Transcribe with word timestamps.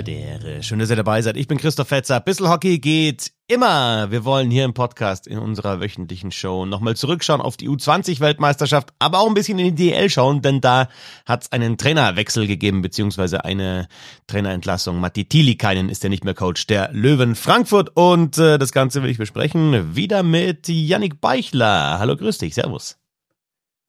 Habedere. 0.00 0.62
Schön, 0.62 0.78
dass 0.78 0.88
ihr 0.88 0.96
dabei 0.96 1.20
seid. 1.20 1.36
Ich 1.36 1.46
bin 1.46 1.58
Christoph 1.58 1.88
Fetzer. 1.88 2.20
Bissl 2.20 2.48
Hockey 2.48 2.78
geht 2.78 3.32
immer. 3.48 4.10
Wir 4.10 4.24
wollen 4.24 4.50
hier 4.50 4.64
im 4.64 4.72
Podcast 4.72 5.26
in 5.26 5.38
unserer 5.38 5.80
wöchentlichen 5.80 6.32
Show 6.32 6.64
nochmal 6.64 6.96
zurückschauen 6.96 7.42
auf 7.42 7.58
die 7.58 7.68
U20-Weltmeisterschaft, 7.68 8.94
aber 8.98 9.18
auch 9.18 9.28
ein 9.28 9.34
bisschen 9.34 9.58
in 9.58 9.76
die 9.76 9.90
DL 9.90 10.08
schauen, 10.08 10.40
denn 10.40 10.62
da 10.62 10.88
hat 11.26 11.42
es 11.42 11.52
einen 11.52 11.76
Trainerwechsel 11.76 12.46
gegeben, 12.46 12.80
beziehungsweise 12.80 13.44
eine 13.44 13.88
Trainerentlassung. 14.26 15.00
Matti 15.00 15.26
Tilikainen 15.26 15.90
ist 15.90 16.02
ja 16.02 16.08
nicht 16.08 16.24
mehr 16.24 16.34
Coach 16.34 16.66
der 16.66 16.90
Löwen 16.92 17.34
Frankfurt 17.34 17.90
und 17.94 18.38
äh, 18.38 18.58
das 18.58 18.72
Ganze 18.72 19.02
will 19.02 19.10
ich 19.10 19.18
besprechen. 19.18 19.94
Wieder 19.94 20.22
mit 20.22 20.66
Yannick 20.66 21.20
Beichler. 21.20 21.98
Hallo, 21.98 22.16
grüß 22.16 22.38
dich. 22.38 22.54
Servus. 22.54 22.96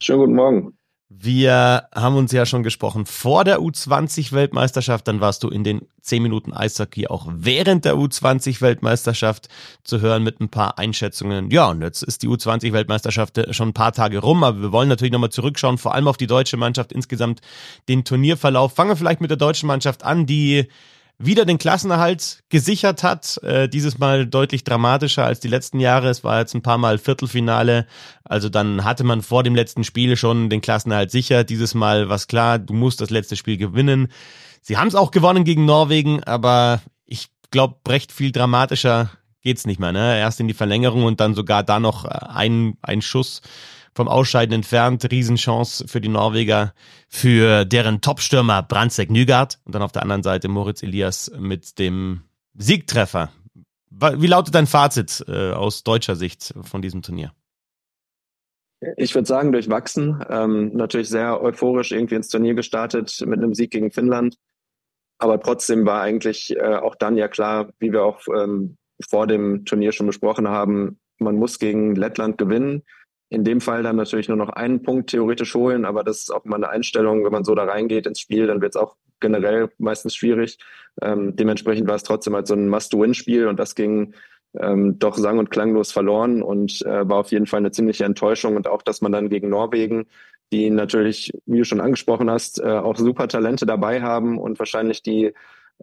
Schönen 0.02 0.20
guten 0.20 0.36
Morgen. 0.36 0.78
Wir 1.14 1.90
haben 1.94 2.16
uns 2.16 2.32
ja 2.32 2.46
schon 2.46 2.64
gesprochen 2.64 3.06
vor 3.06 3.44
der 3.44 3.60
U20-Weltmeisterschaft, 3.60 5.06
dann 5.10 5.20
warst 5.20 5.44
du 5.44 5.50
in 5.50 5.66
den 5.66 5.82
10 6.04 6.24
Minuten 6.24 6.54
Eishockey 6.54 7.08
auch 7.08 7.28
während 7.30 7.84
der 7.84 7.96
U20-Weltmeisterschaft 7.96 9.50
zu 9.84 10.00
hören 10.00 10.24
mit 10.24 10.40
ein 10.40 10.48
paar 10.48 10.80
Einschätzungen. 10.80 11.52
Ja, 11.52 11.70
und 11.70 11.82
jetzt 11.82 12.02
ist 12.02 12.24
die 12.24 12.30
U20-Weltmeisterschaft 12.30 13.54
schon 13.54 13.70
ein 13.70 13.74
paar 13.74 13.92
Tage 13.92 14.20
rum, 14.20 14.42
aber 14.46 14.62
wir 14.62 14.72
wollen 14.72 14.88
natürlich 14.88 15.12
nochmal 15.12 15.32
zurückschauen, 15.32 15.78
vor 15.78 15.94
allem 15.94 16.08
auf 16.08 16.16
die 16.16 16.28
deutsche 16.28 16.56
Mannschaft 16.56 16.94
insgesamt, 16.94 17.42
den 17.90 18.06
Turnierverlauf. 18.06 18.74
Fangen 18.74 18.92
wir 18.92 18.96
vielleicht 18.96 19.20
mit 19.20 19.32
der 19.32 19.38
deutschen 19.38 19.68
Mannschaft 19.68 20.06
an, 20.06 20.26
die 20.26 20.70
wieder 21.26 21.46
den 21.46 21.58
Klassenerhalt 21.58 22.44
gesichert 22.50 23.04
hat. 23.04 23.38
Äh, 23.44 23.70
dieses 23.70 23.98
Mal 23.98 24.26
deutlich 24.26 24.64
dramatischer 24.64 25.26
als 25.26 25.40
die 25.40 25.48
letzten 25.48 25.80
Jahre. 25.80 26.10
Es 26.10 26.24
war 26.24 26.40
jetzt 26.40 26.54
ein 26.54 26.62
paar 26.62 26.78
Mal 26.78 26.98
Viertelfinale. 26.98 27.88
Also 28.24 28.50
dann 28.50 28.84
hatte 28.84 29.04
man 29.04 29.22
vor 29.22 29.44
dem 29.44 29.56
letzten 29.56 29.84
Spiel 29.84 30.16
schon 30.18 30.50
den 30.50 30.62
Klassenerhalt 30.62 31.12
sicher. 31.12 31.44
Dieses 31.44 31.74
Mal 31.74 32.10
war 32.10 32.20
klar, 32.20 32.60
du 32.60 32.74
musst 32.74 33.02
das 33.02 33.10
letzte 33.10 33.36
Spiel 33.36 33.58
gewinnen. 33.58 34.10
Sie 34.62 34.78
haben 34.78 34.88
es 34.88 34.96
auch 34.96 35.12
gewonnen 35.12 35.44
gegen 35.44 35.66
Norwegen, 35.66 36.24
aber 36.24 36.82
ich 37.06 37.30
glaube, 37.50 37.78
recht 37.88 38.12
viel 38.12 38.32
dramatischer 38.32 39.12
geht's 39.42 39.66
nicht 39.66 39.80
mehr. 39.80 39.92
Ne? 39.92 40.20
Erst 40.20 40.40
in 40.40 40.48
die 40.48 40.54
Verlängerung 40.54 41.04
und 41.04 41.20
dann 41.20 41.34
sogar 41.34 41.64
da 41.64 41.80
noch 41.80 42.06
ein, 42.06 42.78
ein 42.82 43.02
Schuss 43.02 43.42
vom 43.94 44.08
Ausscheiden 44.08 44.54
entfernt. 44.54 45.10
Riesenchance 45.12 45.88
für 45.88 46.02
die 46.02 46.10
Norweger, 46.10 46.74
für 47.10 47.66
deren 47.66 48.02
Topstürmer 48.02 48.64
Brandseck 48.64 49.10
Nygaard 49.10 49.60
und 49.66 49.76
dann 49.76 49.82
auf 49.82 49.92
der 49.92 50.04
anderen 50.04 50.24
Seite 50.24 50.48
Moritz 50.48 50.84
Elias 50.84 51.32
mit 51.38 51.80
dem 51.80 52.22
Siegtreffer. 52.54 53.32
Wie 53.90 54.28
lautet 54.28 54.56
dein 54.56 54.68
Fazit 54.68 55.24
äh, 55.28 55.52
aus 55.52 55.84
deutscher 55.84 56.16
Sicht 56.16 56.54
von 56.62 56.82
diesem 56.82 57.02
Turnier? 57.02 57.34
Ich 58.98 59.14
würde 59.14 59.28
sagen, 59.28 59.52
durchwachsen. 59.52 60.24
Ähm, 60.28 60.72
natürlich 60.74 61.10
sehr 61.10 61.42
euphorisch 61.42 61.92
irgendwie 61.92 62.16
ins 62.16 62.30
Turnier 62.30 62.56
gestartet 62.56 63.24
mit 63.28 63.40
einem 63.40 63.54
Sieg 63.54 63.72
gegen 63.72 63.92
Finnland. 63.92 64.38
Aber 65.20 65.40
trotzdem 65.40 65.86
war 65.86 66.02
eigentlich 66.02 66.56
äh, 66.56 66.76
auch 66.78 66.96
dann 66.96 67.16
ja 67.16 67.28
klar, 67.28 67.70
wie 67.78 67.92
wir 67.92 68.04
auch 68.04 68.22
ähm, 68.28 68.78
vor 69.08 69.28
dem 69.28 69.66
Turnier 69.66 69.92
schon 69.92 70.08
besprochen 70.08 70.48
haben, 70.48 71.00
man 71.20 71.36
muss 71.36 71.60
gegen 71.60 71.96
Lettland 71.96 72.40
gewinnen 72.40 72.84
in 73.32 73.46
dem 73.46 73.62
Fall 73.62 73.82
dann 73.82 73.96
natürlich 73.96 74.28
nur 74.28 74.38
noch 74.38 74.50
einen 74.50 74.84
Punkt 74.84 75.10
theoretisch 75.10 75.56
holen, 75.56 75.86
aber 75.86 76.04
das 76.04 76.20
ist 76.20 76.32
auch 76.32 76.44
mal 76.44 76.58
eine 76.58 76.70
Einstellung, 76.70 77.24
wenn 77.24 77.32
man 77.32 77.46
so 77.46 77.56
da 77.56 77.64
reingeht 77.64 78.06
ins 78.06 78.20
Spiel, 78.20 78.46
dann 78.46 78.62
wird 78.62 78.76
es 78.76 78.82
auch 78.82 78.98
generell 79.22 79.72
meistens 79.78 80.16
schwierig. 80.18 80.58
Ähm, 81.02 81.34
dementsprechend 81.38 81.88
war 81.88 81.96
es 81.96 82.04
trotzdem 82.04 82.36
halt 82.36 82.46
so 82.46 82.56
ein 82.56 82.68
Must-Win-Spiel 82.68 83.48
und 83.48 83.58
das 83.58 83.76
ging 83.76 84.14
ähm, 84.60 85.00
doch 85.00 85.16
sang- 85.16 85.40
und 85.40 85.50
klanglos 85.50 85.94
verloren 85.94 86.44
und 86.44 86.82
äh, 86.82 87.08
war 87.08 87.20
auf 87.20 87.32
jeden 87.32 87.48
Fall 87.48 87.60
eine 87.60 87.72
ziemliche 87.72 88.04
Enttäuschung 88.04 88.58
und 88.58 88.68
auch, 88.68 88.82
dass 88.82 89.00
man 89.00 89.14
dann 89.14 89.30
gegen 89.30 89.48
Norwegen, 89.48 90.08
die 90.52 90.70
natürlich, 90.70 91.32
wie 91.46 91.60
du 91.60 91.64
schon 91.64 91.80
angesprochen 91.80 92.30
hast, 92.30 92.60
äh, 92.60 92.68
auch 92.68 92.98
super 92.98 93.30
Talente 93.30 93.66
dabei 93.66 94.02
haben 94.02 94.40
und 94.40 94.60
wahrscheinlich 94.60 95.04
die 95.04 95.32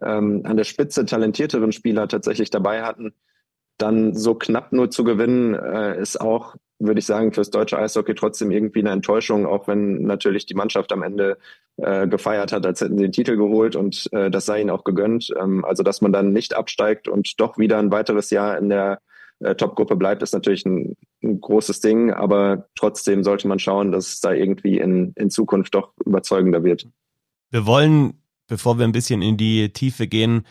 ähm, 0.03 0.41
an 0.43 0.55
der 0.55 0.65
Spitze 0.65 1.03
talentierteren 1.03 1.71
Spieler 1.71 2.07
tatsächlich 2.07 2.51
dabei 2.51 2.83
hatten, 2.83 3.15
dann 3.79 4.13
so 4.13 4.35
knapp 4.35 4.71
nur 4.71 4.91
zu 4.91 5.03
gewinnen, 5.03 5.55
äh, 5.55 5.99
ist 5.99 6.21
auch 6.21 6.55
würde 6.79 6.99
ich 6.99 7.05
sagen, 7.05 7.33
fürs 7.33 7.49
deutsche 7.49 7.77
Eishockey 7.77 8.15
trotzdem 8.15 8.51
irgendwie 8.51 8.79
eine 8.79 8.91
Enttäuschung, 8.91 9.45
auch 9.45 9.67
wenn 9.67 10.03
natürlich 10.03 10.45
die 10.45 10.53
Mannschaft 10.53 10.91
am 10.93 11.03
Ende 11.03 11.37
äh, 11.77 12.07
gefeiert 12.07 12.53
hat, 12.53 12.65
als 12.65 12.81
hätten 12.81 12.97
sie 12.97 13.03
den 13.03 13.11
Titel 13.11 13.35
geholt 13.35 13.75
und 13.75 14.07
äh, 14.13 14.31
das 14.31 14.45
sei 14.45 14.61
ihnen 14.61 14.69
auch 14.69 14.85
gegönnt. 14.85 15.31
Ähm, 15.39 15.65
also, 15.65 15.83
dass 15.83 16.01
man 16.01 16.13
dann 16.13 16.31
nicht 16.31 16.55
absteigt 16.55 17.07
und 17.07 17.39
doch 17.39 17.57
wieder 17.57 17.77
ein 17.77 17.91
weiteres 17.91 18.29
Jahr 18.29 18.57
in 18.57 18.69
der 18.69 18.99
äh, 19.39 19.55
Topgruppe 19.55 19.97
bleibt, 19.97 20.23
ist 20.23 20.33
natürlich 20.33 20.65
ein, 20.65 20.95
ein, 21.21 21.41
großes 21.41 21.81
Ding, 21.81 22.11
aber 22.11 22.69
trotzdem 22.75 23.23
sollte 23.23 23.47
man 23.47 23.59
schauen, 23.59 23.91
dass 23.91 24.07
es 24.07 24.21
da 24.21 24.31
irgendwie 24.31 24.79
in, 24.79 25.13
in 25.15 25.29
Zukunft 25.29 25.75
doch 25.75 25.91
überzeugender 26.05 26.63
wird. 26.63 26.87
Wir 27.51 27.65
wollen, 27.65 28.21
bevor 28.47 28.77
wir 28.77 28.85
ein 28.85 28.93
bisschen 28.93 29.21
in 29.21 29.37
die 29.37 29.73
Tiefe 29.73 30.07
gehen, 30.07 30.45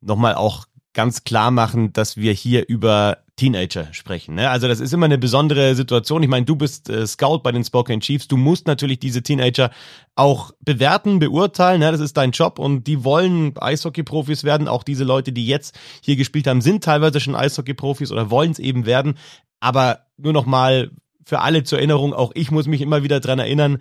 nochmal 0.00 0.34
auch 0.34 0.66
ganz 0.92 1.24
klar 1.24 1.50
machen, 1.50 1.92
dass 1.92 2.16
wir 2.16 2.32
hier 2.32 2.68
über 2.68 3.18
Teenager 3.40 3.88
sprechen. 3.92 4.34
Ne? 4.34 4.50
Also 4.50 4.68
das 4.68 4.80
ist 4.80 4.92
immer 4.92 5.06
eine 5.06 5.16
besondere 5.16 5.74
Situation. 5.74 6.22
Ich 6.22 6.28
meine, 6.28 6.44
du 6.44 6.56
bist 6.56 6.90
äh, 6.90 7.06
Scout 7.06 7.38
bei 7.38 7.52
den 7.52 7.64
Spokane 7.64 8.00
Chiefs. 8.00 8.28
Du 8.28 8.36
musst 8.36 8.66
natürlich 8.66 8.98
diese 8.98 9.22
Teenager 9.22 9.70
auch 10.14 10.52
bewerten, 10.60 11.20
beurteilen. 11.20 11.80
Ne? 11.80 11.90
Das 11.90 12.02
ist 12.02 12.18
dein 12.18 12.32
Job 12.32 12.58
und 12.58 12.86
die 12.86 13.02
wollen 13.02 13.56
Eishockey-Profis 13.56 14.44
werden. 14.44 14.68
Auch 14.68 14.82
diese 14.82 15.04
Leute, 15.04 15.32
die 15.32 15.46
jetzt 15.46 15.74
hier 16.02 16.16
gespielt 16.16 16.46
haben, 16.46 16.60
sind 16.60 16.84
teilweise 16.84 17.18
schon 17.18 17.34
Eishockey-Profis 17.34 18.12
oder 18.12 18.30
wollen 18.30 18.50
es 18.50 18.58
eben 18.58 18.84
werden. 18.84 19.14
Aber 19.58 20.00
nur 20.18 20.34
noch 20.34 20.44
mal 20.44 20.90
für 21.24 21.40
alle 21.40 21.64
zur 21.64 21.78
Erinnerung, 21.78 22.12
auch 22.12 22.32
ich 22.34 22.50
muss 22.50 22.66
mich 22.66 22.82
immer 22.82 23.02
wieder 23.02 23.20
dran 23.20 23.38
erinnern, 23.38 23.78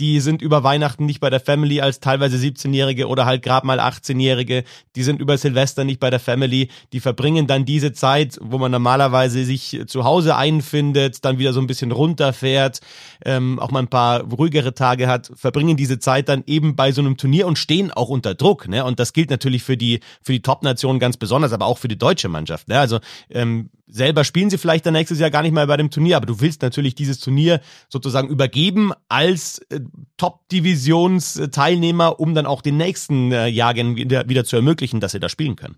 die 0.00 0.20
sind 0.20 0.42
über 0.42 0.62
Weihnachten 0.62 1.06
nicht 1.06 1.20
bei 1.20 1.30
der 1.30 1.40
Family 1.40 1.80
als 1.80 2.00
teilweise 2.00 2.36
17-Jährige 2.36 3.08
oder 3.08 3.26
halt 3.26 3.42
gerade 3.42 3.66
mal 3.66 3.80
18-Jährige. 3.80 4.64
Die 4.94 5.02
sind 5.02 5.20
über 5.20 5.36
Silvester 5.36 5.84
nicht 5.84 5.98
bei 5.98 6.10
der 6.10 6.20
Family. 6.20 6.68
Die 6.92 7.00
verbringen 7.00 7.46
dann 7.46 7.64
diese 7.64 7.92
Zeit, 7.92 8.38
wo 8.40 8.58
man 8.58 8.70
normalerweise 8.70 9.44
sich 9.44 9.80
zu 9.86 10.04
Hause 10.04 10.36
einfindet, 10.36 11.24
dann 11.24 11.38
wieder 11.38 11.52
so 11.52 11.60
ein 11.60 11.66
bisschen 11.66 11.90
runterfährt, 11.90 12.80
ähm, 13.24 13.58
auch 13.58 13.70
mal 13.70 13.80
ein 13.80 13.88
paar 13.88 14.22
ruhigere 14.22 14.74
Tage 14.74 15.08
hat, 15.08 15.32
verbringen 15.34 15.76
diese 15.76 15.98
Zeit 15.98 16.28
dann 16.28 16.44
eben 16.46 16.76
bei 16.76 16.92
so 16.92 17.00
einem 17.00 17.16
Turnier 17.16 17.46
und 17.46 17.58
stehen 17.58 17.90
auch 17.90 18.08
unter 18.08 18.34
Druck. 18.34 18.68
Ne? 18.68 18.84
Und 18.84 19.00
das 19.00 19.12
gilt 19.12 19.30
natürlich 19.30 19.64
für 19.64 19.76
die 19.76 20.00
für 20.22 20.32
die 20.32 20.42
Top-Nationen 20.42 21.00
ganz 21.00 21.16
besonders, 21.16 21.52
aber 21.52 21.66
auch 21.66 21.78
für 21.78 21.88
die 21.88 21.98
deutsche 21.98 22.28
Mannschaft. 22.28 22.68
Ne? 22.68 22.78
Also 22.78 23.00
ähm, 23.30 23.70
selber 23.88 24.24
spielen 24.24 24.50
sie 24.50 24.58
vielleicht 24.58 24.86
dann 24.86 24.92
nächstes 24.92 25.18
Jahr 25.18 25.30
gar 25.30 25.42
nicht 25.42 25.52
mal 25.52 25.66
bei 25.66 25.76
dem 25.76 25.90
Turnier, 25.90 26.16
aber 26.16 26.26
du 26.26 26.40
willst 26.40 26.62
natürlich 26.62 26.94
dieses 26.94 27.18
Turnier 27.18 27.60
sozusagen 27.88 28.28
übergeben 28.28 28.92
als 29.08 29.58
äh, 29.70 29.80
Top-Divisions-Teilnehmer, 30.16 32.20
um 32.20 32.34
dann 32.34 32.46
auch 32.46 32.62
den 32.62 32.76
nächsten 32.76 33.32
äh, 33.32 33.46
Jahren 33.46 33.96
wieder, 33.96 34.28
wieder 34.28 34.44
zu 34.44 34.56
ermöglichen, 34.56 35.00
dass 35.00 35.12
sie 35.12 35.20
da 35.20 35.28
spielen 35.28 35.56
können. 35.56 35.76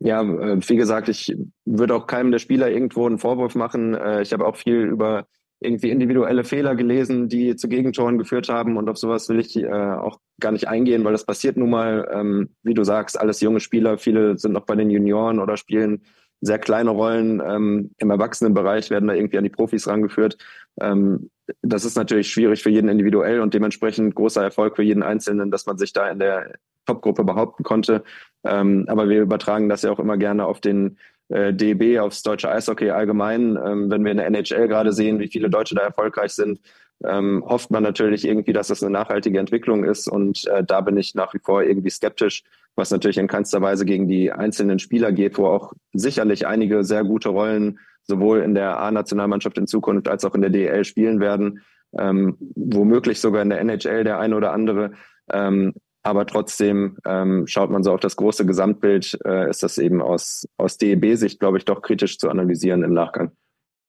Ja, 0.00 0.22
äh, 0.22 0.58
wie 0.66 0.76
gesagt, 0.76 1.08
ich 1.08 1.34
würde 1.64 1.94
auch 1.94 2.06
keinem 2.06 2.30
der 2.30 2.38
Spieler 2.38 2.70
irgendwo 2.70 3.06
einen 3.06 3.18
Vorwurf 3.18 3.54
machen. 3.54 3.94
Äh, 3.94 4.22
ich 4.22 4.32
habe 4.32 4.46
auch 4.46 4.56
viel 4.56 4.76
über 4.76 5.26
irgendwie 5.60 5.90
individuelle 5.90 6.42
Fehler 6.42 6.74
gelesen, 6.74 7.28
die 7.28 7.54
zu 7.54 7.68
Gegentoren 7.68 8.16
geführt 8.16 8.48
haben 8.48 8.78
und 8.78 8.88
auf 8.88 8.96
sowas 8.96 9.28
will 9.28 9.40
ich 9.40 9.56
äh, 9.56 9.68
auch 9.68 10.18
gar 10.40 10.52
nicht 10.52 10.68
eingehen, 10.68 11.04
weil 11.04 11.12
das 11.12 11.26
passiert 11.26 11.58
nun 11.58 11.68
mal, 11.68 12.08
ähm, 12.10 12.48
wie 12.62 12.72
du 12.72 12.82
sagst, 12.82 13.20
alles 13.20 13.42
junge 13.42 13.60
Spieler, 13.60 13.98
viele 13.98 14.38
sind 14.38 14.52
noch 14.52 14.64
bei 14.64 14.74
den 14.74 14.88
Junioren 14.88 15.38
oder 15.38 15.58
spielen 15.58 16.02
sehr 16.40 16.58
kleine 16.58 16.90
Rollen 16.90 17.42
ähm, 17.44 17.90
im 17.98 18.10
Erwachsenenbereich 18.10 18.90
werden 18.90 19.08
da 19.08 19.14
irgendwie 19.14 19.38
an 19.38 19.44
die 19.44 19.50
Profis 19.50 19.86
rangeführt. 19.86 20.38
Ähm, 20.80 21.30
das 21.62 21.84
ist 21.84 21.96
natürlich 21.96 22.30
schwierig 22.30 22.62
für 22.62 22.70
jeden 22.70 22.88
individuell 22.88 23.40
und 23.40 23.54
dementsprechend 23.54 24.14
großer 24.14 24.42
Erfolg 24.42 24.76
für 24.76 24.82
jeden 24.82 25.02
Einzelnen, 25.02 25.50
dass 25.50 25.66
man 25.66 25.78
sich 25.78 25.92
da 25.92 26.08
in 26.08 26.18
der 26.18 26.54
Topgruppe 26.86 27.24
behaupten 27.24 27.62
konnte. 27.62 28.02
Ähm, 28.44 28.84
aber 28.88 29.08
wir 29.08 29.20
übertragen 29.20 29.68
das 29.68 29.82
ja 29.82 29.90
auch 29.90 29.98
immer 29.98 30.16
gerne 30.16 30.46
auf 30.46 30.60
den 30.60 30.98
äh, 31.28 31.52
DEB, 31.52 32.00
aufs 32.00 32.22
deutsche 32.22 32.50
Eishockey 32.50 32.90
allgemein. 32.90 33.58
Ähm, 33.62 33.90
wenn 33.90 34.04
wir 34.04 34.12
in 34.12 34.18
der 34.18 34.26
NHL 34.26 34.68
gerade 34.68 34.92
sehen, 34.92 35.18
wie 35.18 35.28
viele 35.28 35.50
Deutsche 35.50 35.74
da 35.74 35.82
erfolgreich 35.82 36.32
sind, 36.32 36.60
ähm, 37.06 37.44
hofft 37.46 37.70
man 37.70 37.82
natürlich 37.82 38.26
irgendwie, 38.26 38.52
dass 38.52 38.68
das 38.68 38.82
eine 38.82 38.92
nachhaltige 38.92 39.38
Entwicklung 39.38 39.84
ist. 39.84 40.08
Und 40.08 40.46
äh, 40.48 40.64
da 40.64 40.80
bin 40.80 40.96
ich 40.96 41.14
nach 41.14 41.34
wie 41.34 41.38
vor 41.38 41.62
irgendwie 41.62 41.90
skeptisch, 41.90 42.42
was 42.76 42.90
natürlich 42.90 43.18
in 43.18 43.26
keinster 43.26 43.60
Weise 43.60 43.84
gegen 43.84 44.08
die 44.08 44.32
einzelnen 44.32 44.78
Spieler 44.78 45.12
geht, 45.12 45.38
wo 45.38 45.46
auch 45.46 45.72
sicherlich 45.92 46.46
einige 46.46 46.84
sehr 46.84 47.04
gute 47.04 47.30
Rollen 47.30 47.78
sowohl 48.02 48.40
in 48.40 48.54
der 48.54 48.78
A-Nationalmannschaft 48.80 49.58
in 49.58 49.66
Zukunft 49.66 50.08
als 50.08 50.24
auch 50.24 50.34
in 50.34 50.40
der 50.40 50.50
DEL 50.50 50.84
spielen 50.84 51.20
werden, 51.20 51.62
ähm, 51.98 52.36
womöglich 52.54 53.20
sogar 53.20 53.42
in 53.42 53.50
der 53.50 53.60
NHL 53.60 54.04
der 54.04 54.18
eine 54.18 54.36
oder 54.36 54.52
andere. 54.52 54.92
Ähm, 55.32 55.74
aber 56.02 56.26
trotzdem 56.26 56.96
ähm, 57.04 57.46
schaut 57.46 57.70
man 57.70 57.82
so 57.82 57.92
auf 57.92 58.00
das 58.00 58.16
große 58.16 58.46
Gesamtbild, 58.46 59.18
äh, 59.24 59.50
ist 59.50 59.62
das 59.62 59.76
eben 59.76 60.00
aus, 60.00 60.48
aus 60.56 60.78
DEB-Sicht, 60.78 61.38
glaube 61.38 61.58
ich, 61.58 61.66
doch 61.66 61.82
kritisch 61.82 62.18
zu 62.18 62.30
analysieren 62.30 62.82
im 62.82 62.94
Nachgang. 62.94 63.32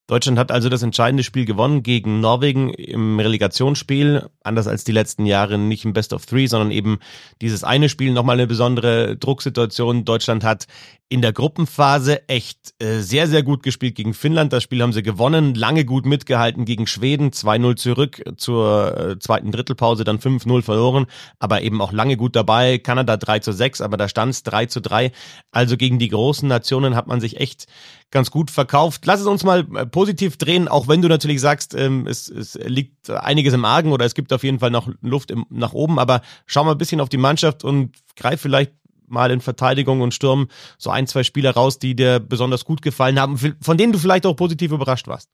Deutschland 0.07 0.38
hat 0.38 0.51
also 0.51 0.68
das 0.68 0.83
entscheidende 0.83 1.24
Spiel 1.24 1.45
gewonnen 1.45 1.83
gegen 1.83 2.19
Norwegen 2.19 2.74
im 2.74 3.19
Relegationsspiel. 3.19 4.30
Anders 4.44 4.68
als 4.68 4.83
die 4.83 4.92
letzten 4.92 5.25
Jahre 5.25 5.57
nicht 5.57 5.86
im 5.86 5.94
Best 5.94 6.12
of 6.12 6.25
Three, 6.25 6.48
sondern 6.48 6.71
eben 6.71 7.00
dieses 7.42 7.63
eine 7.63 7.88
Spiel 7.88 8.12
nochmal 8.12 8.36
eine 8.36 8.48
besondere 8.48 9.15
Drucksituation. 9.15 10.03
Deutschland 10.03 10.44
hat 10.44 10.68
in 11.12 11.21
der 11.21 11.33
Gruppenphase 11.33 12.27
echt 12.30 12.74
äh, 12.80 13.00
sehr, 13.00 13.27
sehr 13.27 13.44
gut 13.44 13.63
gespielt 13.63 13.95
gegen 13.95 14.13
Finnland. 14.13 14.53
Das 14.53 14.63
Spiel 14.63 14.81
haben 14.81 14.94
sie 14.94 15.03
gewonnen, 15.03 15.56
lange 15.56 15.83
gut 15.83 16.06
mitgehalten 16.06 16.63
gegen 16.63 16.88
Schweden, 16.88 17.31
2-0 17.31 17.75
zurück 17.75 18.21
zur 18.38 18.98
äh, 18.98 19.19
zweiten 19.19 19.51
Drittelpause, 19.51 20.06
dann 20.06 20.19
5-0 20.19 20.62
verloren, 20.62 21.07
aber 21.39 21.63
eben 21.63 21.81
auch 21.81 21.92
lange 21.92 22.15
gut 22.15 22.36
dabei. 22.36 22.77
Kanada 22.77 23.18
3 23.18 23.42
6, 23.42 23.81
aber 23.81 23.98
da 23.98 24.07
stand 24.07 24.31
es 24.31 24.44
3 24.44 24.68
3. 24.68 25.12
Also 25.51 25.75
gegen 25.75 26.00
die 26.00 26.07
großen 26.07 26.48
Nationen 26.48 26.95
hat 26.95 27.07
man 27.07 27.19
sich 27.19 27.42
echt 27.42 27.68
ganz 28.11 28.29
gut 28.29 28.51
verkauft. 28.51 29.05
Lass 29.05 29.21
es 29.21 29.25
uns 29.25 29.43
mal 29.43 29.65
äh, 29.75 29.85
positiv 29.85 30.37
drehen, 30.37 30.67
auch 30.67 30.87
wenn 30.87 31.01
du 31.01 31.07
natürlich 31.07 31.41
sagst, 31.41 31.73
ähm, 31.73 32.05
es, 32.07 32.29
es 32.29 32.55
liegt 32.55 33.09
einiges 33.09 33.53
im 33.53 33.65
Argen 33.65 33.91
oder 33.91 34.05
es 34.05 34.13
gibt 34.13 34.31
auf 34.33 34.43
jeden 34.43 34.59
Fall 34.59 34.71
noch 34.71 34.89
Luft 35.01 35.31
im, 35.31 35.45
nach 35.49 35.73
oben, 35.73 35.97
aber 35.97 36.21
schau 36.45 36.63
mal 36.63 36.73
ein 36.73 36.77
bisschen 36.77 37.01
auf 37.01 37.09
die 37.09 37.17
Mannschaft 37.17 37.63
und 37.63 37.95
greif 38.15 38.41
vielleicht 38.41 38.73
mal 39.07 39.31
in 39.31 39.41
Verteidigung 39.41 40.01
und 40.01 40.13
Sturm 40.13 40.47
so 40.77 40.89
ein, 40.89 41.07
zwei 41.07 41.23
Spieler 41.23 41.51
raus, 41.51 41.79
die 41.79 41.95
dir 41.95 42.19
besonders 42.19 42.65
gut 42.65 42.81
gefallen 42.81 43.19
haben, 43.19 43.37
von 43.37 43.77
denen 43.77 43.93
du 43.93 43.99
vielleicht 43.99 44.25
auch 44.25 44.35
positiv 44.35 44.71
überrascht 44.71 45.07
warst. 45.07 45.29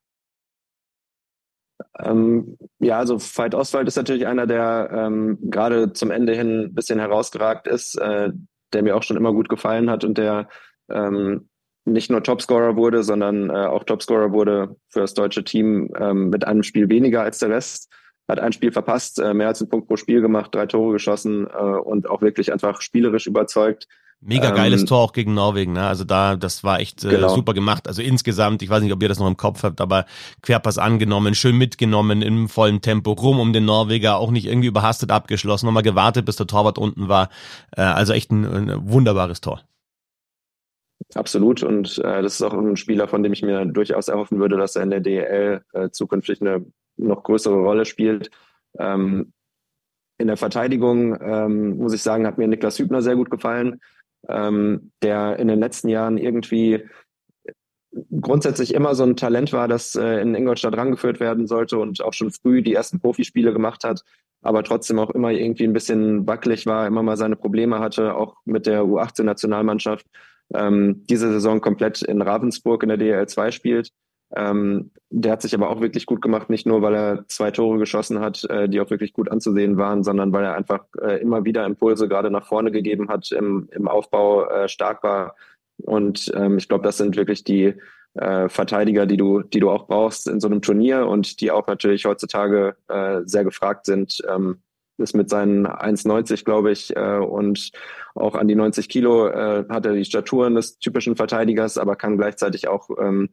Ähm, 2.00 2.58
ja, 2.80 2.98
also 2.98 3.20
Veit 3.20 3.54
Oswald 3.54 3.88
ist 3.88 3.96
natürlich 3.96 4.26
einer, 4.26 4.48
der 4.48 4.90
ähm, 4.92 5.38
gerade 5.44 5.94
zum 5.94 6.12
Ende 6.12 6.36
hin 6.36 6.66
ein 6.66 6.74
bisschen 6.74 7.00
herausgeragt 7.00 7.68
ist, 7.68 7.96
äh, 7.96 8.32
der 8.74 8.84
mir 8.84 8.96
auch 8.96 9.04
schon 9.04 9.18
immer 9.18 9.32
gut 9.32 9.50
gefallen 9.50 9.90
hat 9.90 10.04
und 10.04 10.18
der 10.18 10.50
ähm, 10.90 11.50
nicht 11.88 12.12
nur 12.12 12.24
Topscorer 12.24 12.76
wurde, 12.76 13.04
sondern 13.04 13.50
äh, 13.50 13.54
auch 13.54 13.84
Topscorer 13.84 14.32
wurde 14.32 14.76
für 14.90 15.02
das 15.02 15.14
deutsche 15.14 15.44
Team 15.44 15.92
ähm, 16.00 16.30
mit 16.30 16.46
einem 16.46 16.64
Spiel 16.64 16.90
weniger 16.90 17.22
als 17.22 17.40
der 17.40 17.50
Rest. 17.50 17.92
Hat 18.28 18.40
ein 18.40 18.52
Spiel 18.52 18.72
verpasst, 18.72 19.20
äh, 19.20 19.34
mehr 19.34 19.48
als 19.48 19.62
einen 19.62 19.70
Punkt 19.70 19.88
pro 19.88 19.96
Spiel 19.96 20.22
gemacht, 20.22 20.54
drei 20.54 20.66
Tore 20.66 20.94
geschossen 20.94 21.48
äh, 21.48 21.62
und 21.62 22.10
auch 22.10 22.22
wirklich 22.22 22.52
einfach 22.52 22.82
spielerisch 22.82 23.26
überzeugt. 23.26 23.88
Mega 24.20 24.50
geiles 24.50 24.82
ähm, 24.82 24.88
Tor 24.88 25.00
auch 25.00 25.14
gegen 25.14 25.36
Norwegen, 25.36 25.74
ne? 25.74 25.86
Also 25.86 26.04
da, 26.04 26.36
das 26.36 26.64
war 26.64 26.80
echt 26.80 27.06
äh, 27.06 27.10
genau. 27.10 27.30
super 27.30 27.54
gemacht. 27.54 27.88
Also 27.88 28.02
insgesamt, 28.02 28.64
ich 28.64 28.70
weiß 28.70 28.82
nicht, 28.82 28.92
ob 28.92 29.02
ihr 29.02 29.10
das 29.10 29.20
noch 29.20 29.28
im 29.28 29.38
Kopf 29.38 29.62
habt, 29.62 29.80
aber 29.80 30.06
Querpass 30.42 30.80
angenommen, 30.80 31.36
schön 31.36 31.56
mitgenommen 31.56 32.24
im 32.24 32.50
vollen 32.50 32.82
Tempo, 32.82 33.12
rum 33.12 33.40
um 33.40 33.54
den 33.54 33.66
Norweger, 33.66 34.18
auch 34.18 34.32
nicht 34.32 34.48
irgendwie 34.48 34.68
überhastet 34.68 35.12
abgeschlossen, 35.12 35.68
nochmal 35.68 35.84
gewartet, 35.84 36.26
bis 36.26 36.36
der 36.36 36.48
Torwart 36.48 36.80
unten 36.80 37.08
war. 37.08 37.30
Äh, 37.76 37.82
also 37.82 38.12
echt 38.12 38.32
ein, 38.32 38.44
ein 38.44 38.90
wunderbares 38.90 39.40
Tor. 39.40 39.62
Absolut. 41.14 41.64
Und 41.64 42.00
äh, 42.00 42.22
das 42.22 42.36
ist 42.36 42.42
auch 42.42 42.54
ein 42.54 42.76
Spieler, 42.76 43.08
von 43.08 43.24
dem 43.24 43.34
ich 43.34 43.42
mir 43.42 43.66
durchaus 43.66 44.08
erhoffen 44.08 44.40
würde, 44.40 44.58
dass 44.58 44.76
er 44.76 44.84
in 44.84 44.90
der 44.90 45.00
DEL 45.00 45.62
äh, 45.74 45.90
zukünftig 45.90 46.42
eine 46.42 46.66
noch 46.98 47.24
größere 47.24 47.56
Rolle 47.56 47.86
spielt. 47.86 48.30
Ähm, 48.78 49.34
in 50.18 50.28
der 50.28 50.38
Verteidigung, 50.38 51.18
ähm, 51.22 51.78
muss 51.78 51.94
ich 51.94 52.02
sagen, 52.02 52.26
hat 52.26 52.38
mir 52.38 52.48
Niklas 52.48 52.80
Hübner 52.80 53.02
sehr 53.02 53.16
gut 53.16 53.30
gefallen, 53.30 53.80
ähm, 54.28 54.92
der 55.04 55.38
in 55.38 55.48
den 55.48 55.60
letzten 55.60 55.90
Jahren 55.90 56.18
irgendwie 56.18 56.84
grundsätzlich 58.22 58.74
immer 58.74 58.96
so 58.96 59.04
ein 59.04 59.16
Talent 59.16 59.54
war, 59.54 59.68
das 59.68 59.96
äh, 59.96 60.22
in 60.22 60.36
Ingolstadt 60.36 60.76
rangeführt 60.76 61.20
werden 61.20 61.48
sollte 61.48 61.78
und 61.78 62.02
auch 62.04 62.14
schon 62.14 62.32
früh 62.32 62.62
die 62.62 62.74
ersten 62.74 63.00
Profispiele 63.00 63.54
gemacht 63.54 63.84
hat, 63.84 64.04
aber 64.42 64.64
trotzdem 64.64 65.00
auch 65.00 65.12
immer 65.12 65.32
irgendwie 65.32 65.64
ein 65.64 65.74
bisschen 65.74 66.28
wackelig 66.28 66.66
war, 66.66 66.88
immer 66.88 67.04
mal 67.04 67.18
seine 67.18 67.36
Probleme 67.36 67.80
hatte, 67.80 68.16
auch 68.16 68.36
mit 68.46 68.66
der 68.66 68.84
U18-Nationalmannschaft 68.84 70.06
ähm, 70.54 71.06
diese 71.10 71.32
Saison 71.32 71.62
komplett 71.62 72.02
in 72.02 72.22
Ravensburg 72.22 72.84
in 72.84 72.90
der 72.90 72.98
DL 72.98 73.28
2 73.28 73.52
spielt. 73.52 73.92
Ähm, 74.36 74.92
der 75.10 75.32
hat 75.32 75.42
sich 75.42 75.56
aber 75.56 75.70
auch 75.70 75.80
wirklich 75.80 76.06
gut 76.06 76.22
gemacht, 76.22 76.50
nicht 76.50 76.66
nur, 76.66 76.82
weil 76.82 76.96
er 76.96 77.26
zwei 77.28 77.52
Tore 77.52 77.78
geschossen 77.78 78.20
hat, 78.20 78.44
äh, 78.50 78.68
die 78.68 78.82
auch 78.82 78.90
wirklich 78.90 79.14
gut 79.14 79.32
anzusehen 79.32 79.78
waren, 79.78 80.04
sondern 80.04 80.34
weil 80.34 80.44
er 80.44 80.56
einfach 80.56 80.86
äh, 81.02 81.22
immer 81.22 81.46
wieder 81.46 81.66
Impulse 81.66 82.10
gerade 82.10 82.30
nach 82.30 82.46
vorne 82.46 82.72
gegeben 82.72 83.08
hat, 83.08 83.32
im, 83.32 83.70
im 83.72 83.88
Aufbau 83.88 84.46
äh, 84.50 84.68
stark 84.68 85.04
war. 85.04 85.36
Und 85.78 86.32
ähm, 86.36 86.58
ich 86.58 86.68
glaube, 86.68 86.84
das 86.84 86.98
sind 86.98 87.16
wirklich 87.16 87.46
die 87.46 87.76
äh, 88.16 88.50
Verteidiger, 88.50 89.06
die 89.06 89.18
du, 89.18 89.44
die 89.44 89.60
du 89.60 89.70
auch 89.70 89.88
brauchst 89.88 90.28
in 90.28 90.42
so 90.42 90.48
einem 90.48 90.62
Turnier 90.62 91.08
und 91.08 91.40
die 91.40 91.52
auch 91.52 91.68
natürlich 91.68 92.06
heutzutage 92.06 92.76
äh, 92.90 93.22
sehr 93.24 93.46
gefragt 93.46 93.86
sind. 93.86 94.22
Ähm, 94.28 94.58
ist 94.98 95.16
mit 95.16 95.30
seinen 95.30 95.68
1,90, 95.68 96.44
glaube 96.44 96.72
ich, 96.72 96.96
äh, 96.96 97.18
und 97.18 97.72
auch 98.16 98.36
an 98.36 98.48
die 98.48 98.56
90 98.56 98.90
Kilo 98.90 99.28
äh, 99.28 99.66
hat 99.70 99.86
er 99.86 99.94
die 99.94 100.06
Staturen 100.06 100.56
des 100.56 100.80
typischen 100.80 101.16
Verteidigers, 101.16 101.78
aber 101.78 101.96
kann 101.96 102.18
gleichzeitig 102.18 102.68
auch 102.68 102.90
ähm, 103.00 103.30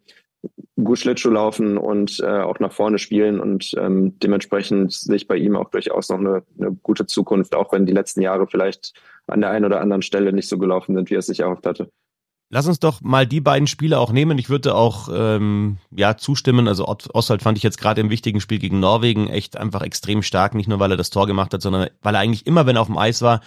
gut 0.82 0.98
Schlittschuh 0.98 1.30
laufen 1.30 1.78
und 1.78 2.20
äh, 2.20 2.40
auch 2.40 2.58
nach 2.58 2.72
vorne 2.72 2.98
spielen 2.98 3.40
und 3.40 3.72
ähm, 3.78 4.18
dementsprechend 4.18 4.92
sehe 4.92 5.16
ich 5.16 5.28
bei 5.28 5.36
ihm 5.36 5.56
auch 5.56 5.70
durchaus 5.70 6.08
noch 6.10 6.18
eine, 6.18 6.42
eine 6.58 6.72
gute 6.82 7.06
Zukunft, 7.06 7.54
auch 7.54 7.72
wenn 7.72 7.86
die 7.86 7.92
letzten 7.92 8.20
Jahre 8.20 8.46
vielleicht 8.46 8.92
an 9.26 9.40
der 9.40 9.50
einen 9.50 9.64
oder 9.64 9.80
anderen 9.80 10.02
Stelle 10.02 10.32
nicht 10.32 10.48
so 10.48 10.58
gelaufen 10.58 10.94
sind, 10.94 11.10
wie 11.10 11.14
er 11.14 11.20
es 11.20 11.26
sich 11.26 11.40
erhofft 11.40 11.66
hatte. 11.66 11.90
Lass 12.54 12.68
uns 12.68 12.78
doch 12.78 13.00
mal 13.00 13.26
die 13.26 13.40
beiden 13.40 13.66
Spiele 13.66 13.98
auch 13.98 14.12
nehmen. 14.12 14.38
Ich 14.38 14.48
würde 14.48 14.76
auch 14.76 15.08
ähm, 15.12 15.78
ja 15.90 16.16
zustimmen. 16.16 16.68
Also 16.68 16.86
Oswald 16.86 17.42
fand 17.42 17.58
ich 17.58 17.64
jetzt 17.64 17.80
gerade 17.80 18.00
im 18.00 18.10
wichtigen 18.10 18.40
Spiel 18.40 18.60
gegen 18.60 18.78
Norwegen 18.78 19.28
echt 19.28 19.56
einfach 19.56 19.82
extrem 19.82 20.22
stark. 20.22 20.54
Nicht 20.54 20.68
nur, 20.68 20.78
weil 20.78 20.92
er 20.92 20.96
das 20.96 21.10
Tor 21.10 21.26
gemacht 21.26 21.52
hat, 21.52 21.62
sondern 21.62 21.88
weil 22.00 22.14
er 22.14 22.20
eigentlich 22.20 22.46
immer, 22.46 22.64
wenn 22.64 22.76
er 22.76 22.82
auf 22.82 22.86
dem 22.86 22.96
Eis 22.96 23.22
war, 23.22 23.40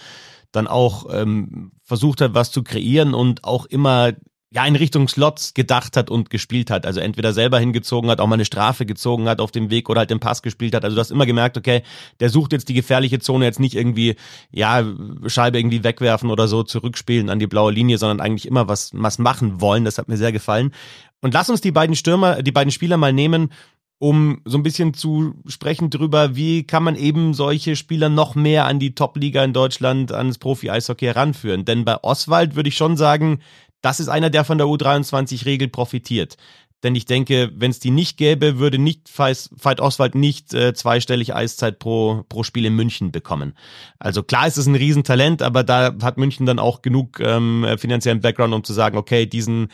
dann 0.52 0.66
auch 0.66 1.06
ähm, 1.10 1.72
versucht 1.84 2.20
hat, 2.20 2.34
was 2.34 2.50
zu 2.50 2.62
kreieren 2.62 3.14
und 3.14 3.44
auch 3.44 3.64
immer 3.64 4.12
ja 4.50 4.64
in 4.64 4.76
Richtung 4.76 5.08
Slots 5.08 5.52
gedacht 5.52 5.96
hat 5.96 6.08
und 6.10 6.30
gespielt 6.30 6.70
hat. 6.70 6.86
Also 6.86 7.00
entweder 7.00 7.32
selber 7.32 7.58
hingezogen 7.58 8.10
hat, 8.10 8.20
auch 8.20 8.26
mal 8.26 8.34
eine 8.34 8.46
Strafe 8.46 8.86
gezogen 8.86 9.28
hat 9.28 9.40
auf 9.40 9.50
dem 9.50 9.70
Weg 9.70 9.90
oder 9.90 10.00
halt 10.00 10.10
den 10.10 10.20
Pass 10.20 10.42
gespielt 10.42 10.74
hat. 10.74 10.84
Also 10.84 10.94
du 10.94 11.00
hast 11.00 11.10
immer 11.10 11.26
gemerkt, 11.26 11.58
okay, 11.58 11.82
der 12.20 12.30
sucht 12.30 12.52
jetzt 12.52 12.68
die 12.68 12.74
gefährliche 12.74 13.18
Zone 13.18 13.44
jetzt 13.44 13.60
nicht 13.60 13.74
irgendwie, 13.74 14.16
ja, 14.50 14.84
Scheibe 15.26 15.58
irgendwie 15.58 15.84
wegwerfen 15.84 16.30
oder 16.30 16.48
so 16.48 16.62
zurückspielen 16.62 17.28
an 17.28 17.38
die 17.38 17.46
blaue 17.46 17.72
Linie, 17.72 17.98
sondern 17.98 18.20
eigentlich 18.20 18.46
immer 18.46 18.68
was, 18.68 18.90
was 18.94 19.18
machen 19.18 19.60
wollen. 19.60 19.84
Das 19.84 19.98
hat 19.98 20.08
mir 20.08 20.16
sehr 20.16 20.32
gefallen. 20.32 20.72
Und 21.20 21.34
lass 21.34 21.50
uns 21.50 21.60
die 21.60 21.72
beiden 21.72 21.96
Stürmer, 21.96 22.42
die 22.42 22.52
beiden 22.52 22.70
Spieler 22.70 22.96
mal 22.96 23.12
nehmen, 23.12 23.50
um 23.98 24.40
so 24.44 24.56
ein 24.56 24.62
bisschen 24.62 24.94
zu 24.94 25.34
sprechen 25.46 25.90
drüber, 25.90 26.36
wie 26.36 26.62
kann 26.62 26.84
man 26.84 26.94
eben 26.94 27.34
solche 27.34 27.74
Spieler 27.74 28.08
noch 28.08 28.36
mehr 28.36 28.64
an 28.66 28.78
die 28.78 28.94
Top-Liga 28.94 29.42
in 29.42 29.52
Deutschland, 29.52 30.12
ans 30.12 30.38
Profi-Eishockey 30.38 31.06
heranführen. 31.06 31.64
Denn 31.64 31.84
bei 31.84 32.02
Oswald 32.02 32.54
würde 32.54 32.68
ich 32.68 32.76
schon 32.76 32.96
sagen, 32.96 33.40
das 33.80 34.00
ist 34.00 34.08
einer, 34.08 34.30
der 34.30 34.44
von 34.44 34.58
der 34.58 34.66
U23-Regel 34.66 35.68
profitiert. 35.68 36.36
Denn 36.84 36.94
ich 36.94 37.06
denke, 37.06 37.50
wenn 37.56 37.72
es 37.72 37.80
die 37.80 37.90
nicht 37.90 38.16
gäbe, 38.16 38.58
würde 38.58 38.78
nicht 38.78 39.10
Veit 39.18 39.80
Oswald 39.80 40.14
nicht 40.14 40.54
äh, 40.54 40.74
zweistellig 40.74 41.34
Eiszeit 41.34 41.80
pro, 41.80 42.24
pro 42.28 42.44
Spiel 42.44 42.64
in 42.66 42.76
München 42.76 43.10
bekommen. 43.10 43.54
Also 43.98 44.22
klar 44.22 44.46
ist 44.46 44.58
es 44.58 44.66
ein 44.66 44.76
Riesentalent, 44.76 45.42
aber 45.42 45.64
da 45.64 45.96
hat 46.02 46.18
München 46.18 46.46
dann 46.46 46.60
auch 46.60 46.80
genug 46.80 47.18
ähm, 47.18 47.66
finanziellen 47.78 48.20
Background, 48.20 48.54
um 48.54 48.62
zu 48.62 48.72
sagen, 48.72 48.96
okay, 48.96 49.26
diesen, 49.26 49.68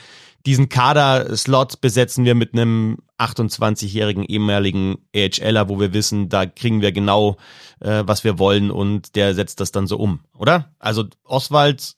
diesen 0.46 0.70
Kader-Slot 0.70 1.82
besetzen 1.82 2.24
wir 2.24 2.34
mit 2.34 2.54
einem 2.54 2.96
28-jährigen 3.18 4.24
ehemaligen 4.24 4.96
AHLer, 5.14 5.68
wo 5.68 5.78
wir 5.78 5.92
wissen, 5.92 6.30
da 6.30 6.46
kriegen 6.46 6.80
wir 6.80 6.92
genau, 6.92 7.36
äh, 7.80 8.02
was 8.06 8.24
wir 8.24 8.38
wollen 8.38 8.70
und 8.70 9.14
der 9.14 9.34
setzt 9.34 9.60
das 9.60 9.72
dann 9.72 9.86
so 9.86 9.98
um, 9.98 10.20
oder? 10.32 10.72
Also 10.78 11.04
Oswald 11.24 11.96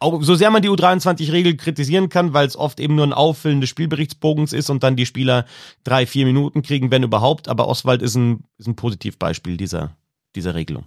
auch 0.00 0.22
so 0.22 0.34
sehr 0.34 0.50
man 0.50 0.62
die 0.62 0.70
U23-Regel 0.70 1.56
kritisieren 1.56 2.08
kann, 2.08 2.32
weil 2.32 2.46
es 2.46 2.56
oft 2.56 2.80
eben 2.80 2.94
nur 2.94 3.06
ein 3.06 3.12
Auffüllen 3.12 3.60
des 3.60 3.70
Spielberichtsbogens 3.70 4.52
ist 4.52 4.70
und 4.70 4.82
dann 4.82 4.96
die 4.96 5.06
Spieler 5.06 5.44
drei, 5.84 6.06
vier 6.06 6.26
Minuten 6.26 6.62
kriegen, 6.62 6.90
wenn 6.90 7.02
überhaupt. 7.02 7.48
Aber 7.48 7.68
Oswald 7.68 8.02
ist 8.02 8.14
ein, 8.14 8.44
ist 8.58 8.66
ein 8.66 8.76
Positivbeispiel 8.76 9.56
dieser, 9.56 9.96
dieser 10.34 10.54
Regelung. 10.54 10.84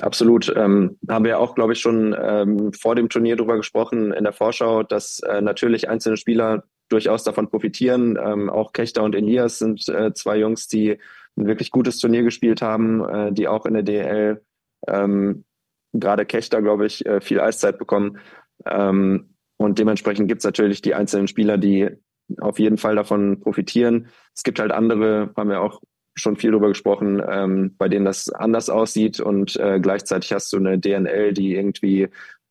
Absolut. 0.00 0.52
Ähm, 0.54 0.98
haben 1.08 1.24
wir 1.24 1.38
auch, 1.38 1.54
glaube 1.54 1.72
ich, 1.72 1.80
schon 1.80 2.14
ähm, 2.20 2.72
vor 2.72 2.94
dem 2.94 3.08
Turnier 3.08 3.36
darüber 3.36 3.56
gesprochen 3.56 4.12
in 4.12 4.24
der 4.24 4.32
Vorschau, 4.32 4.82
dass 4.82 5.20
äh, 5.20 5.40
natürlich 5.40 5.88
einzelne 5.88 6.16
Spieler 6.16 6.64
durchaus 6.88 7.24
davon 7.24 7.48
profitieren. 7.48 8.18
Ähm, 8.22 8.50
auch 8.50 8.72
Kechter 8.72 9.02
und 9.02 9.14
Elias 9.14 9.58
sind 9.58 9.88
äh, 9.88 10.12
zwei 10.14 10.38
Jungs, 10.38 10.68
die 10.68 10.98
ein 11.36 11.46
wirklich 11.46 11.70
gutes 11.70 11.98
Turnier 11.98 12.22
gespielt 12.22 12.62
haben, 12.62 13.04
äh, 13.08 13.32
die 13.32 13.48
auch 13.48 13.66
in 13.66 13.74
der 13.74 13.82
DL 13.82 14.42
ähm, 14.86 15.44
gerade 15.92 16.26
Kechter, 16.26 16.62
glaube 16.62 16.86
ich, 16.86 17.04
äh, 17.06 17.20
viel 17.20 17.40
Eiszeit 17.40 17.78
bekommen. 17.78 18.18
Ähm, 18.66 19.34
und 19.56 19.78
dementsprechend 19.78 20.28
gibt 20.28 20.40
es 20.40 20.44
natürlich 20.44 20.82
die 20.82 20.94
einzelnen 20.94 21.28
Spieler, 21.28 21.58
die 21.58 21.90
auf 22.38 22.58
jeden 22.58 22.78
Fall 22.78 22.94
davon 22.94 23.40
profitieren. 23.40 24.08
Es 24.34 24.42
gibt 24.42 24.60
halt 24.60 24.70
andere, 24.70 25.32
haben 25.36 25.50
wir 25.50 25.62
auch 25.62 25.80
schon 26.14 26.36
viel 26.36 26.50
darüber 26.50 26.68
gesprochen, 26.68 27.22
ähm, 27.26 27.74
bei 27.78 27.88
denen 27.88 28.04
das 28.04 28.28
anders 28.28 28.70
aussieht 28.70 29.20
und 29.20 29.56
äh, 29.56 29.78
gleichzeitig 29.80 30.32
hast 30.32 30.52
du 30.52 30.58
eine 30.58 30.78
DNL, 30.78 31.32
die 31.32 31.54
irgendwie 31.54 32.08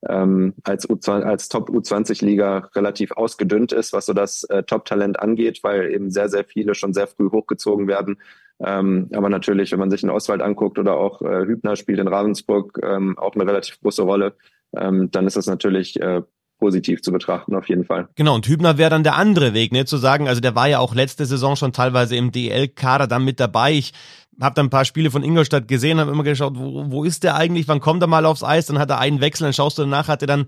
ähm, 0.08 0.54
als, 0.64 0.88
U20, 0.88 1.22
als 1.22 1.48
Top 1.48 1.70
U20-Liga 1.70 2.70
relativ 2.74 3.12
ausgedünnt 3.12 3.72
ist, 3.72 3.92
was 3.92 4.06
so 4.06 4.12
das 4.12 4.44
äh, 4.44 4.62
Top-Talent 4.62 5.20
angeht, 5.20 5.60
weil 5.62 5.92
eben 5.92 6.10
sehr, 6.10 6.28
sehr 6.28 6.44
viele 6.44 6.74
schon 6.74 6.94
sehr 6.94 7.08
früh 7.08 7.30
hochgezogen 7.30 7.88
werden. 7.88 8.18
Ähm, 8.64 9.08
aber 9.14 9.28
natürlich, 9.28 9.72
wenn 9.72 9.78
man 9.78 9.90
sich 9.90 10.02
in 10.02 10.10
Oswald 10.10 10.42
anguckt 10.42 10.78
oder 10.78 10.96
auch 10.96 11.22
äh, 11.22 11.46
Hübner 11.46 11.76
spielt 11.76 12.00
in 12.00 12.08
Ravensburg 12.08 12.78
ähm, 12.82 13.16
auch 13.18 13.34
eine 13.34 13.46
relativ 13.46 13.80
große 13.80 14.02
Rolle, 14.02 14.34
ähm, 14.76 15.10
dann 15.10 15.26
ist 15.26 15.36
das 15.36 15.46
natürlich 15.46 16.00
äh, 16.00 16.22
positiv 16.58 17.02
zu 17.02 17.12
betrachten, 17.12 17.54
auf 17.54 17.68
jeden 17.68 17.84
Fall. 17.84 18.08
Genau, 18.16 18.34
und 18.34 18.46
Hübner 18.46 18.78
wäre 18.78 18.90
dann 18.90 19.04
der 19.04 19.16
andere 19.16 19.54
Weg, 19.54 19.72
ne, 19.72 19.84
zu 19.84 19.96
sagen, 19.96 20.28
also 20.28 20.40
der 20.40 20.54
war 20.54 20.68
ja 20.68 20.80
auch 20.80 20.94
letzte 20.94 21.24
Saison 21.24 21.54
schon 21.54 21.72
teilweise 21.72 22.16
im 22.16 22.32
DL-Kader 22.32 23.06
dann 23.06 23.24
mit 23.24 23.38
dabei. 23.38 23.72
Ich 23.72 23.92
habe 24.40 24.54
dann 24.54 24.66
ein 24.66 24.70
paar 24.70 24.84
Spiele 24.84 25.10
von 25.10 25.22
Ingolstadt 25.22 25.68
gesehen, 25.68 26.00
habe 26.00 26.10
immer 26.10 26.24
geschaut, 26.24 26.54
wo, 26.56 26.90
wo 26.90 27.04
ist 27.04 27.24
der 27.24 27.36
eigentlich, 27.36 27.68
wann 27.68 27.80
kommt 27.80 28.02
er 28.02 28.08
mal 28.08 28.26
aufs 28.26 28.44
Eis, 28.44 28.66
dann 28.66 28.78
hat 28.78 28.90
er 28.90 28.98
einen 28.98 29.20
Wechsel, 29.20 29.44
dann 29.44 29.52
schaust 29.52 29.78
du 29.78 29.82
danach, 29.82 30.08
hat 30.08 30.22
er 30.22 30.28
dann 30.28 30.46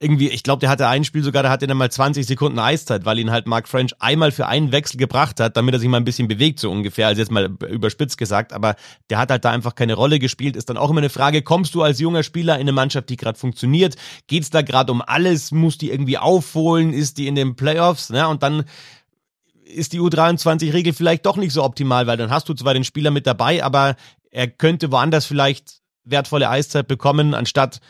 irgendwie, 0.00 0.28
ich 0.28 0.44
glaube, 0.44 0.60
der 0.60 0.68
hatte 0.68 0.86
ein 0.86 1.02
Spiel 1.02 1.24
sogar, 1.24 1.42
da 1.42 1.50
hatte 1.50 1.64
er 1.64 1.68
dann 1.68 1.76
mal 1.76 1.90
20 1.90 2.24
Sekunden 2.24 2.60
Eiszeit, 2.60 3.04
weil 3.04 3.18
ihn 3.18 3.32
halt 3.32 3.48
Mark 3.48 3.66
French 3.66 3.94
einmal 3.98 4.30
für 4.30 4.46
einen 4.46 4.70
Wechsel 4.70 4.96
gebracht 4.96 5.40
hat, 5.40 5.56
damit 5.56 5.74
er 5.74 5.80
sich 5.80 5.88
mal 5.88 5.96
ein 5.96 6.04
bisschen 6.04 6.28
bewegt, 6.28 6.60
so 6.60 6.70
ungefähr, 6.70 7.08
also 7.08 7.20
jetzt 7.20 7.32
mal 7.32 7.46
überspitzt 7.68 8.16
gesagt, 8.16 8.52
aber 8.52 8.76
der 9.10 9.18
hat 9.18 9.30
halt 9.30 9.44
da 9.44 9.50
einfach 9.50 9.74
keine 9.74 9.94
Rolle 9.94 10.20
gespielt. 10.20 10.54
Ist 10.54 10.70
dann 10.70 10.76
auch 10.76 10.90
immer 10.90 11.00
eine 11.00 11.10
Frage, 11.10 11.42
kommst 11.42 11.74
du 11.74 11.82
als 11.82 11.98
junger 11.98 12.22
Spieler 12.22 12.54
in 12.54 12.60
eine 12.60 12.72
Mannschaft, 12.72 13.08
die 13.08 13.16
gerade 13.16 13.38
funktioniert? 13.38 13.96
Geht's 14.28 14.50
da 14.50 14.62
gerade 14.62 14.92
um 14.92 15.02
alles? 15.02 15.50
Muss 15.50 15.78
die 15.78 15.90
irgendwie 15.90 16.18
aufholen? 16.18 16.92
Ist 16.92 17.18
die 17.18 17.26
in 17.26 17.34
den 17.34 17.56
Playoffs? 17.56 18.10
Ne? 18.10 18.28
Und 18.28 18.44
dann 18.44 18.64
ist 19.64 19.92
die 19.92 20.00
U23-Regel 20.00 20.92
vielleicht 20.92 21.26
doch 21.26 21.36
nicht 21.36 21.52
so 21.52 21.64
optimal, 21.64 22.06
weil 22.06 22.16
dann 22.16 22.30
hast 22.30 22.48
du 22.48 22.54
zwar 22.54 22.72
den 22.72 22.84
Spieler 22.84 23.10
mit 23.10 23.26
dabei, 23.26 23.64
aber 23.64 23.96
er 24.30 24.46
könnte 24.46 24.92
woanders 24.92 25.26
vielleicht 25.26 25.80
wertvolle 26.04 26.48
Eiszeit 26.48 26.86
bekommen, 26.86 27.34
anstatt 27.34 27.80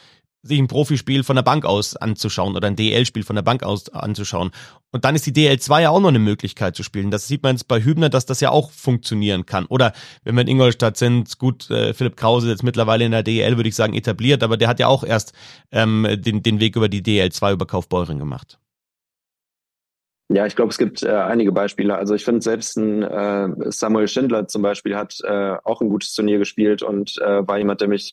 sich 0.42 0.58
ein 0.58 0.68
Profispiel 0.68 1.24
von 1.24 1.36
der 1.36 1.42
Bank 1.42 1.64
aus 1.64 1.96
anzuschauen 1.96 2.56
oder 2.56 2.68
ein 2.68 2.76
DL-Spiel 2.76 3.24
von 3.24 3.36
der 3.36 3.42
Bank 3.42 3.62
aus 3.62 3.88
anzuschauen. 3.88 4.50
Und 4.92 5.04
dann 5.04 5.14
ist 5.14 5.26
die 5.26 5.32
DL2 5.32 5.82
ja 5.82 5.90
auch 5.90 6.00
noch 6.00 6.08
eine 6.08 6.18
Möglichkeit 6.18 6.76
zu 6.76 6.82
spielen. 6.82 7.10
Das 7.10 7.26
sieht 7.26 7.42
man 7.42 7.56
jetzt 7.56 7.68
bei 7.68 7.82
Hübner, 7.82 8.08
dass 8.08 8.26
das 8.26 8.40
ja 8.40 8.50
auch 8.50 8.70
funktionieren 8.70 9.46
kann. 9.46 9.66
Oder 9.66 9.92
wenn 10.24 10.34
wir 10.36 10.42
in 10.42 10.48
Ingolstadt 10.48 10.96
sind, 10.96 11.38
gut, 11.38 11.70
äh, 11.70 11.92
Philipp 11.92 12.16
Krause 12.16 12.48
jetzt 12.48 12.62
mittlerweile 12.62 13.04
in 13.04 13.12
der 13.12 13.22
DL, 13.22 13.56
würde 13.56 13.68
ich 13.68 13.74
sagen, 13.74 13.94
etabliert, 13.94 14.42
aber 14.42 14.56
der 14.56 14.68
hat 14.68 14.80
ja 14.80 14.86
auch 14.86 15.04
erst 15.04 15.32
ähm, 15.72 16.06
den, 16.18 16.42
den 16.42 16.60
Weg 16.60 16.76
über 16.76 16.88
die 16.88 17.02
DL2 17.02 17.52
über 17.52 17.66
Kaufbeuren 17.66 18.18
gemacht. 18.18 18.58
Ja, 20.30 20.44
ich 20.44 20.56
glaube, 20.56 20.70
es 20.70 20.76
gibt 20.76 21.02
äh, 21.02 21.10
einige 21.10 21.52
Beispiele. 21.52 21.96
Also 21.96 22.14
ich 22.14 22.22
finde 22.22 22.42
selbst 22.42 22.76
ein 22.76 23.02
äh, 23.02 23.48
Samuel 23.70 24.08
Schindler 24.08 24.46
zum 24.46 24.60
Beispiel 24.60 24.94
hat 24.94 25.18
äh, 25.24 25.56
auch 25.64 25.80
ein 25.80 25.88
gutes 25.88 26.12
Turnier 26.12 26.38
gespielt 26.38 26.82
und 26.82 27.16
äh, 27.18 27.48
war 27.48 27.56
jemand, 27.56 27.80
der 27.80 27.88
mich 27.88 28.12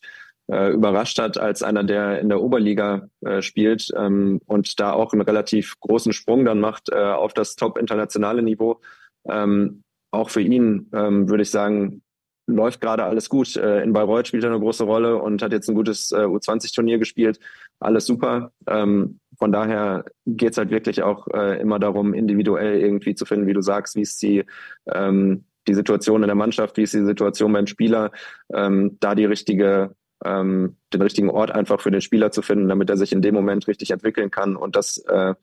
äh, 0.51 0.71
überrascht 0.71 1.19
hat 1.19 1.37
als 1.37 1.63
einer, 1.63 1.83
der 1.83 2.19
in 2.19 2.29
der 2.29 2.41
Oberliga 2.41 3.07
äh, 3.21 3.41
spielt 3.41 3.91
ähm, 3.97 4.41
und 4.45 4.79
da 4.79 4.93
auch 4.93 5.13
einen 5.13 5.21
relativ 5.21 5.79
großen 5.79 6.13
Sprung 6.13 6.45
dann 6.45 6.59
macht 6.59 6.89
äh, 6.89 6.95
auf 6.95 7.33
das 7.33 7.55
top 7.55 7.77
internationale 7.77 8.41
Niveau. 8.41 8.81
Ähm, 9.27 9.83
auch 10.11 10.29
für 10.29 10.41
ihn 10.41 10.89
ähm, 10.93 11.29
würde 11.29 11.43
ich 11.43 11.51
sagen, 11.51 12.01
läuft 12.47 12.81
gerade 12.81 13.03
alles 13.03 13.29
gut. 13.29 13.55
Äh, 13.55 13.81
in 13.81 13.93
Bayreuth 13.93 14.27
spielt 14.27 14.43
er 14.43 14.51
eine 14.51 14.59
große 14.59 14.83
Rolle 14.83 15.17
und 15.17 15.41
hat 15.41 15.51
jetzt 15.51 15.67
ein 15.67 15.75
gutes 15.75 16.11
äh, 16.11 16.25
U20-Turnier 16.25 16.99
gespielt. 16.99 17.39
Alles 17.79 18.05
super. 18.05 18.51
Ähm, 18.67 19.19
von 19.37 19.51
daher 19.51 20.05
geht 20.25 20.51
es 20.51 20.57
halt 20.57 20.69
wirklich 20.69 21.03
auch 21.03 21.27
äh, 21.33 21.59
immer 21.59 21.79
darum, 21.79 22.13
individuell 22.13 22.79
irgendwie 22.79 23.15
zu 23.15 23.25
finden, 23.25 23.47
wie 23.47 23.53
du 23.53 23.61
sagst, 23.61 23.95
wie 23.95 24.01
ist 24.01 24.21
die, 24.21 24.45
ähm, 24.93 25.45
die 25.67 25.73
Situation 25.73 26.21
in 26.21 26.27
der 26.27 26.35
Mannschaft, 26.35 26.77
wie 26.77 26.83
ist 26.83 26.93
die 26.93 27.03
Situation 27.03 27.51
beim 27.51 27.67
Spieler, 27.67 28.11
ähm, 28.53 28.97
da 28.99 29.15
die 29.15 29.25
richtige 29.25 29.95
ähm, 30.23 30.77
den 30.93 31.01
richtigen 31.01 31.29
Ort 31.29 31.51
einfach 31.51 31.81
für 31.81 31.91
den 31.91 32.01
Spieler 32.01 32.31
zu 32.31 32.41
finden, 32.41 32.67
damit 32.67 32.89
er 32.89 32.97
sich 32.97 33.11
in 33.11 33.21
dem 33.21 33.35
Moment 33.35 33.67
richtig 33.67 33.91
entwickeln 33.91 34.31
kann. 34.31 34.55
Und 34.55 34.75
das 34.75 34.97
äh, 34.97 35.33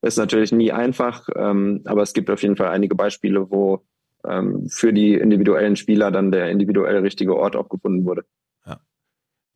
ist 0.00 0.18
natürlich 0.18 0.52
nie 0.52 0.72
einfach, 0.72 1.28
ähm, 1.36 1.82
aber 1.84 2.02
es 2.02 2.12
gibt 2.12 2.30
auf 2.30 2.42
jeden 2.42 2.56
Fall 2.56 2.68
einige 2.68 2.94
Beispiele, 2.94 3.50
wo 3.50 3.84
ähm, 4.24 4.68
für 4.68 4.92
die 4.92 5.14
individuellen 5.14 5.76
Spieler 5.76 6.10
dann 6.10 6.30
der 6.30 6.50
individuell 6.50 6.98
richtige 6.98 7.36
Ort 7.36 7.56
auch 7.56 7.68
gefunden 7.68 8.04
wurde. 8.04 8.24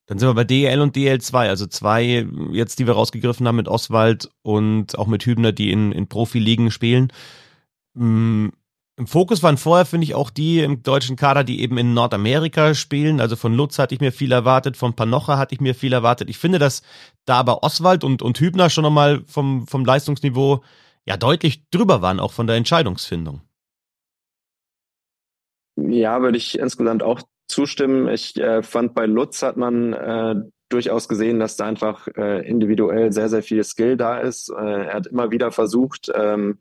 Dann 0.06 0.18
sind 0.18 0.28
wir 0.28 0.35
bei 0.35 0.45
DL 0.45 0.80
und 0.80 0.97
DL2, 0.97 1.49
also 1.49 1.66
zwei 1.66 2.26
jetzt, 2.52 2.78
die 2.78 2.87
wir 2.87 2.95
rausgegriffen 2.95 3.47
haben 3.47 3.56
mit 3.56 3.68
Oswald 3.68 4.30
und 4.42 4.97
auch 4.97 5.09
mit 5.09 5.26
Hübner, 5.26 5.50
die 5.50 5.73
in, 5.73 5.90
in 5.90 6.06
Profiligen 6.06 6.71
spielen. 6.71 7.12
Hm, 7.97 8.52
im 8.99 9.07
Fokus 9.07 9.43
waren 9.43 9.59
vorher, 9.59 9.85
finde 9.85 10.05
ich, 10.05 10.15
auch 10.15 10.31
die 10.31 10.61
im 10.61 10.83
deutschen 10.83 11.17
Kader, 11.17 11.45
die 11.45 11.61
eben 11.61 11.76
in 11.76 11.93
Nordamerika 11.93 12.75
spielen. 12.75 13.21
Also 13.21 13.37
von 13.37 13.53
Lutz 13.53 13.79
hatte 13.79 13.95
ich 13.95 14.00
mir 14.00 14.11
viel 14.11 14.33
erwartet, 14.33 14.76
von 14.79 14.95
Panocha 14.95 15.37
hatte 15.37 15.55
ich 15.55 15.61
mir 15.61 15.75
viel 15.75 15.93
erwartet. 15.93 16.31
Ich 16.31 16.38
finde, 16.38 16.59
dass 16.59 16.83
da 17.26 17.37
aber 17.37 17.62
Oswald 17.62 18.05
und, 18.05 18.23
und 18.23 18.41
Hübner 18.41 18.71
schon 18.71 18.85
nochmal 18.85 19.23
vom, 19.26 19.67
vom 19.67 19.85
Leistungsniveau 19.85 20.62
ja 21.05 21.19
deutlich 21.19 21.69
drüber 21.69 22.00
waren, 22.00 22.21
auch 22.21 22.33
von 22.33 22.47
der 22.47 22.57
Entscheidungsfindung. 22.57 23.43
Ja, 25.76 26.23
würde 26.23 26.38
ich 26.38 26.59
insgesamt 26.59 27.03
auch 27.03 27.21
zustimmen. 27.49 28.09
Ich 28.09 28.38
äh, 28.38 28.62
fand 28.62 28.95
bei 28.95 29.05
Lutz 29.05 29.43
hat 29.43 29.59
man 29.59 29.93
äh, 29.93 30.37
durchaus 30.71 31.07
gesehen, 31.07 31.38
dass 31.38 31.57
da 31.57 31.67
einfach 31.67 32.09
äh, 32.17 32.49
individuell 32.49 33.12
sehr, 33.12 33.29
sehr 33.29 33.43
viel 33.43 33.62
Skill 33.62 33.99
da 33.99 34.19
ist. 34.19 34.49
Äh, 34.49 34.87
er 34.87 34.95
hat 34.95 35.07
immer 35.07 35.31
wieder 35.31 35.53
versucht, 35.53 36.11
ähm, 36.15 36.59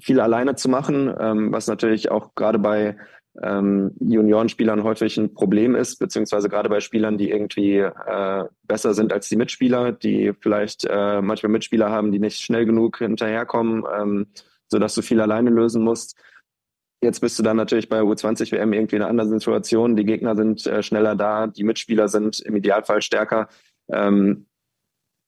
viel 0.00 0.20
alleine 0.20 0.54
zu 0.56 0.68
machen, 0.68 1.12
ähm, 1.18 1.52
was 1.52 1.66
natürlich 1.66 2.10
auch 2.10 2.34
gerade 2.34 2.58
bei 2.58 2.96
ähm, 3.42 3.92
Juniorenspielern 4.00 4.82
häufig 4.82 5.16
ein 5.18 5.34
Problem 5.34 5.74
ist, 5.74 5.98
beziehungsweise 5.98 6.48
gerade 6.48 6.68
bei 6.68 6.80
Spielern, 6.80 7.18
die 7.18 7.30
irgendwie 7.30 7.78
äh, 7.78 8.44
besser 8.62 8.94
sind 8.94 9.12
als 9.12 9.28
die 9.28 9.36
Mitspieler, 9.36 9.92
die 9.92 10.32
vielleicht 10.40 10.86
äh, 10.88 11.20
manchmal 11.20 11.52
Mitspieler 11.52 11.90
haben, 11.90 12.12
die 12.12 12.18
nicht 12.18 12.40
schnell 12.40 12.64
genug 12.64 12.98
hinterherkommen, 12.98 13.84
ähm, 13.94 14.26
sodass 14.68 14.94
du 14.94 15.02
viel 15.02 15.20
alleine 15.20 15.50
lösen 15.50 15.82
musst. 15.82 16.16
Jetzt 17.02 17.20
bist 17.20 17.38
du 17.38 17.42
dann 17.42 17.58
natürlich 17.58 17.88
bei 17.88 18.00
U20 18.00 18.52
WM 18.52 18.72
irgendwie 18.72 18.96
in 18.96 19.02
einer 19.02 19.10
anderen 19.10 19.38
Situation. 19.38 19.96
Die 19.96 20.04
Gegner 20.04 20.34
sind 20.34 20.66
äh, 20.66 20.82
schneller 20.82 21.14
da, 21.14 21.46
die 21.46 21.64
Mitspieler 21.64 22.08
sind 22.08 22.40
im 22.40 22.56
Idealfall 22.56 23.02
stärker. 23.02 23.48
Ähm, 23.88 24.46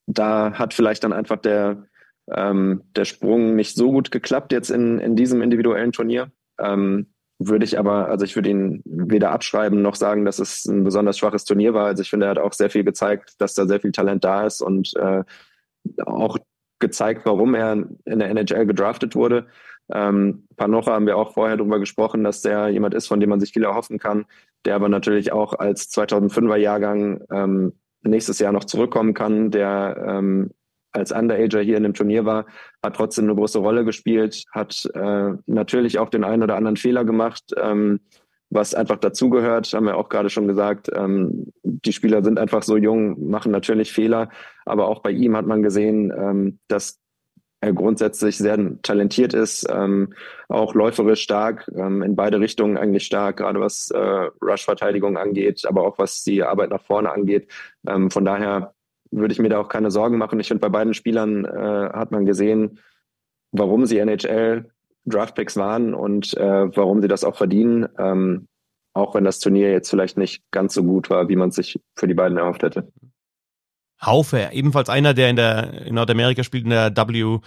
da 0.06 0.54
hat 0.54 0.72
vielleicht 0.72 1.04
dann 1.04 1.12
einfach 1.12 1.36
der 1.36 1.87
ähm, 2.34 2.82
der 2.96 3.04
Sprung 3.04 3.56
nicht 3.56 3.76
so 3.76 3.90
gut 3.92 4.10
geklappt 4.10 4.52
jetzt 4.52 4.70
in, 4.70 4.98
in 4.98 5.16
diesem 5.16 5.42
individuellen 5.42 5.92
Turnier. 5.92 6.30
Ähm, 6.60 7.06
würde 7.38 7.64
ich 7.64 7.78
aber, 7.78 8.08
also 8.08 8.24
ich 8.24 8.34
würde 8.34 8.50
ihn 8.50 8.82
weder 8.84 9.30
abschreiben 9.30 9.80
noch 9.80 9.94
sagen, 9.94 10.24
dass 10.24 10.40
es 10.40 10.64
ein 10.64 10.82
besonders 10.82 11.18
schwaches 11.18 11.44
Turnier 11.44 11.72
war. 11.72 11.86
Also 11.86 12.02
ich 12.02 12.10
finde, 12.10 12.26
er 12.26 12.30
hat 12.30 12.38
auch 12.38 12.52
sehr 12.52 12.68
viel 12.68 12.82
gezeigt, 12.82 13.40
dass 13.40 13.54
da 13.54 13.66
sehr 13.66 13.80
viel 13.80 13.92
Talent 13.92 14.24
da 14.24 14.44
ist 14.44 14.60
und 14.60 14.94
äh, 14.96 15.22
auch 16.04 16.38
gezeigt, 16.80 17.22
warum 17.24 17.54
er 17.54 17.72
in 18.04 18.18
der 18.18 18.30
NHL 18.30 18.66
gedraftet 18.66 19.14
wurde. 19.14 19.46
Ähm, 19.90 20.46
Panocha 20.56 20.92
haben 20.92 21.06
wir 21.06 21.16
auch 21.16 21.32
vorher 21.32 21.56
darüber 21.56 21.78
gesprochen, 21.78 22.24
dass 22.24 22.42
der 22.42 22.68
jemand 22.68 22.94
ist, 22.94 23.06
von 23.06 23.20
dem 23.20 23.30
man 23.30 23.40
sich 23.40 23.52
viel 23.52 23.64
erhoffen 23.64 23.98
kann, 23.98 24.26
der 24.64 24.74
aber 24.74 24.88
natürlich 24.88 25.32
auch 25.32 25.54
als 25.54 25.90
2005er 25.90 26.56
Jahrgang 26.56 27.22
ähm, 27.30 27.72
nächstes 28.02 28.38
Jahr 28.38 28.52
noch 28.52 28.64
zurückkommen 28.64 29.14
kann, 29.14 29.50
der 29.50 30.04
ähm, 30.06 30.50
als 30.92 31.12
Underager 31.12 31.60
hier 31.60 31.76
in 31.76 31.82
dem 31.82 31.94
Turnier 31.94 32.24
war, 32.24 32.46
hat 32.82 32.96
trotzdem 32.96 33.24
eine 33.24 33.34
große 33.34 33.58
Rolle 33.58 33.84
gespielt, 33.84 34.44
hat 34.52 34.88
äh, 34.94 35.32
natürlich 35.46 35.98
auch 35.98 36.08
den 36.08 36.24
einen 36.24 36.42
oder 36.42 36.56
anderen 36.56 36.76
Fehler 36.76 37.04
gemacht, 37.04 37.54
ähm, 37.56 38.00
was 38.50 38.74
einfach 38.74 38.96
dazugehört, 38.96 39.72
haben 39.74 39.84
wir 39.84 39.96
auch 39.96 40.08
gerade 40.08 40.30
schon 40.30 40.48
gesagt. 40.48 40.90
Ähm, 40.94 41.52
die 41.62 41.92
Spieler 41.92 42.24
sind 42.24 42.38
einfach 42.38 42.62
so 42.62 42.76
jung, 42.76 43.28
machen 43.28 43.52
natürlich 43.52 43.92
Fehler, 43.92 44.30
aber 44.64 44.88
auch 44.88 45.00
bei 45.00 45.10
ihm 45.10 45.36
hat 45.36 45.46
man 45.46 45.62
gesehen, 45.62 46.12
ähm, 46.16 46.58
dass 46.68 46.98
er 47.60 47.72
grundsätzlich 47.72 48.38
sehr 48.38 48.80
talentiert 48.82 49.34
ist, 49.34 49.66
ähm, 49.68 50.14
auch 50.48 50.74
läuferisch 50.74 51.22
stark, 51.22 51.70
ähm, 51.76 52.02
in 52.02 52.14
beide 52.14 52.40
Richtungen 52.40 52.76
eigentlich 52.78 53.04
stark, 53.04 53.38
gerade 53.38 53.60
was 53.60 53.90
äh, 53.90 53.98
Rush-Verteidigung 53.98 55.16
angeht, 55.16 55.64
aber 55.66 55.82
auch 55.82 55.98
was 55.98 56.22
die 56.22 56.42
Arbeit 56.42 56.70
nach 56.70 56.82
vorne 56.82 57.10
angeht. 57.10 57.50
Ähm, 57.86 58.10
von 58.10 58.24
daher 58.24 58.74
würde 59.10 59.32
ich 59.32 59.38
mir 59.38 59.48
da 59.48 59.58
auch 59.58 59.68
keine 59.68 59.90
Sorgen 59.90 60.18
machen. 60.18 60.40
Ich 60.40 60.48
finde, 60.48 60.60
bei 60.60 60.68
beiden 60.68 60.94
Spielern 60.94 61.44
äh, 61.44 61.90
hat 61.92 62.10
man 62.10 62.26
gesehen, 62.26 62.80
warum 63.52 63.86
sie 63.86 63.98
NHL 63.98 64.70
Draftpicks 65.06 65.56
waren 65.56 65.94
und 65.94 66.36
äh, 66.36 66.76
warum 66.76 67.00
sie 67.00 67.08
das 67.08 67.24
auch 67.24 67.36
verdienen, 67.36 67.88
ähm, 67.98 68.46
auch 68.94 69.14
wenn 69.14 69.24
das 69.24 69.40
Turnier 69.40 69.70
jetzt 69.70 69.90
vielleicht 69.90 70.18
nicht 70.18 70.42
ganz 70.50 70.74
so 70.74 70.82
gut 70.82 71.10
war, 71.10 71.28
wie 71.28 71.36
man 71.36 71.50
sich 71.50 71.80
für 71.96 72.06
die 72.06 72.14
beiden 72.14 72.36
erhofft 72.36 72.62
hätte. 72.62 72.90
Haufe, 74.00 74.50
ebenfalls 74.52 74.88
einer, 74.88 75.14
der 75.14 75.30
in 75.30 75.36
der 75.36 75.86
in 75.86 75.94
Nordamerika 75.94 76.44
spielt, 76.44 76.64
in 76.64 76.70
der 76.70 76.96
W 76.96 77.40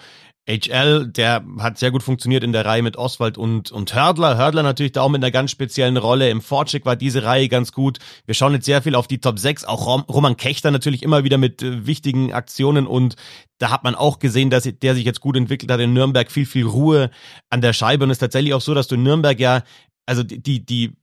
HL, 0.48 1.08
der 1.08 1.46
hat 1.60 1.78
sehr 1.78 1.92
gut 1.92 2.02
funktioniert 2.02 2.44
in 2.44 2.52
der 2.52 2.66
Reihe 2.66 2.82
mit 2.82 2.98
Oswald 2.98 3.38
und, 3.38 3.72
und 3.72 3.94
Hördler. 3.94 4.38
Hördler 4.38 4.64
natürlich 4.64 4.92
da 4.92 5.02
auch 5.02 5.10
mit 5.10 5.24
einer 5.24 5.32
ganz 5.32 5.52
speziellen 5.52 5.98
Rolle. 5.98 6.30
Im 6.30 6.42
Fortschritt 6.42 6.84
war 6.84 6.96
diese 6.96 7.24
Reihe 7.24 7.48
ganz 7.48 7.72
gut. 7.72 8.00
Wir 8.26 8.34
schauen 8.34 8.54
jetzt 8.54 8.66
sehr 8.66 8.82
viel 8.82 8.96
auf 8.96 9.08
die 9.08 9.20
Top 9.20 9.38
6. 9.38 9.66
Auch 9.66 9.86
Roman 10.10 10.38
Kechter 10.38 10.72
natürlich 10.72 11.04
immer 11.04 11.24
wieder 11.24 11.38
mit 11.38 11.62
äh, 11.62 11.86
wichtigen 11.86 12.34
Aktionen 12.34 12.88
und 12.88 13.16
da 13.60 13.70
hat 13.70 13.84
man 13.84 13.94
auch 13.94 14.18
gesehen, 14.18 14.50
dass 14.50 14.64
der 14.64 14.96
sich 14.96 15.06
jetzt 15.06 15.22
gut 15.22 15.38
entwickelt 15.38 15.72
hat 15.72 15.80
in 15.80 15.94
Nürnberg. 15.94 16.32
Viel, 16.32 16.48
viel 16.48 16.66
Ruhe 16.66 17.12
an 17.52 17.62
der 17.62 17.74
Scheibe 17.74 18.04
und 18.04 18.10
es 18.10 18.16
ist 18.16 18.22
tatsächlich 18.22 18.56
auch 18.56 18.62
so, 18.62 18.74
dass 18.74 18.88
du 18.88 18.96
in 18.96 19.04
Nürnberg 19.04 19.40
ja 19.40 19.62
also 20.08 20.24
die, 20.24 20.66
die 20.66 20.94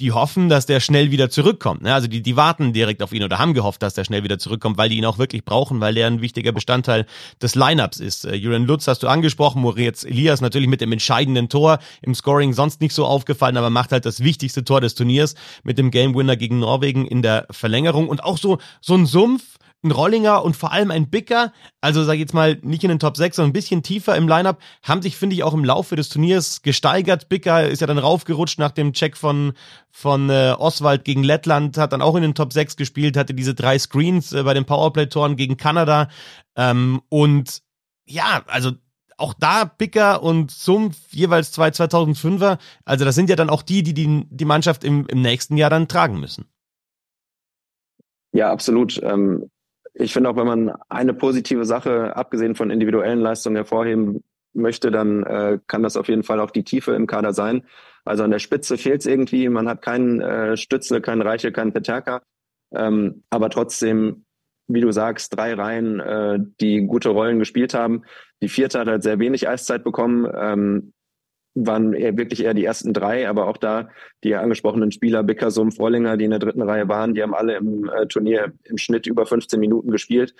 die 0.00 0.10
hoffen, 0.10 0.48
dass 0.48 0.66
der 0.66 0.80
schnell 0.80 1.12
wieder 1.12 1.30
zurückkommt. 1.30 1.82
Ne? 1.82 1.94
Also 1.94 2.08
die, 2.08 2.20
die 2.20 2.36
warten 2.36 2.72
direkt 2.72 3.00
auf 3.00 3.12
ihn 3.12 3.22
oder 3.22 3.38
haben 3.38 3.54
gehofft, 3.54 3.80
dass 3.82 3.94
der 3.94 4.04
schnell 4.04 4.24
wieder 4.24 4.40
zurückkommt, 4.40 4.76
weil 4.76 4.88
die 4.88 4.96
ihn 4.96 5.04
auch 5.04 5.18
wirklich 5.18 5.44
brauchen, 5.44 5.80
weil 5.80 5.94
der 5.94 6.08
ein 6.08 6.20
wichtiger 6.20 6.50
Bestandteil 6.50 7.06
des 7.40 7.54
Lineups 7.54 8.00
ist. 8.00 8.24
Äh, 8.24 8.34
Julian 8.34 8.66
Lutz 8.66 8.88
hast 8.88 9.04
du 9.04 9.08
angesprochen, 9.08 9.62
Moritz 9.62 10.02
Elias 10.02 10.40
natürlich 10.40 10.68
mit 10.68 10.80
dem 10.80 10.90
entscheidenden 10.90 11.48
Tor 11.48 11.78
im 12.02 12.14
Scoring 12.14 12.54
sonst 12.54 12.80
nicht 12.80 12.92
so 12.92 13.04
aufgefallen, 13.04 13.56
aber 13.56 13.70
macht 13.70 13.92
halt 13.92 14.04
das 14.04 14.20
wichtigste 14.20 14.64
Tor 14.64 14.80
des 14.80 14.96
Turniers 14.96 15.36
mit 15.62 15.78
dem 15.78 15.92
Game 15.92 16.14
Winner 16.16 16.36
gegen 16.36 16.58
Norwegen 16.58 17.06
in 17.06 17.22
der 17.22 17.46
Verlängerung 17.52 18.08
und 18.08 18.24
auch 18.24 18.38
so 18.38 18.58
so 18.80 18.94
ein 18.94 19.06
Sumpf 19.06 19.58
ein 19.84 19.90
Rollinger 19.90 20.42
und 20.42 20.56
vor 20.56 20.72
allem 20.72 20.90
ein 20.90 21.10
Bicker, 21.10 21.52
also 21.80 22.02
sag 22.02 22.14
ich 22.14 22.20
jetzt 22.20 22.34
mal 22.34 22.58
nicht 22.62 22.82
in 22.82 22.88
den 22.88 22.98
Top 22.98 23.16
6, 23.16 23.36
sondern 23.36 23.50
ein 23.50 23.52
bisschen 23.52 23.82
tiefer 23.82 24.16
im 24.16 24.26
Lineup, 24.26 24.58
haben 24.82 25.02
sich, 25.02 25.16
finde 25.16 25.36
ich, 25.36 25.44
auch 25.44 25.54
im 25.54 25.64
Laufe 25.64 25.94
des 25.94 26.08
Turniers 26.08 26.62
gesteigert. 26.62 27.28
Bicker 27.28 27.68
ist 27.68 27.80
ja 27.80 27.86
dann 27.86 27.98
raufgerutscht 27.98 28.58
nach 28.58 28.70
dem 28.70 28.92
Check 28.92 29.16
von, 29.16 29.52
von 29.90 30.30
äh, 30.30 30.54
Oswald 30.58 31.04
gegen 31.04 31.22
Lettland, 31.22 31.76
hat 31.76 31.92
dann 31.92 32.02
auch 32.02 32.16
in 32.16 32.22
den 32.22 32.34
Top 32.34 32.52
6 32.52 32.76
gespielt, 32.76 33.16
hatte 33.16 33.34
diese 33.34 33.54
drei 33.54 33.78
Screens 33.78 34.32
äh, 34.32 34.42
bei 34.42 34.54
den 34.54 34.64
Powerplay-Toren 34.64 35.36
gegen 35.36 35.56
Kanada. 35.56 36.08
Ähm, 36.56 37.02
und 37.10 37.62
ja, 38.06 38.42
also 38.46 38.72
auch 39.16 39.34
da 39.34 39.64
Bicker 39.64 40.22
und 40.22 40.50
Sumpf 40.50 40.96
jeweils 41.12 41.52
zwei 41.52 41.68
2005er. 41.68 42.58
Also 42.84 43.04
das 43.04 43.14
sind 43.14 43.30
ja 43.30 43.36
dann 43.36 43.50
auch 43.50 43.62
die, 43.62 43.82
die 43.82 43.94
die, 43.94 44.26
die 44.28 44.44
Mannschaft 44.44 44.82
im, 44.82 45.06
im 45.06 45.22
nächsten 45.22 45.56
Jahr 45.56 45.70
dann 45.70 45.88
tragen 45.88 46.18
müssen. 46.18 46.46
Ja, 48.32 48.50
absolut. 48.50 49.00
Ähm, 49.02 49.48
ich 49.94 50.12
finde 50.12 50.28
auch, 50.30 50.36
wenn 50.36 50.46
man 50.46 50.72
eine 50.88 51.14
positive 51.14 51.64
Sache, 51.64 52.16
abgesehen 52.16 52.56
von 52.56 52.70
individuellen 52.70 53.20
Leistungen, 53.20 53.56
hervorheben 53.56 54.22
möchte, 54.52 54.90
dann 54.90 55.22
äh, 55.24 55.58
kann 55.66 55.82
das 55.82 55.96
auf 55.96 56.08
jeden 56.08 56.22
Fall 56.22 56.40
auch 56.40 56.50
die 56.50 56.64
Tiefe 56.64 56.92
im 56.92 57.06
Kader 57.06 57.32
sein. 57.32 57.64
Also 58.04 58.22
an 58.24 58.30
der 58.30 58.38
Spitze 58.38 58.76
fehlt 58.76 59.00
es 59.00 59.06
irgendwie. 59.06 59.48
Man 59.48 59.68
hat 59.68 59.82
keinen 59.82 60.20
äh, 60.20 60.56
Stützle, 60.56 61.00
keinen 61.00 61.22
Reiche, 61.22 61.52
keinen 61.52 61.72
Peterka. 61.72 62.22
Ähm, 62.72 63.22
aber 63.30 63.50
trotzdem, 63.50 64.24
wie 64.66 64.80
du 64.80 64.90
sagst, 64.92 65.36
drei 65.36 65.54
Reihen, 65.54 66.00
äh, 66.00 66.38
die 66.60 66.82
gute 66.82 67.10
Rollen 67.10 67.38
gespielt 67.38 67.74
haben. 67.74 68.02
Die 68.42 68.48
vierte 68.48 68.80
hat 68.80 68.88
halt 68.88 69.02
sehr 69.02 69.18
wenig 69.18 69.48
Eiszeit 69.48 69.84
bekommen. 69.84 70.30
Ähm, 70.34 70.92
waren 71.54 71.92
eher 71.92 72.16
wirklich 72.16 72.44
eher 72.44 72.54
die 72.54 72.64
ersten 72.64 72.92
drei, 72.92 73.28
aber 73.28 73.46
auch 73.46 73.56
da 73.56 73.88
die 74.24 74.34
angesprochenen 74.34 74.90
Spieler 74.90 75.22
Bickersum, 75.22 75.72
Frollinger, 75.72 76.16
die 76.16 76.24
in 76.24 76.30
der 76.30 76.40
dritten 76.40 76.62
Reihe 76.62 76.88
waren, 76.88 77.14
die 77.14 77.22
haben 77.22 77.34
alle 77.34 77.56
im 77.56 77.88
äh, 77.88 78.06
Turnier 78.06 78.52
im 78.64 78.78
Schnitt 78.78 79.06
über 79.06 79.24
15 79.26 79.60
Minuten 79.60 79.90
gespielt, 79.90 80.34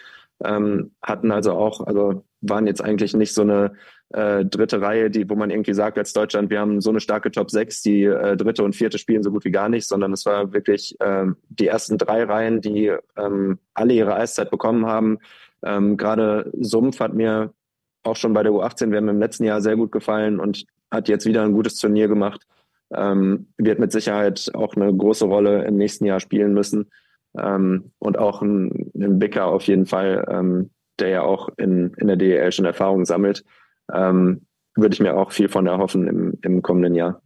ähm, 0.45 0.93
hatten 1.03 1.31
also 1.31 1.53
auch, 1.53 1.81
also 1.81 2.25
waren 2.41 2.67
jetzt 2.67 2.83
eigentlich 2.83 3.15
nicht 3.15 3.33
so 3.33 3.43
eine 3.43 3.75
äh, 4.11 4.45
dritte 4.45 4.81
Reihe, 4.81 5.11
die, 5.11 5.29
wo 5.29 5.35
man 5.35 5.51
irgendwie 5.51 5.75
sagt 5.75 5.99
als 5.99 6.13
Deutschland, 6.13 6.51
wir 6.51 6.61
haben 6.61 6.81
so 6.81 6.91
eine 6.91 7.01
starke 7.01 7.31
Top 7.31 7.51
6, 7.51 7.83
die 7.83 8.05
äh, 8.05 8.37
dritte 8.37 8.65
und 8.65 8.75
vierte 8.75 8.99
spielen 8.99 9.23
so 9.23 9.31
gut 9.31 9.45
wie 9.45 9.51
gar 9.51 9.69
nicht, 9.69 9.87
sondern 9.87 10.13
es 10.13 10.27
war 10.27 10.53
wirklich 10.53 10.97
äh, 11.01 11.27
die 11.49 11.69
ersten 11.69 11.97
drei 11.97 12.25
Reihen, 12.25 12.61
die 12.61 12.93
ähm, 13.17 13.59
alle 13.73 13.95
ihre 13.95 14.17
Eiszeit 14.17 14.51
bekommen 14.51 14.87
haben. 14.87 15.19
Ähm, 15.65 15.97
Gerade 15.97 16.51
Sumpf 16.61 17.01
hat 17.01 17.15
mir 17.15 17.55
auch 18.03 18.17
schon 18.17 18.35
bei 18.35 18.43
der 18.43 18.53
U18 18.53 18.91
wäre 18.91 19.03
mir 19.03 19.13
im 19.13 19.21
letzten 19.21 19.45
Jahr 19.45 19.61
sehr 19.61 19.77
gut 19.77 19.91
gefallen 19.91 20.39
und 20.39 20.67
hat 20.91 21.09
jetzt 21.09 21.27
wieder 21.27 21.43
ein 21.43 21.53
gutes 21.53 21.77
Turnier 21.77 22.09
gemacht. 22.09 22.47
Ähm, 22.95 23.49
wird 23.59 23.79
mit 23.79 23.93
Sicherheit 23.93 24.51
auch 24.55 24.77
eine 24.77 24.95
große 24.95 25.25
Rolle 25.25 25.65
im 25.65 25.77
nächsten 25.77 26.05
Jahr 26.05 26.21
spielen 26.21 26.53
müssen. 26.55 26.91
Ähm, 27.37 27.93
und 27.99 28.19
auch 28.19 28.43
ein, 28.43 28.93
ein 28.95 29.19
Bicker 29.19 29.47
auf 29.47 29.65
jeden 29.65 29.87
Fall, 29.87 30.25
ähm, 30.29 30.71
der 30.99 31.09
ja 31.09 31.23
auch 31.23 31.49
in, 31.57 31.93
in 31.95 32.07
der 32.07 32.17
DEL 32.17 32.53
schon 32.53 32.65
Erfahrungen 32.65 33.05
sammelt, 33.05 33.45
ähm, 33.93 34.43
würde 34.77 34.95
ich 34.95 35.01
mir 35.01 35.17
auch 35.17 35.33
viel 35.33 35.49
von 35.49 35.67
erhoffen 35.67 36.07
im, 36.07 36.39
im 36.43 36.63
kommenden 36.63 36.95
Jahr. 36.95 37.21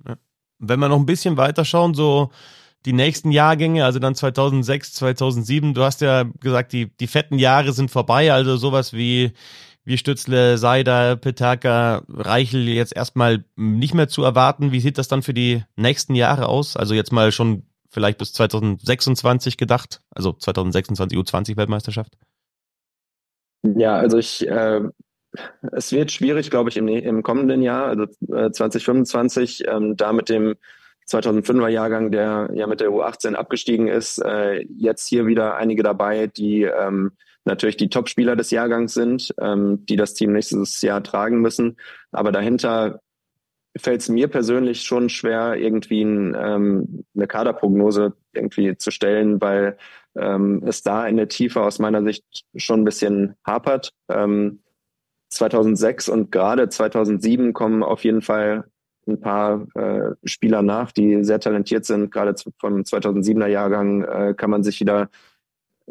Wenn 0.59 0.81
wir 0.81 0.89
noch 0.89 0.99
ein 0.99 1.07
bisschen 1.07 1.37
weiter 1.37 1.65
schauen, 1.65 1.95
so 1.95 2.31
die 2.87 2.93
nächsten 2.93 3.31
Jahrgänge, 3.31 3.85
also 3.85 3.99
dann 3.99 4.15
2006, 4.15 4.95
2007, 4.95 5.75
du 5.75 5.83
hast 5.83 6.01
ja 6.01 6.25
gesagt, 6.41 6.73
die, 6.73 6.87
die 6.97 7.07
fetten 7.07 7.39
Jahre 7.39 7.73
sind 7.73 7.91
vorbei, 7.91 8.33
also 8.33 8.57
sowas 8.57 8.93
wie 8.93 9.33
wie 9.89 9.97
Stützle, 9.97 10.59
Seider, 10.59 11.17
Petaka, 11.17 12.03
Reichel 12.11 12.69
jetzt 12.69 12.95
erstmal 12.95 13.43
nicht 13.57 13.95
mehr 13.95 14.07
zu 14.07 14.23
erwarten. 14.23 14.71
Wie 14.71 14.81
sieht 14.81 14.99
das 14.99 15.09
dann 15.09 15.23
für 15.23 15.33
die 15.33 15.65
nächsten 15.77 16.15
Jahre 16.15 16.47
aus? 16.47 16.77
Also 16.77 16.93
jetzt 16.93 17.11
mal 17.11 17.33
schon 17.33 17.63
vielleicht 17.89 18.19
bis 18.19 18.35
2026 18.35 19.57
gedacht, 19.57 20.03
also 20.11 20.35
2026 20.35 21.19
U20 21.19 21.57
Weltmeisterschaft? 21.57 22.13
Ja, 23.63 23.97
also 23.97 24.19
ich, 24.19 24.47
äh, 24.47 24.83
es 25.73 25.91
wird 25.91 26.13
schwierig, 26.13 26.51
glaube 26.51 26.69
ich, 26.69 26.77
im, 26.77 26.87
im 26.87 27.23
kommenden 27.23 27.63
Jahr, 27.63 27.87
also 27.87 28.05
äh, 28.31 28.51
2025, 28.51 29.67
ähm, 29.67 29.97
da 29.97 30.13
mit 30.13 30.29
dem 30.29 30.57
2005er 31.09 31.69
Jahrgang, 31.69 32.11
der 32.11 32.51
ja 32.53 32.67
mit 32.67 32.81
der 32.81 32.91
U18 32.91 33.33
abgestiegen 33.33 33.89
ist, 33.89 34.19
äh, 34.19 34.67
jetzt 34.69 35.09
hier 35.09 35.27
wieder 35.27 35.57
einige 35.57 35.83
dabei, 35.83 36.27
die 36.27 36.65
ähm, 36.65 37.13
natürlich 37.49 37.77
die 37.77 37.89
Top-Spieler 37.89 38.37
des 38.37 38.53
Jahrgangs 38.53 38.95
sind, 38.95 39.35
ähm, 39.41 39.85
die 39.87 39.97
das 39.97 40.15
Team 40.15 40.33
nächstes 40.33 40.81
Jahr 40.83 41.03
tragen 41.03 41.41
müssen. 41.41 41.77
Aber 42.13 42.31
dahinter 42.31 43.01
fällt 43.77 44.03
es 44.03 44.09
mir 44.09 44.29
persönlich 44.29 44.83
schon 44.83 45.09
schwer, 45.09 45.57
irgendwie 45.57 46.03
ein, 46.03 46.37
ähm, 46.39 47.05
eine 47.17 47.27
Kaderprognose 47.27 48.15
irgendwie 48.33 48.77
zu 48.77 48.91
stellen, 48.91 49.41
weil 49.41 49.77
ähm, 50.17 50.63
es 50.67 50.83
da 50.83 51.07
in 51.07 51.17
der 51.17 51.29
Tiefe 51.29 51.63
aus 51.63 51.79
meiner 51.79 52.03
Sicht 52.03 52.25
schon 52.57 52.81
ein 52.81 52.85
bisschen 52.85 53.35
hapert. 53.45 53.93
Ähm, 54.09 54.61
2006 55.31 56.09
und 56.09 56.33
gerade 56.33 56.69
2007 56.69 57.53
kommen 57.53 57.83
auf 57.83 58.05
jeden 58.05 58.23
Fall 58.23 58.65
ein 59.07 59.21
paar 59.21 59.67
äh, 59.75 60.15
Spieler 60.25 60.63
nach, 60.63 60.93
die 60.93 61.25
sehr 61.25 61.41
talentiert 61.41 61.85
sind. 61.85 62.11
Gerade 62.11 62.35
vom 62.59 62.83
2007er 62.83 63.47
Jahrgang 63.47 64.03
äh, 64.05 64.35
kann 64.37 64.51
man 64.51 64.63
sich 64.63 64.81
wieder 64.81 65.09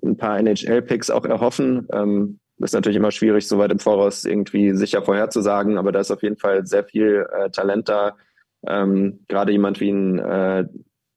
ein 0.03 0.17
paar 0.17 0.39
NHL-Picks 0.39 1.09
auch 1.09 1.25
erhoffen. 1.25 1.87
Ähm, 1.91 2.39
ist 2.59 2.73
natürlich 2.73 2.97
immer 2.97 3.11
schwierig, 3.11 3.47
so 3.47 3.57
weit 3.59 3.71
im 3.71 3.79
Voraus 3.79 4.25
irgendwie 4.25 4.73
sicher 4.73 5.03
vorherzusagen, 5.03 5.77
aber 5.77 5.91
da 5.91 5.99
ist 5.99 6.11
auf 6.11 6.23
jeden 6.23 6.37
Fall 6.37 6.65
sehr 6.65 6.83
viel 6.83 7.27
äh, 7.31 7.49
Talent 7.51 7.87
da. 7.89 8.15
Ähm, 8.65 9.19
Gerade 9.27 9.51
jemand 9.51 9.79
wie 9.79 9.91
ein 9.91 10.19
äh, 10.19 10.65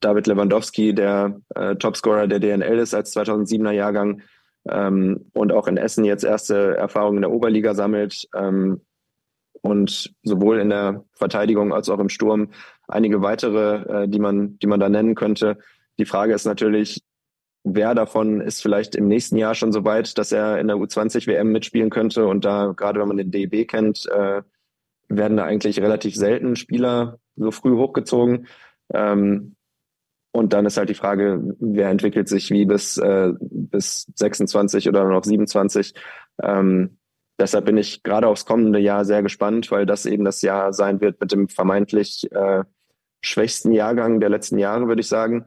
David 0.00 0.26
Lewandowski, 0.26 0.94
der 0.94 1.40
äh, 1.54 1.76
Topscorer 1.76 2.26
der 2.26 2.40
DNL 2.40 2.78
ist 2.78 2.94
als 2.94 3.16
2007er 3.16 3.70
Jahrgang 3.70 4.22
ähm, 4.68 5.30
und 5.32 5.52
auch 5.52 5.66
in 5.66 5.76
Essen 5.76 6.04
jetzt 6.04 6.24
erste 6.24 6.76
Erfahrungen 6.76 7.18
in 7.18 7.22
der 7.22 7.30
Oberliga 7.30 7.74
sammelt 7.74 8.28
ähm, 8.34 8.82
und 9.62 10.14
sowohl 10.22 10.58
in 10.58 10.70
der 10.70 11.04
Verteidigung 11.14 11.72
als 11.72 11.88
auch 11.88 11.98
im 11.98 12.08
Sturm 12.08 12.50
einige 12.88 13.22
weitere, 13.22 14.02
äh, 14.04 14.08
die 14.08 14.18
man, 14.18 14.58
die 14.58 14.66
man 14.66 14.80
da 14.80 14.88
nennen 14.88 15.14
könnte. 15.14 15.58
Die 15.98 16.06
Frage 16.06 16.34
ist 16.34 16.46
natürlich, 16.46 17.02
wer 17.64 17.94
davon 17.94 18.40
ist 18.40 18.62
vielleicht 18.62 18.94
im 18.94 19.08
nächsten 19.08 19.36
Jahr 19.36 19.54
schon 19.54 19.72
so 19.72 19.84
weit, 19.84 20.16
dass 20.18 20.32
er 20.32 20.58
in 20.58 20.68
der 20.68 20.76
U20 20.76 21.26
WM 21.26 21.52
mitspielen 21.52 21.90
könnte. 21.90 22.26
Und 22.26 22.44
da, 22.44 22.72
gerade 22.76 23.00
wenn 23.00 23.08
man 23.08 23.16
den 23.16 23.30
DEB 23.30 23.68
kennt, 23.68 24.06
äh, 24.06 24.42
werden 25.08 25.36
da 25.36 25.44
eigentlich 25.44 25.80
relativ 25.80 26.14
selten 26.14 26.56
Spieler 26.56 27.18
so 27.36 27.50
früh 27.50 27.76
hochgezogen. 27.76 28.46
Ähm, 28.92 29.56
und 30.32 30.52
dann 30.52 30.64
ist 30.64 30.76
halt 30.76 30.88
die 30.88 30.94
Frage, 30.94 31.42
wer 31.58 31.90
entwickelt 31.90 32.28
sich 32.28 32.50
wie 32.50 32.64
bis, 32.64 32.96
äh, 32.98 33.32
bis 33.40 34.06
26 34.14 34.88
oder 34.88 35.04
noch 35.04 35.24
27. 35.24 35.94
Ähm, 36.40 36.98
deshalb 37.38 37.64
bin 37.64 37.76
ich 37.76 38.04
gerade 38.04 38.28
aufs 38.28 38.46
kommende 38.46 38.78
Jahr 38.78 39.04
sehr 39.04 39.22
gespannt, 39.22 39.70
weil 39.72 39.86
das 39.86 40.06
eben 40.06 40.24
das 40.24 40.40
Jahr 40.42 40.72
sein 40.72 41.00
wird 41.00 41.20
mit 41.20 41.32
dem 41.32 41.48
vermeintlich 41.48 42.30
äh, 42.30 42.62
schwächsten 43.22 43.72
Jahrgang 43.72 44.20
der 44.20 44.30
letzten 44.30 44.58
Jahre, 44.58 44.86
würde 44.86 45.00
ich 45.00 45.08
sagen 45.08 45.46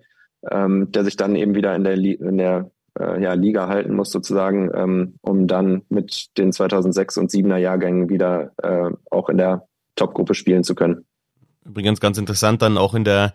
ähm, 0.51 0.91
der 0.91 1.03
sich 1.03 1.15
dann 1.15 1.35
eben 1.35 1.55
wieder 1.55 1.75
in 1.75 1.83
der, 1.83 1.93
in 1.95 2.37
der 2.37 2.71
äh, 2.99 3.21
ja, 3.21 3.33
Liga 3.33 3.67
halten 3.67 3.95
muss 3.95 4.11
sozusagen, 4.11 4.69
ähm, 4.73 5.15
um 5.21 5.47
dann 5.47 5.83
mit 5.89 6.37
den 6.37 6.51
2006 6.51 7.17
und 7.17 7.31
7er 7.31 7.57
Jahrgängen 7.57 8.09
wieder 8.09 8.51
äh, 8.61 8.91
auch 9.09 9.29
in 9.29 9.37
der 9.37 9.67
Topgruppe 9.95 10.35
spielen 10.35 10.63
zu 10.63 10.75
können. 10.75 11.05
Übrigens 11.65 11.99
ganz 11.99 12.17
interessant 12.17 12.61
dann 12.61 12.77
auch 12.77 12.93
in 12.93 13.03
der 13.03 13.33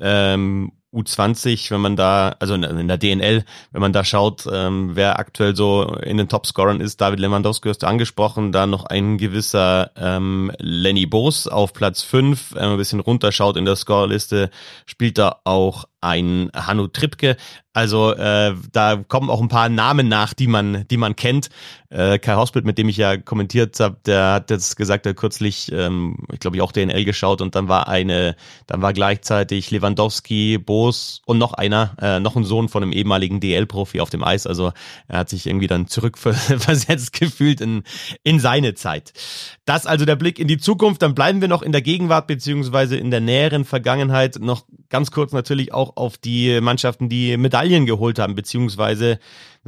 ähm, 0.00 0.72
U20, 0.92 1.70
wenn 1.70 1.82
man 1.82 1.96
da, 1.96 2.34
also 2.38 2.54
in, 2.54 2.88
der 2.88 2.96
DNL, 2.96 3.44
wenn 3.72 3.80
man 3.80 3.92
da 3.92 4.04
schaut, 4.04 4.46
ähm, 4.50 4.92
wer 4.94 5.18
aktuell 5.18 5.54
so 5.54 5.84
in 6.02 6.16
den 6.16 6.28
Topscorern 6.28 6.80
ist, 6.80 7.00
David 7.00 7.20
Lewandowski 7.20 7.68
hast 7.68 7.82
du 7.82 7.86
angesprochen, 7.86 8.52
da 8.52 8.66
noch 8.66 8.86
ein 8.86 9.18
gewisser 9.18 9.90
ähm, 9.96 10.50
Lenny 10.58 11.04
Boos 11.04 11.46
auf 11.46 11.74
Platz 11.74 12.02
5, 12.02 12.54
wenn 12.54 12.62
man 12.62 12.72
ein 12.72 12.78
bisschen 12.78 13.00
runterschaut 13.00 13.58
in 13.58 13.66
der 13.66 13.76
Scorerliste, 13.76 14.50
spielt 14.86 15.18
da 15.18 15.40
auch 15.44 15.84
ein 16.00 16.50
Hanno 16.54 16.88
Trippke. 16.88 17.36
Also 17.72 18.12
äh, 18.12 18.54
da 18.72 18.96
kommen 18.96 19.30
auch 19.30 19.40
ein 19.40 19.48
paar 19.48 19.68
Namen 19.68 20.08
nach, 20.08 20.34
die 20.34 20.48
man, 20.48 20.84
die 20.88 20.96
man 20.96 21.14
kennt. 21.14 21.48
Äh, 21.90 22.18
Kai 22.18 22.34
Hospital, 22.34 22.66
mit 22.66 22.76
dem 22.76 22.88
ich 22.88 22.96
ja 22.96 23.16
kommentiert 23.16 23.78
habe, 23.78 23.98
der 24.04 24.32
hat 24.32 24.50
jetzt 24.50 24.76
gesagt, 24.76 25.06
er 25.06 25.14
kürzlich, 25.14 25.70
ähm, 25.70 26.16
ich 26.32 26.40
glaube, 26.40 26.56
ich 26.56 26.62
auch 26.62 26.72
DNL 26.72 27.04
geschaut 27.04 27.40
und 27.40 27.54
dann 27.54 27.68
war 27.68 27.88
eine, 27.88 28.34
dann 28.66 28.82
war 28.82 28.92
gleichzeitig 28.92 29.70
Lewandowski, 29.70 30.58
Boos 30.58 31.22
und 31.24 31.38
noch 31.38 31.52
einer, 31.52 31.96
äh, 32.00 32.18
noch 32.18 32.34
ein 32.34 32.42
Sohn 32.42 32.68
von 32.68 32.82
einem 32.82 32.92
ehemaligen 32.92 33.38
DL-Profi 33.38 34.00
auf 34.00 34.10
dem 34.10 34.24
Eis. 34.24 34.48
Also 34.48 34.72
er 35.06 35.18
hat 35.20 35.28
sich 35.28 35.46
irgendwie 35.46 35.68
dann 35.68 35.86
zurückversetzt 35.86 37.12
gefühlt 37.20 37.60
in, 37.60 37.84
in 38.24 38.40
seine 38.40 38.74
Zeit. 38.74 39.12
Das 39.66 39.86
also 39.86 40.04
der 40.04 40.16
Blick 40.16 40.40
in 40.40 40.48
die 40.48 40.58
Zukunft. 40.58 41.02
Dann 41.02 41.14
bleiben 41.14 41.40
wir 41.40 41.48
noch 41.48 41.62
in 41.62 41.72
der 41.72 41.82
Gegenwart 41.82 42.26
beziehungsweise 42.26 42.96
in 42.96 43.12
der 43.12 43.20
näheren 43.20 43.64
Vergangenheit. 43.64 44.38
Noch 44.40 44.64
ganz 44.90 45.10
kurz 45.10 45.32
natürlich 45.32 45.72
auch 45.72 45.96
auf 45.96 46.18
die 46.18 46.60
Mannschaften, 46.60 47.08
die 47.08 47.36
Medaillen 47.36 47.86
geholt 47.86 48.18
haben, 48.18 48.34
beziehungsweise 48.34 49.18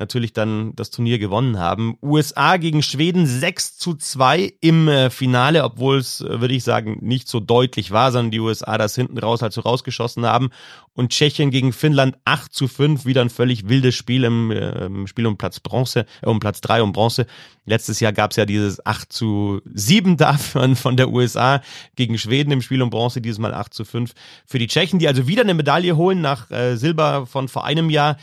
natürlich 0.01 0.33
dann 0.33 0.75
das 0.75 0.91
Turnier 0.91 1.19
gewonnen 1.19 1.59
haben. 1.59 1.97
USA 2.03 2.57
gegen 2.57 2.83
Schweden 2.83 3.27
6 3.27 3.77
zu 3.77 3.95
2 3.95 4.55
im 4.61 4.89
äh, 4.89 5.11
Finale, 5.11 5.63
obwohl 5.63 5.99
es, 5.99 6.23
äh, 6.23 6.41
würde 6.41 6.55
ich 6.55 6.65
sagen, 6.65 6.99
nicht 7.03 7.29
so 7.29 7.39
deutlich 7.39 7.93
war, 7.93 8.11
sondern 8.11 8.33
die 8.33 8.41
USA 8.41 8.79
das 8.79 8.97
hinten 8.97 9.19
raus 9.19 9.43
halt 9.43 9.53
so 9.53 9.61
rausgeschossen 9.61 10.27
haben. 10.27 10.51
Und 10.95 11.11
Tschechien 11.11 11.51
gegen 11.51 11.73
Finnland 11.73 12.17
8 12.25 12.53
zu 12.53 12.67
5, 12.67 13.05
wieder 13.05 13.21
ein 13.21 13.31
völlig 13.31 13.69
wildes 13.69 13.95
Spiel 13.95 14.25
im, 14.25 14.51
äh, 14.51 14.87
im 14.87 15.07
Spiel 15.07 15.27
um 15.27 15.37
Platz 15.37 15.61
Bronze, 15.61 16.07
äh, 16.23 16.27
um 16.27 16.41
Platz 16.41 16.61
3 16.63 16.83
um 16.83 16.93
Bronze. 16.93 17.27
Letztes 17.67 18.01
Jahr 18.01 18.13
gab 18.13 18.33
es 18.33 18.39
ja 18.39 18.47
dieses 18.47 18.85
8 18.85 19.13
zu 19.13 19.61
7 19.73 20.17
davon 20.17 20.77
von 20.77 20.97
der 20.97 21.11
USA 21.11 21.61
gegen 21.95 22.19
Schweden 22.19 22.51
im 22.51 22.63
Spiel 22.63 22.83
um 22.83 22.91
Bronze, 22.91 23.21
dieses 23.21 23.39
Mal 23.39 23.55
8 23.55 23.73
zu 23.73 23.85
5 23.85 24.13
für 24.47 24.59
die 24.59 24.67
Tschechen, 24.67 24.99
die 24.99 25.07
also 25.07 25.29
wieder 25.29 25.43
eine 25.43 25.55
Medaille 25.55 25.97
holen 25.97 26.23
nach 26.23 26.51
äh, 26.51 26.77
Silber 26.77 27.27
von 27.27 27.49
vor 27.49 27.65
einem 27.65 27.91
Jahr. 27.91 28.17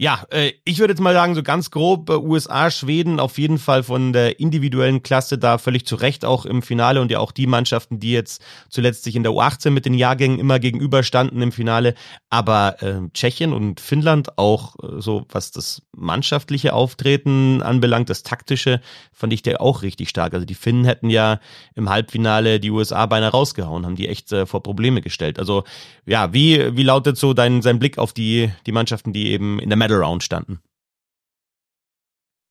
Ja, 0.00 0.24
äh, 0.30 0.52
ich 0.64 0.78
würde 0.78 0.92
jetzt 0.92 1.00
mal 1.00 1.12
sagen, 1.12 1.34
so 1.34 1.42
ganz 1.42 1.72
grob, 1.72 2.08
äh, 2.08 2.12
USA, 2.12 2.70
Schweden 2.70 3.18
auf 3.18 3.36
jeden 3.36 3.58
Fall 3.58 3.82
von 3.82 4.12
der 4.12 4.38
individuellen 4.38 5.02
Klasse 5.02 5.38
da 5.38 5.58
völlig 5.58 5.86
zu 5.86 5.96
Recht 5.96 6.24
auch 6.24 6.46
im 6.46 6.62
Finale 6.62 7.00
und 7.00 7.10
ja 7.10 7.18
auch 7.18 7.32
die 7.32 7.48
Mannschaften, 7.48 7.98
die 7.98 8.12
jetzt 8.12 8.40
zuletzt 8.68 9.02
sich 9.02 9.16
in 9.16 9.24
der 9.24 9.32
U18 9.32 9.70
mit 9.70 9.86
den 9.86 9.94
Jahrgängen 9.94 10.38
immer 10.38 10.60
gegenüberstanden 10.60 11.42
im 11.42 11.50
Finale. 11.50 11.94
Aber 12.30 12.80
äh, 12.80 13.00
Tschechien 13.12 13.52
und 13.52 13.80
Finnland 13.80 14.38
auch 14.38 14.76
äh, 14.76 15.00
so, 15.00 15.26
was 15.30 15.50
das 15.50 15.82
mannschaftliche 15.96 16.74
Auftreten 16.74 17.60
anbelangt, 17.60 18.08
das 18.08 18.22
taktische, 18.22 18.80
fand 19.12 19.32
ich 19.32 19.42
der 19.42 19.60
auch 19.60 19.82
richtig 19.82 20.10
stark. 20.10 20.32
Also 20.32 20.46
die 20.46 20.54
Finnen 20.54 20.84
hätten 20.84 21.10
ja 21.10 21.40
im 21.74 21.90
Halbfinale 21.90 22.60
die 22.60 22.70
USA 22.70 23.06
beinahe 23.06 23.32
rausgehauen, 23.32 23.84
haben 23.84 23.96
die 23.96 24.06
echt 24.06 24.30
äh, 24.30 24.46
vor 24.46 24.62
Probleme 24.62 25.00
gestellt. 25.00 25.40
Also 25.40 25.64
ja, 26.06 26.32
wie, 26.32 26.76
wie 26.76 26.84
lautet 26.84 27.18
so 27.18 27.34
dein, 27.34 27.62
sein 27.62 27.80
Blick 27.80 27.98
auf 27.98 28.12
die, 28.12 28.52
die 28.64 28.72
Mannschaften, 28.72 29.12
die 29.12 29.32
eben 29.32 29.58
in 29.58 29.70
der 29.70 29.87
Round 29.96 30.22
standen? 30.22 30.60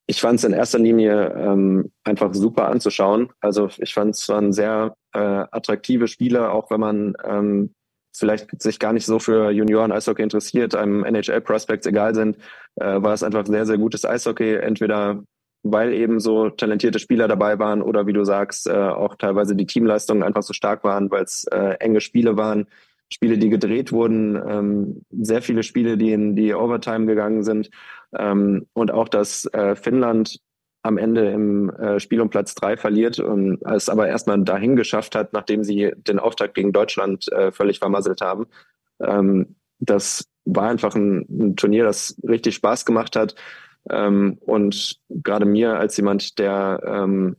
Ich 0.10 0.21
fand 0.21 0.39
es 0.39 0.45
in 0.45 0.54
erster 0.54 0.80
Linie 0.80 1.34
ähm, 1.36 1.91
einfach 2.04 2.34
super 2.34 2.69
anzuschauen. 2.69 3.30
Also 3.41 3.69
ich 3.78 3.93
fand 3.93 4.15
es 4.15 4.28
waren 4.30 4.54
sehr 4.54 4.95
äh, 5.13 5.19
attraktive 5.19 6.08
Spiele, 6.08 6.52
auch 6.52 6.71
wenn 6.71 6.80
man 6.80 7.13
ähm, 7.26 7.73
vielleicht 8.15 8.62
sich 8.62 8.80
gar 8.80 8.93
nicht 8.93 9.06
so 9.06 9.19
für 9.19 9.52
Junioren 9.52 9.91
Eishockey 9.91 10.23
interessiert, 10.23 10.76
einem 10.76 11.04
NHL 11.04 11.41
Prospects 11.41 11.86
egal 11.86 12.15
sind, 12.15 12.38
äh, 12.76 13.02
war 13.02 13.13
es 13.13 13.21
einfach 13.21 13.45
sehr, 13.45 13.65
sehr 13.65 13.78
gutes 13.78 14.06
Eishockey. 14.06 14.56
Entweder 14.56 15.23
weil 15.63 15.93
eben 15.93 16.19
so 16.19 16.50
talentierte 16.50 17.00
Spieler 17.00 17.28
dabei 17.28 17.60
waren 17.60 17.82
oder 17.82 18.08
wie 18.08 18.13
du 18.13 18.23
sagst, 18.23 18.67
äh, 18.67 18.73
auch 18.73 19.15
teilweise 19.15 19.56
die 19.56 19.65
Teamleistungen 19.65 20.23
einfach 20.23 20.43
so 20.43 20.54
stark 20.54 20.84
waren, 20.84 21.12
weil 21.12 21.23
es 21.23 21.45
äh, 21.45 21.76
enge 21.80 22.02
Spiele 22.02 22.38
waren, 22.38 22.67
Spiele, 23.12 23.38
die 23.38 23.50
gedreht 23.50 23.91
wurden, 23.91 24.36
ähm, 24.36 25.02
sehr 25.12 25.41
viele 25.41 25.63
Spiele, 25.63 25.98
die 25.98 26.12
in 26.12 26.36
die 26.36 26.54
Overtime 26.54 27.06
gegangen 27.06 27.43
sind 27.43 27.70
ähm, 28.17 28.67
und 28.74 28.91
auch, 28.91 29.08
dass 29.08 29.46
äh, 29.54 29.76
Finnland 29.76 30.39
am 30.84 30.98
Ende 30.98 31.30
im 31.32 31.70
äh, 31.70 32.00
Spiel 32.00 32.22
um 32.22 32.30
Platz 32.30 32.56
drei 32.56 32.78
verliert 32.78 33.20
und 33.20 33.62
es 33.65 33.89
aber 33.89 34.08
erstmal 34.08 34.41
dahin 34.43 34.76
geschafft 34.76 35.15
hat, 35.15 35.34
nachdem 35.34 35.63
sie 35.63 35.91
den 35.96 36.20
Auftakt 36.20 36.54
gegen 36.54 36.72
Deutschland 36.72 37.32
äh, 37.32 37.52
völlig 37.52 37.80
vermasselt 37.80 38.22
haben. 38.22 38.48
Ähm, 39.00 39.56
das 39.80 40.28
war 40.46 40.70
einfach 40.70 40.96
ein, 40.96 41.26
ein, 41.30 41.56
Turnier, 41.56 41.84
das 41.84 42.20
richtig 42.28 42.56
Spaß 42.56 42.86
gemacht 42.86 43.15
hat. 43.15 43.36
Ähm, 43.89 44.38
und 44.41 45.00
gerade 45.10 45.46
mir 45.46 45.78
als 45.78 45.98
jemand, 45.98 46.39
der 46.39 46.82
ähm, 46.86 47.36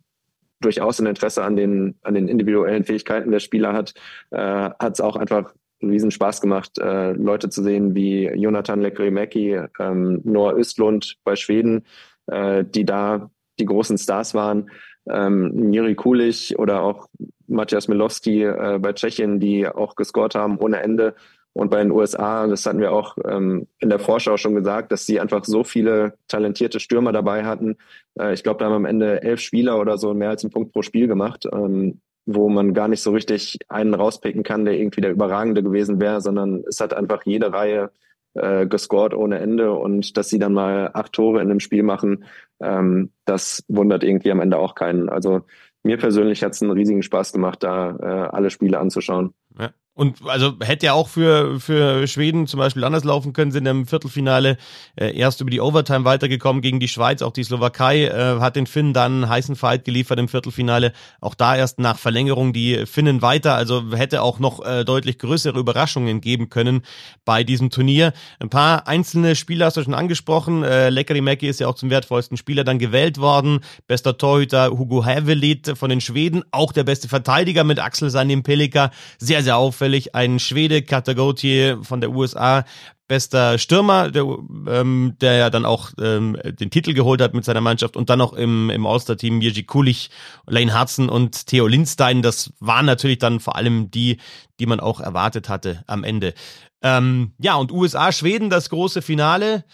durchaus 0.60 1.00
ein 1.00 1.06
Interesse 1.06 1.42
an 1.42 1.56
den, 1.56 1.96
an 2.02 2.14
den 2.14 2.28
individuellen 2.28 2.84
Fähigkeiten 2.84 3.30
der 3.30 3.40
Spieler 3.40 3.72
hat, 3.72 3.94
äh, 4.30 4.38
hat 4.38 4.94
es 4.94 5.00
auch 5.00 5.16
einfach 5.16 5.54
riesen 5.82 6.10
Spaß 6.10 6.40
gemacht, 6.40 6.78
äh, 6.78 7.12
Leute 7.12 7.50
zu 7.50 7.62
sehen 7.62 7.94
wie 7.94 8.26
Jonathan 8.28 8.80
Lekrimäki, 8.80 9.60
ähm, 9.78 10.20
Noah 10.24 10.56
Östlund 10.56 11.16
bei 11.24 11.36
Schweden, 11.36 11.84
äh, 12.26 12.64
die 12.64 12.84
da 12.84 13.30
die 13.60 13.64
großen 13.64 13.98
Stars 13.98 14.34
waren, 14.34 14.70
ähm, 15.08 15.52
Miri 15.70 15.94
Kulich 15.94 16.58
oder 16.58 16.82
auch 16.82 17.08
Matthias 17.46 17.88
Milowski 17.88 18.42
äh, 18.44 18.78
bei 18.80 18.92
Tschechien, 18.92 19.40
die 19.40 19.66
auch 19.66 19.94
gescored 19.94 20.34
haben 20.34 20.58
ohne 20.58 20.80
Ende. 20.82 21.14
Und 21.58 21.70
bei 21.70 21.82
den 21.82 21.90
USA, 21.90 22.46
das 22.46 22.64
hatten 22.66 22.78
wir 22.78 22.92
auch 22.92 23.16
ähm, 23.26 23.66
in 23.80 23.88
der 23.88 23.98
Vorschau 23.98 24.36
schon 24.36 24.54
gesagt, 24.54 24.92
dass 24.92 25.06
sie 25.06 25.18
einfach 25.18 25.44
so 25.44 25.64
viele 25.64 26.14
talentierte 26.28 26.78
Stürmer 26.78 27.10
dabei 27.10 27.44
hatten. 27.44 27.78
Äh, 28.16 28.32
ich 28.32 28.44
glaube, 28.44 28.60
da 28.60 28.66
haben 28.66 28.74
am 28.74 28.84
Ende 28.84 29.24
elf 29.24 29.40
Spieler 29.40 29.80
oder 29.80 29.98
so 29.98 30.14
mehr 30.14 30.30
als 30.30 30.44
einen 30.44 30.52
Punkt 30.52 30.72
pro 30.72 30.82
Spiel 30.82 31.08
gemacht, 31.08 31.48
ähm, 31.52 32.00
wo 32.26 32.48
man 32.48 32.74
gar 32.74 32.86
nicht 32.86 33.02
so 33.02 33.10
richtig 33.10 33.58
einen 33.68 33.94
rauspicken 33.94 34.44
kann, 34.44 34.66
der 34.66 34.78
irgendwie 34.78 35.00
der 35.00 35.10
Überragende 35.10 35.64
gewesen 35.64 36.00
wäre, 36.00 36.20
sondern 36.20 36.62
es 36.68 36.78
hat 36.78 36.94
einfach 36.94 37.22
jede 37.24 37.52
Reihe 37.52 37.90
äh, 38.34 38.68
gescored 38.68 39.12
ohne 39.12 39.40
Ende 39.40 39.72
und 39.72 40.16
dass 40.16 40.28
sie 40.28 40.38
dann 40.38 40.52
mal 40.52 40.90
acht 40.94 41.12
Tore 41.12 41.40
in 41.42 41.50
einem 41.50 41.58
Spiel 41.58 41.82
machen, 41.82 42.24
ähm, 42.60 43.10
das 43.24 43.64
wundert 43.66 44.04
irgendwie 44.04 44.30
am 44.30 44.38
Ende 44.38 44.58
auch 44.58 44.76
keinen. 44.76 45.08
Also 45.08 45.40
mir 45.82 45.96
persönlich 45.96 46.44
hat 46.44 46.52
es 46.52 46.62
einen 46.62 46.70
riesigen 46.70 47.02
Spaß 47.02 47.32
gemacht, 47.32 47.64
da 47.64 47.96
äh, 48.00 48.36
alle 48.36 48.50
Spiele 48.50 48.78
anzuschauen. 48.78 49.34
Ja. 49.58 49.70
Und 49.98 50.18
also 50.28 50.52
hätte 50.60 50.86
ja 50.86 50.92
auch 50.92 51.08
für, 51.08 51.58
für 51.58 52.06
Schweden 52.06 52.46
zum 52.46 52.58
Beispiel 52.58 52.84
anders 52.84 53.02
laufen 53.02 53.32
können, 53.32 53.50
sind 53.50 53.66
im 53.66 53.84
Viertelfinale 53.84 54.56
äh, 54.94 55.12
erst 55.18 55.40
über 55.40 55.50
die 55.50 55.60
Overtime 55.60 56.04
weitergekommen 56.04 56.62
gegen 56.62 56.78
die 56.78 56.86
Schweiz, 56.86 57.20
auch 57.20 57.32
die 57.32 57.42
Slowakei 57.42 58.04
äh, 58.04 58.38
hat 58.38 58.54
den 58.54 58.68
Finnen 58.68 58.92
dann 58.92 59.24
einen 59.24 59.28
heißen 59.28 59.56
Fight 59.56 59.84
geliefert 59.84 60.20
im 60.20 60.28
Viertelfinale. 60.28 60.92
Auch 61.20 61.34
da 61.34 61.56
erst 61.56 61.80
nach 61.80 61.98
Verlängerung 61.98 62.52
die 62.52 62.86
Finnen 62.86 63.22
weiter, 63.22 63.56
also 63.56 63.90
hätte 63.92 64.22
auch 64.22 64.38
noch 64.38 64.64
äh, 64.64 64.84
deutlich 64.84 65.18
größere 65.18 65.58
Überraschungen 65.58 66.20
geben 66.20 66.48
können 66.48 66.82
bei 67.24 67.42
diesem 67.42 67.70
Turnier. 67.70 68.12
Ein 68.38 68.50
paar 68.50 68.86
einzelne 68.86 69.34
Spieler 69.34 69.66
hast 69.66 69.78
du 69.78 69.82
schon 69.82 69.94
angesprochen. 69.94 70.62
Äh, 70.62 70.90
Lekkeri 70.90 71.22
Mäki 71.22 71.48
ist 71.48 71.58
ja 71.58 71.66
auch 71.66 71.74
zum 71.74 71.90
wertvollsten 71.90 72.36
Spieler 72.36 72.62
dann 72.62 72.78
gewählt 72.78 73.18
worden. 73.18 73.58
Bester 73.88 74.16
Torhüter 74.16 74.70
Hugo 74.70 75.04
Hävelit 75.04 75.76
von 75.76 75.90
den 75.90 76.00
Schweden, 76.00 76.44
auch 76.52 76.70
der 76.70 76.84
beste 76.84 77.08
Verteidiger 77.08 77.64
mit 77.64 77.80
Axel 77.80 78.10
Sanim 78.10 78.44
Pelika. 78.44 78.92
Sehr, 79.18 79.42
sehr 79.42 79.56
auffällig 79.56 79.87
zufällig 79.88 80.14
ein 80.14 80.38
Schwede, 80.38 80.82
Katagotie 80.82 81.76
von 81.82 82.02
der 82.02 82.10
USA, 82.10 82.64
bester 83.06 83.56
Stürmer, 83.56 84.10
der, 84.10 84.24
ähm, 84.68 85.14
der 85.18 85.36
ja 85.36 85.50
dann 85.50 85.64
auch 85.64 85.92
ähm, 85.98 86.36
den 86.44 86.70
Titel 86.70 86.92
geholt 86.92 87.22
hat 87.22 87.32
mit 87.32 87.46
seiner 87.46 87.62
Mannschaft 87.62 87.96
und 87.96 88.10
dann 88.10 88.18
noch 88.18 88.34
im, 88.34 88.68
im 88.68 88.86
All-Star-Team 88.86 89.40
Jerzy 89.40 89.62
Kulich, 89.62 90.10
Lane 90.46 90.78
Hudson 90.78 91.08
und 91.08 91.46
Theo 91.46 91.66
Lindstein. 91.66 92.20
Das 92.20 92.52
waren 92.60 92.84
natürlich 92.84 93.18
dann 93.18 93.40
vor 93.40 93.56
allem 93.56 93.90
die, 93.90 94.18
die 94.60 94.66
man 94.66 94.78
auch 94.78 95.00
erwartet 95.00 95.48
hatte 95.48 95.84
am 95.86 96.04
Ende. 96.04 96.34
Ähm, 96.82 97.32
ja, 97.38 97.54
und 97.54 97.72
USA, 97.72 98.12
Schweden, 98.12 98.50
das 98.50 98.68
große 98.68 99.00
Finale. 99.00 99.64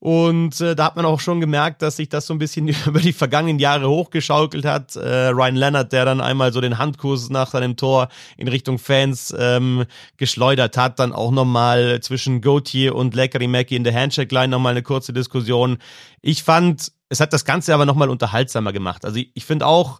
Und 0.00 0.60
äh, 0.60 0.76
da 0.76 0.84
hat 0.84 0.96
man 0.96 1.04
auch 1.04 1.18
schon 1.18 1.40
gemerkt, 1.40 1.82
dass 1.82 1.96
sich 1.96 2.08
das 2.08 2.26
so 2.26 2.34
ein 2.34 2.38
bisschen 2.38 2.68
über 2.86 3.00
die 3.00 3.12
vergangenen 3.12 3.58
Jahre 3.58 3.88
hochgeschaukelt 3.88 4.64
hat. 4.64 4.94
Äh, 4.94 5.28
Ryan 5.28 5.56
Leonard, 5.56 5.92
der 5.92 6.04
dann 6.04 6.20
einmal 6.20 6.52
so 6.52 6.60
den 6.60 6.78
Handkurs 6.78 7.30
nach 7.30 7.50
seinem 7.50 7.76
Tor 7.76 8.08
in 8.36 8.46
Richtung 8.46 8.78
Fans 8.78 9.34
ähm, 9.36 9.84
geschleudert 10.16 10.76
hat, 10.76 11.00
dann 11.00 11.12
auch 11.12 11.32
nochmal 11.32 12.00
zwischen 12.00 12.40
Gauthier 12.40 12.94
und 12.94 13.14
Leckery 13.14 13.48
Mackie 13.48 13.76
in 13.76 13.84
der 13.84 13.94
Handshake-Line 13.94 14.48
nochmal 14.48 14.72
eine 14.72 14.82
kurze 14.82 15.12
Diskussion. 15.12 15.78
Ich 16.22 16.44
fand, 16.44 16.92
es 17.08 17.18
hat 17.20 17.32
das 17.32 17.44
Ganze 17.44 17.74
aber 17.74 17.86
nochmal 17.86 18.08
unterhaltsamer 18.08 18.72
gemacht. 18.72 19.04
Also 19.04 19.18
ich, 19.18 19.32
ich 19.34 19.44
finde 19.44 19.66
auch, 19.66 19.98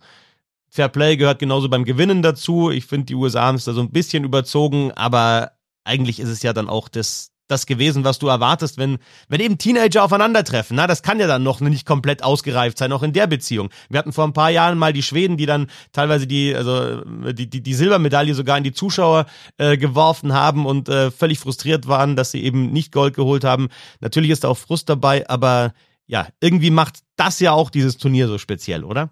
Fair 0.71 0.89
Play 0.89 1.17
gehört 1.17 1.39
genauso 1.39 1.69
beim 1.69 1.85
Gewinnen 1.85 2.23
dazu. 2.23 2.71
Ich 2.71 2.85
finde, 2.87 3.07
die 3.07 3.15
USA 3.15 3.47
haben 3.47 3.57
es 3.57 3.65
da 3.65 3.73
so 3.73 3.81
ein 3.81 3.91
bisschen 3.91 4.23
überzogen, 4.23 4.93
aber 4.93 5.53
eigentlich 5.85 6.21
ist 6.21 6.29
es 6.29 6.43
ja 6.43 6.53
dann 6.53 6.69
auch 6.69 6.89
das, 6.89 7.33
das 7.49 7.67
gewesen, 7.67 8.05
was 8.05 8.19
du 8.19 8.29
erwartest, 8.29 8.79
wenn, 8.79 8.99
wenn 9.29 9.41
eben 9.41 9.59
Teenager 9.59 10.05
aufeinandertreffen. 10.05 10.77
Na, 10.77 10.87
das 10.87 11.03
kann 11.03 11.19
ja 11.19 11.27
dann 11.27 11.43
noch 11.43 11.61
nicht 11.61 11.87
komplett 11.87 12.23
ausgereift 12.23 12.79
sein, 12.79 12.93
auch 12.93 13.03
in 13.03 13.13
der 13.13 13.27
Beziehung. 13.27 13.71
Wir 13.89 13.99
hatten 13.99 14.13
vor 14.13 14.25
ein 14.25 14.33
paar 14.33 14.51
Jahren 14.51 14.79
mal 14.79 14.93
die 14.93 15.03
Schweden, 15.03 15.37
die 15.37 15.47
dann 15.47 15.69
teilweise 15.93 16.27
die, 16.27 16.55
also 16.55 17.03
die, 17.33 17.49
die, 17.49 17.63
die 17.63 17.75
Silbermedaille 17.75 18.35
sogar 18.35 18.59
in 18.59 18.65
die 18.65 18.73
Zuschauer 18.73 19.27
äh, 19.57 19.77
geworfen 19.77 20.33
haben 20.33 20.67
und 20.67 20.89
äh, 20.89 21.11
völlig 21.11 21.39
frustriert 21.39 21.89
waren, 21.89 22.17
dass 22.17 22.31
sie 22.31 22.45
eben 22.45 22.71
nicht 22.71 22.93
Gold 22.93 23.15
geholt 23.15 23.45
haben. 23.45 23.69
Natürlich 24.01 24.31
ist 24.31 24.45
da 24.45 24.49
auch 24.49 24.59
Frust 24.59 24.89
dabei, 24.89 25.29
aber 25.29 25.73
ja, 26.07 26.29
irgendwie 26.41 26.71
macht 26.71 27.01
das 27.17 27.41
ja 27.41 27.53
auch 27.53 27.71
dieses 27.71 27.99
Turnier 27.99 28.29
so 28.29 28.39
speziell, 28.39 28.85
oder? 28.85 29.11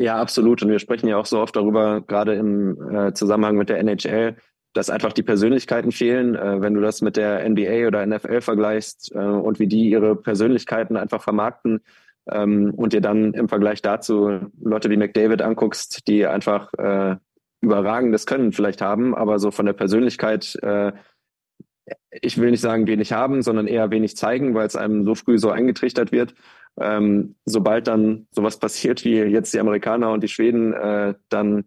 Ja, 0.00 0.16
absolut. 0.20 0.62
Und 0.62 0.70
wir 0.70 0.78
sprechen 0.78 1.08
ja 1.08 1.16
auch 1.16 1.26
so 1.26 1.40
oft 1.40 1.56
darüber, 1.56 2.00
gerade 2.02 2.34
im 2.34 2.78
äh, 2.94 3.12
Zusammenhang 3.14 3.56
mit 3.56 3.68
der 3.68 3.80
NHL, 3.80 4.36
dass 4.78 4.90
einfach 4.90 5.12
die 5.12 5.24
Persönlichkeiten 5.24 5.90
fehlen. 5.90 6.36
Äh, 6.36 6.60
wenn 6.60 6.74
du 6.74 6.80
das 6.80 7.02
mit 7.02 7.16
der 7.16 7.46
NBA 7.48 7.88
oder 7.88 8.06
NFL 8.06 8.40
vergleichst 8.40 9.10
äh, 9.12 9.18
und 9.18 9.58
wie 9.58 9.66
die 9.66 9.90
ihre 9.90 10.14
Persönlichkeiten 10.14 10.96
einfach 10.96 11.20
vermarkten 11.20 11.80
ähm, 12.30 12.72
und 12.76 12.92
dir 12.92 13.00
dann 13.00 13.34
im 13.34 13.48
Vergleich 13.48 13.82
dazu 13.82 14.38
Leute 14.62 14.88
wie 14.88 14.96
McDavid 14.96 15.42
anguckst, 15.42 16.06
die 16.06 16.26
einfach 16.26 16.72
äh, 16.74 17.16
überragendes 17.60 18.24
Können 18.24 18.52
vielleicht 18.52 18.80
haben, 18.80 19.16
aber 19.16 19.40
so 19.40 19.50
von 19.50 19.66
der 19.66 19.72
Persönlichkeit, 19.72 20.56
äh, 20.62 20.92
ich 22.12 22.38
will 22.38 22.52
nicht 22.52 22.60
sagen 22.60 22.86
wenig 22.86 23.12
haben, 23.12 23.42
sondern 23.42 23.66
eher 23.66 23.90
wenig 23.90 24.16
zeigen, 24.16 24.54
weil 24.54 24.68
es 24.68 24.76
einem 24.76 25.04
so 25.04 25.16
früh 25.16 25.38
so 25.38 25.50
eingetrichtert 25.50 26.12
wird. 26.12 26.34
Ähm, 26.80 27.34
sobald 27.44 27.88
dann 27.88 28.28
sowas 28.30 28.60
passiert 28.60 29.04
wie 29.04 29.16
jetzt 29.16 29.52
die 29.54 29.58
Amerikaner 29.58 30.12
und 30.12 30.22
die 30.22 30.28
Schweden, 30.28 30.72
äh, 30.72 31.14
dann 31.30 31.64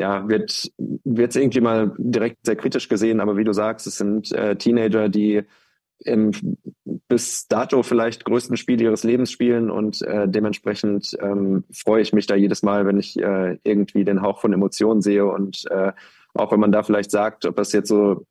ja, 0.00 0.26
wird 0.28 0.72
wird 1.04 1.30
es 1.30 1.36
irgendwie 1.36 1.60
mal 1.60 1.92
direkt 1.98 2.38
sehr 2.46 2.56
kritisch 2.56 2.88
gesehen, 2.88 3.20
aber 3.20 3.36
wie 3.36 3.44
du 3.44 3.52
sagst, 3.52 3.86
es 3.86 3.98
sind 3.98 4.32
äh, 4.32 4.56
Teenager, 4.56 5.10
die 5.10 5.42
im 6.02 6.32
bis 7.08 7.46
dato 7.48 7.82
vielleicht 7.82 8.24
größten 8.24 8.56
Spiel 8.56 8.80
ihres 8.80 9.04
Lebens 9.04 9.30
spielen 9.30 9.70
und 9.70 10.00
äh, 10.00 10.26
dementsprechend 10.26 11.14
ähm, 11.20 11.64
freue 11.70 12.00
ich 12.00 12.14
mich 12.14 12.26
da 12.26 12.34
jedes 12.34 12.62
Mal, 12.62 12.86
wenn 12.86 12.98
ich 12.98 13.18
äh, 13.20 13.58
irgendwie 13.62 14.04
den 14.04 14.22
Hauch 14.22 14.40
von 14.40 14.54
Emotionen 14.54 15.02
sehe 15.02 15.26
und 15.26 15.70
äh, 15.70 15.92
auch 16.32 16.50
wenn 16.52 16.60
man 16.60 16.72
da 16.72 16.82
vielleicht 16.82 17.10
sagt, 17.10 17.44
ob 17.44 17.56
das 17.56 17.72
jetzt 17.72 17.88
so 17.88 18.24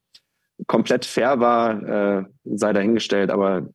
komplett 0.66 1.06
fair 1.06 1.40
war, 1.40 1.84
äh, 1.84 2.24
sei 2.46 2.74
dahingestellt, 2.74 3.30
aber 3.30 3.70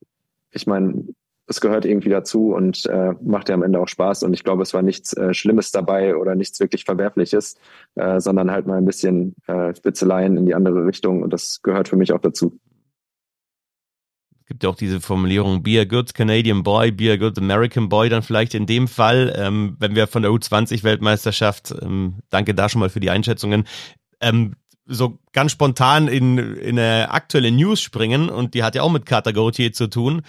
ich 0.50 0.66
meine, 0.66 1.04
es 1.46 1.60
gehört 1.60 1.84
irgendwie 1.84 2.08
dazu 2.08 2.54
und 2.54 2.86
äh, 2.86 3.12
macht 3.22 3.48
ja 3.48 3.54
am 3.54 3.62
Ende 3.62 3.78
auch 3.78 3.88
Spaß. 3.88 4.22
Und 4.22 4.32
ich 4.32 4.44
glaube, 4.44 4.62
es 4.62 4.72
war 4.72 4.82
nichts 4.82 5.12
äh, 5.14 5.34
Schlimmes 5.34 5.72
dabei 5.72 6.16
oder 6.16 6.34
nichts 6.34 6.58
wirklich 6.60 6.84
Verwerfliches, 6.84 7.56
äh, 7.96 8.20
sondern 8.20 8.50
halt 8.50 8.66
mal 8.66 8.78
ein 8.78 8.86
bisschen 8.86 9.34
äh, 9.46 9.74
Spitzeleien 9.74 10.36
in 10.36 10.46
die 10.46 10.54
andere 10.54 10.86
Richtung. 10.86 11.22
Und 11.22 11.32
das 11.32 11.60
gehört 11.62 11.88
für 11.88 11.96
mich 11.96 12.12
auch 12.12 12.20
dazu. 12.20 12.58
Es 14.40 14.46
gibt 14.46 14.62
ja 14.62 14.70
auch 14.70 14.76
diese 14.76 15.00
Formulierung, 15.00 15.62
be 15.62 15.80
a 15.80 15.84
good 15.84 16.14
Canadian 16.14 16.62
boy, 16.62 16.90
be 16.92 17.10
a 17.10 17.16
good 17.16 17.38
American 17.38 17.88
boy, 17.88 18.08
dann 18.08 18.22
vielleicht 18.22 18.54
in 18.54 18.66
dem 18.66 18.88
Fall, 18.88 19.34
ähm, 19.36 19.76
wenn 19.78 19.94
wir 19.94 20.06
von 20.06 20.22
der 20.22 20.30
U20-Weltmeisterschaft, 20.32 21.74
ähm, 21.80 22.16
danke 22.28 22.54
da 22.54 22.68
schon 22.68 22.80
mal 22.80 22.90
für 22.90 23.00
die 23.00 23.08
Einschätzungen, 23.08 23.64
ähm, 24.20 24.54
so 24.86 25.18
ganz 25.32 25.52
spontan 25.52 26.08
in, 26.08 26.36
in 26.36 26.78
eine 26.78 27.10
aktuelle 27.10 27.50
News 27.50 27.80
springen 27.80 28.28
und 28.28 28.52
die 28.52 28.62
hat 28.62 28.74
ja 28.74 28.82
auch 28.82 28.92
mit 28.92 29.06
Carter 29.06 29.32
Gauthier 29.32 29.72
zu 29.72 29.86
tun 29.86 30.20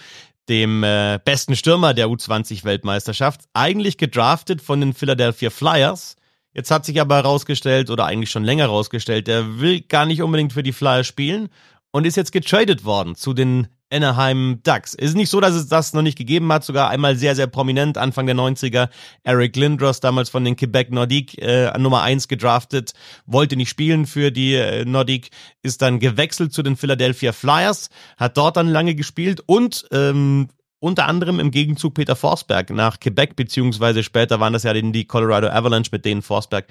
dem 0.48 0.84
äh, 0.84 1.18
besten 1.24 1.56
Stürmer 1.56 1.94
der 1.94 2.06
U20-Weltmeisterschaft, 2.06 3.42
eigentlich 3.52 3.98
gedraftet 3.98 4.62
von 4.62 4.80
den 4.80 4.94
Philadelphia 4.94 5.50
Flyers. 5.50 6.16
Jetzt 6.52 6.70
hat 6.70 6.84
sich 6.84 7.00
aber 7.00 7.16
herausgestellt, 7.16 7.90
oder 7.90 8.06
eigentlich 8.06 8.30
schon 8.30 8.44
länger 8.44 8.64
herausgestellt, 8.64 9.26
der 9.26 9.60
will 9.60 9.80
gar 9.82 10.06
nicht 10.06 10.22
unbedingt 10.22 10.52
für 10.52 10.62
die 10.62 10.72
Flyers 10.72 11.06
spielen 11.06 11.48
und 11.90 12.06
ist 12.06 12.16
jetzt 12.16 12.32
getradet 12.32 12.84
worden 12.84 13.14
zu 13.14 13.34
den 13.34 13.68
Anaheim 13.90 14.60
Ducks. 14.62 14.94
Ist 14.94 15.16
nicht 15.16 15.30
so, 15.30 15.40
dass 15.40 15.54
es 15.54 15.68
das 15.68 15.92
noch 15.92 16.02
nicht 16.02 16.18
gegeben 16.18 16.52
hat, 16.52 16.64
sogar 16.64 16.90
einmal 16.90 17.16
sehr, 17.16 17.34
sehr 17.34 17.46
prominent, 17.46 17.98
Anfang 17.98 18.26
der 18.26 18.34
90er. 18.34 18.88
Eric 19.22 19.56
Lindros, 19.56 20.00
damals 20.00 20.28
von 20.28 20.44
den 20.44 20.56
Quebec 20.56 20.90
Nordiques, 20.90 21.36
äh, 21.38 21.76
Nummer 21.78 22.02
eins 22.02 22.28
gedraftet, 22.28 22.92
wollte 23.26 23.56
nicht 23.56 23.68
spielen 23.68 24.06
für 24.06 24.30
die 24.32 24.54
äh, 24.54 24.84
Nordiques, 24.84 25.30
ist 25.62 25.82
dann 25.82 26.00
gewechselt 26.00 26.52
zu 26.52 26.62
den 26.62 26.76
Philadelphia 26.76 27.32
Flyers, 27.32 27.90
hat 28.16 28.36
dort 28.36 28.56
dann 28.56 28.68
lange 28.68 28.94
gespielt 28.94 29.40
und 29.46 29.86
ähm, 29.92 30.48
unter 30.86 31.06
anderem 31.06 31.40
im 31.40 31.50
Gegenzug 31.50 31.94
Peter 31.94 32.16
Forsberg 32.16 32.70
nach 32.70 33.00
Quebec, 33.00 33.36
beziehungsweise 33.36 34.02
später 34.02 34.40
waren 34.40 34.52
das 34.52 34.62
ja 34.62 34.72
die 34.72 35.04
Colorado 35.04 35.48
Avalanche, 35.48 35.90
mit 35.92 36.04
denen 36.04 36.22
Forsberg 36.22 36.66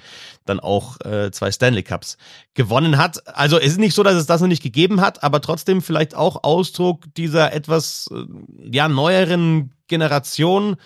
dann 0.46 0.58
auch 0.58 0.98
äh, 1.02 1.30
zwei 1.30 1.52
Stanley 1.52 1.82
Cups 1.82 2.16
gewonnen 2.54 2.96
hat. 2.96 3.26
Also 3.36 3.58
es 3.58 3.72
ist 3.72 3.78
nicht 3.78 3.94
so, 3.94 4.02
dass 4.02 4.14
es 4.14 4.26
das 4.26 4.40
noch 4.40 4.48
nicht 4.48 4.62
gegeben 4.62 5.00
hat, 5.00 5.22
aber 5.22 5.40
trotzdem 5.40 5.82
vielleicht 5.82 6.14
auch 6.14 6.44
Ausdruck 6.44 7.04
dieser 7.16 7.52
etwas 7.52 8.08
äh, 8.10 8.24
ja 8.74 8.88
neueren 8.88 9.72
Generation, 9.86 10.76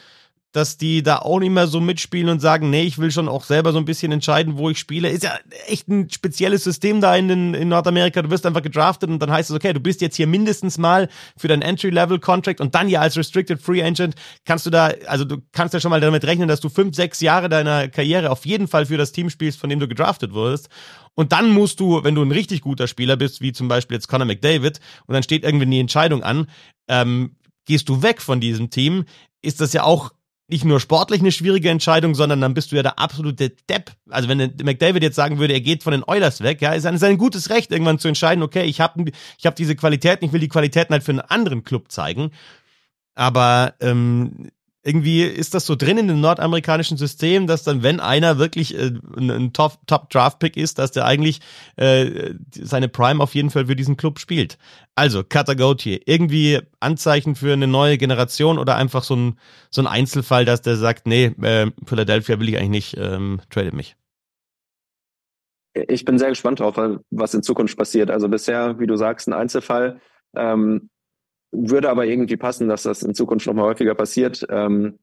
dass 0.53 0.77
die 0.77 1.03
da 1.03 1.19
auch 1.19 1.39
nicht 1.39 1.51
mehr 1.51 1.69
so 1.69 1.81
mitspielen 1.81 2.29
und 2.29 2.41
sagen, 2.41 2.71
nee, 2.71 2.83
ich 2.83 2.99
will 2.99 3.13
schon 3.13 3.29
auch 3.29 3.45
selber 3.45 3.73
so 3.73 3.79
ein 3.79 3.85
bisschen 3.85 4.11
entscheiden, 4.11 4.59
wo 4.59 4.69
ich 4.69 4.79
spiele. 4.79 5.09
Ist 5.09 5.23
ja 5.23 5.39
echt 5.69 5.89
ein 5.89 6.11
spezielles 6.11 6.65
System 6.65 7.01
da 7.01 7.15
in, 7.15 7.55
in 7.55 7.69
Nordamerika. 7.69 8.21
Du 8.23 8.31
wirst 8.31 8.45
einfach 8.47 8.63
gedraftet 8.63 9.11
und 9.11 9.21
dann 9.21 9.31
heißt 9.31 9.51
es, 9.51 9.57
okay, 9.57 9.73
du 9.73 9.81
bist 9.81 10.01
jetzt 10.01 10.17
hier 10.17 10.27
mindestens 10.27 10.77
mal 10.77 11.09
für 11.37 11.47
dein 11.47 11.63
Entry-Level-Contract 11.63 12.61
und 12.61 12.75
dann 12.75 12.89
ja 12.89 13.01
als 13.01 13.17
Restricted 13.17 13.63
Free 13.63 13.83
Agent 13.83 14.17
kannst 14.45 14.67
du 14.67 14.71
da, 14.71 14.93
also 15.07 15.25
du 15.25 15.39
kannst 15.53 15.73
ja 15.73 15.81
schon 15.81 15.91
mal 15.91 16.01
damit 16.01 16.25
rechnen, 16.25 16.49
dass 16.49 16.61
du 16.61 16.69
fünf, 16.69 16.97
sechs 16.97 17.21
Jahre 17.21 17.49
deiner 17.49 17.89
Karriere 17.89 18.31
auf 18.31 18.45
jeden 18.45 18.67
Fall 18.67 18.87
für 18.87 18.97
das 18.97 19.13
Team 19.13 19.31
spielst, 19.31 19.61
von 19.61 19.71
dem 19.71 19.79
du 19.79 19.87
gedraftet 19.87 20.33
wurdest. 20.33 20.69
Und 21.15 21.33
dann 21.33 21.51
musst 21.51 21.79
du, 21.79 22.03
wenn 22.03 22.15
du 22.15 22.23
ein 22.23 22.33
richtig 22.33 22.61
guter 22.61 22.89
Spieler 22.89 23.17
bist, 23.17 23.41
wie 23.41 23.53
zum 23.53 23.69
Beispiel 23.69 23.97
jetzt 23.97 24.09
Conor 24.09 24.27
McDavid, 24.27 24.81
und 25.07 25.15
dann 25.15 25.23
steht 25.23 25.45
irgendwie 25.45 25.67
die 25.67 25.81
Entscheidung 25.81 26.23
an, 26.23 26.47
ähm, 26.89 27.37
gehst 27.67 27.89
du 27.89 28.03
weg 28.03 28.21
von 28.21 28.41
diesem 28.41 28.71
Team, 28.71 29.05
ist 29.43 29.61
das 29.61 29.73
ja 29.73 29.85
auch 29.85 30.11
nicht 30.51 30.65
nur 30.65 30.81
sportlich 30.81 31.21
eine 31.21 31.33
schwierige 31.33 31.71
Entscheidung, 31.71 32.15
sondern 32.15 32.41
dann 32.41 32.55
bist 32.55 32.73
du 32.73 32.77
ja 32.77 32.83
der 32.83 32.99
absolute 32.99 33.51
Depp. 33.69 33.93
Also 34.09 34.29
wenn 34.29 34.39
McDavid 34.63 35.03
jetzt 35.03 35.17
sagen 35.17 35.39
würde, 35.39 35.55
er 35.55 35.61
geht 35.61 35.83
von 35.83 35.93
den 35.93 36.05
Oilers 36.05 36.43
weg, 36.43 36.61
ja, 36.61 36.73
ist 36.73 36.87
ein, 36.87 37.19
gutes 37.19 37.51
Recht, 37.51 37.71
irgendwann 37.71 37.99
zu 37.99 38.09
entscheiden, 38.09 38.43
okay, 38.43 38.65
ich 38.65 38.81
habe 38.81 39.05
ich 39.39 39.47
hab 39.47 39.57
diese 39.57 39.77
Qualitäten, 39.77 40.25
ich 40.25 40.33
will 40.33 40.41
die 40.41 40.49
Qualitäten 40.49 40.93
halt 40.93 41.03
für 41.03 41.13
einen 41.13 41.21
anderen 41.21 41.65
Club 41.65 41.91
zeigen. 41.91 42.31
Aber 43.15 43.75
ähm, 43.81 44.51
irgendwie 44.83 45.25
ist 45.25 45.55
das 45.55 45.67
so 45.67 45.77
drin 45.77 45.99
in 45.99 46.09
dem 46.09 46.21
nordamerikanischen 46.21 46.97
System, 46.97 47.47
dass 47.47 47.65
dann, 47.65 47.83
wenn 47.83 48.01
einer 48.01 48.39
wirklich 48.39 48.75
äh, 48.75 48.93
ein 49.17 49.53
Top-Draft-Pick 49.53 50.57
ist, 50.57 50.79
dass 50.79 50.93
der 50.93 51.05
eigentlich 51.05 51.41
äh, 51.77 52.35
seine 52.53 52.89
Prime 52.89 53.23
auf 53.23 53.35
jeden 53.35 53.51
Fall 53.51 53.67
für 53.67 53.77
diesen 53.77 53.99
Club 53.99 54.19
spielt. 54.19 54.57
Also, 54.95 55.23
Gauthier, 55.23 56.01
irgendwie 56.07 56.61
Anzeichen 56.81 57.35
für 57.35 57.53
eine 57.53 57.67
neue 57.67 57.99
Generation 57.99 58.59
oder 58.59 58.77
einfach 58.77 59.03
so 59.03 59.17
ein, 59.17 59.39
so 59.71 59.83
ein 59.83 59.87
Einzelfall, 59.87 60.45
dass 60.45 60.63
der 60.63 60.77
sagt, 60.77 61.07
nee, 61.07 61.27
äh, 61.43 61.71
Philadelphia 61.85 62.41
will 62.41 62.49
ich 62.49 62.57
eigentlich 62.57 62.95
nicht, 62.95 62.97
ähm, 62.99 63.41
tradet 63.51 63.75
mich. 63.75 63.97
Ich 65.75 66.05
bin 66.05 66.19
sehr 66.19 66.31
gespannt 66.31 66.61
drauf, 66.61 66.77
was 67.11 67.35
in 67.35 67.43
Zukunft 67.43 67.77
passiert. 67.77 68.11
Also 68.11 68.29
bisher, 68.29 68.79
wie 68.81 68.87
du 68.87 68.97
sagst, 68.97 69.29
ein 69.29 69.35
Einzelfall. 69.35 70.01
Ähm, 70.35 70.91
würde 71.53 71.91
aber 71.91 72.07
irgendwie 72.07 72.37
passen, 72.37 72.69
dass 72.69 72.85
das 72.85 73.03
in 73.03 73.15
Zukunft 73.15 73.47
noch 73.47 73.55
mal 73.55 73.65
häufiger 73.65 73.95
passiert. 73.95 74.47
Ähm, 74.49 74.99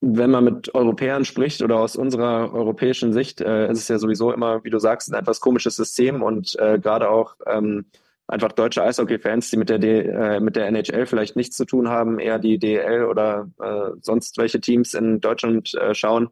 wenn 0.00 0.30
man 0.30 0.44
mit 0.44 0.74
Europäern 0.74 1.24
spricht 1.24 1.60
oder 1.60 1.80
aus 1.80 1.96
unserer 1.96 2.54
europäischen 2.54 3.12
Sicht, 3.12 3.40
äh, 3.40 3.70
ist 3.70 3.80
es 3.80 3.88
ja 3.88 3.98
sowieso 3.98 4.32
immer, 4.32 4.62
wie 4.62 4.70
du 4.70 4.78
sagst, 4.78 5.10
ein 5.10 5.18
etwas 5.18 5.40
komisches 5.40 5.74
System 5.76 6.22
und 6.22 6.56
äh, 6.58 6.78
gerade 6.78 7.10
auch 7.10 7.34
ähm, 7.46 7.86
einfach 8.28 8.52
deutsche 8.52 8.82
Eishockey-Fans, 8.82 9.50
die 9.50 9.56
mit 9.56 9.70
der, 9.70 9.78
D 9.78 10.02
äh, 10.02 10.38
mit 10.38 10.54
der 10.54 10.68
NHL 10.68 11.06
vielleicht 11.06 11.34
nichts 11.34 11.56
zu 11.56 11.64
tun 11.64 11.88
haben, 11.88 12.20
eher 12.20 12.38
die 12.38 12.58
DL 12.58 13.06
oder 13.06 13.50
äh, 13.60 13.96
sonst 14.00 14.38
welche 14.38 14.60
Teams 14.60 14.94
in 14.94 15.20
Deutschland 15.20 15.74
äh, 15.74 15.94
schauen, 15.94 16.30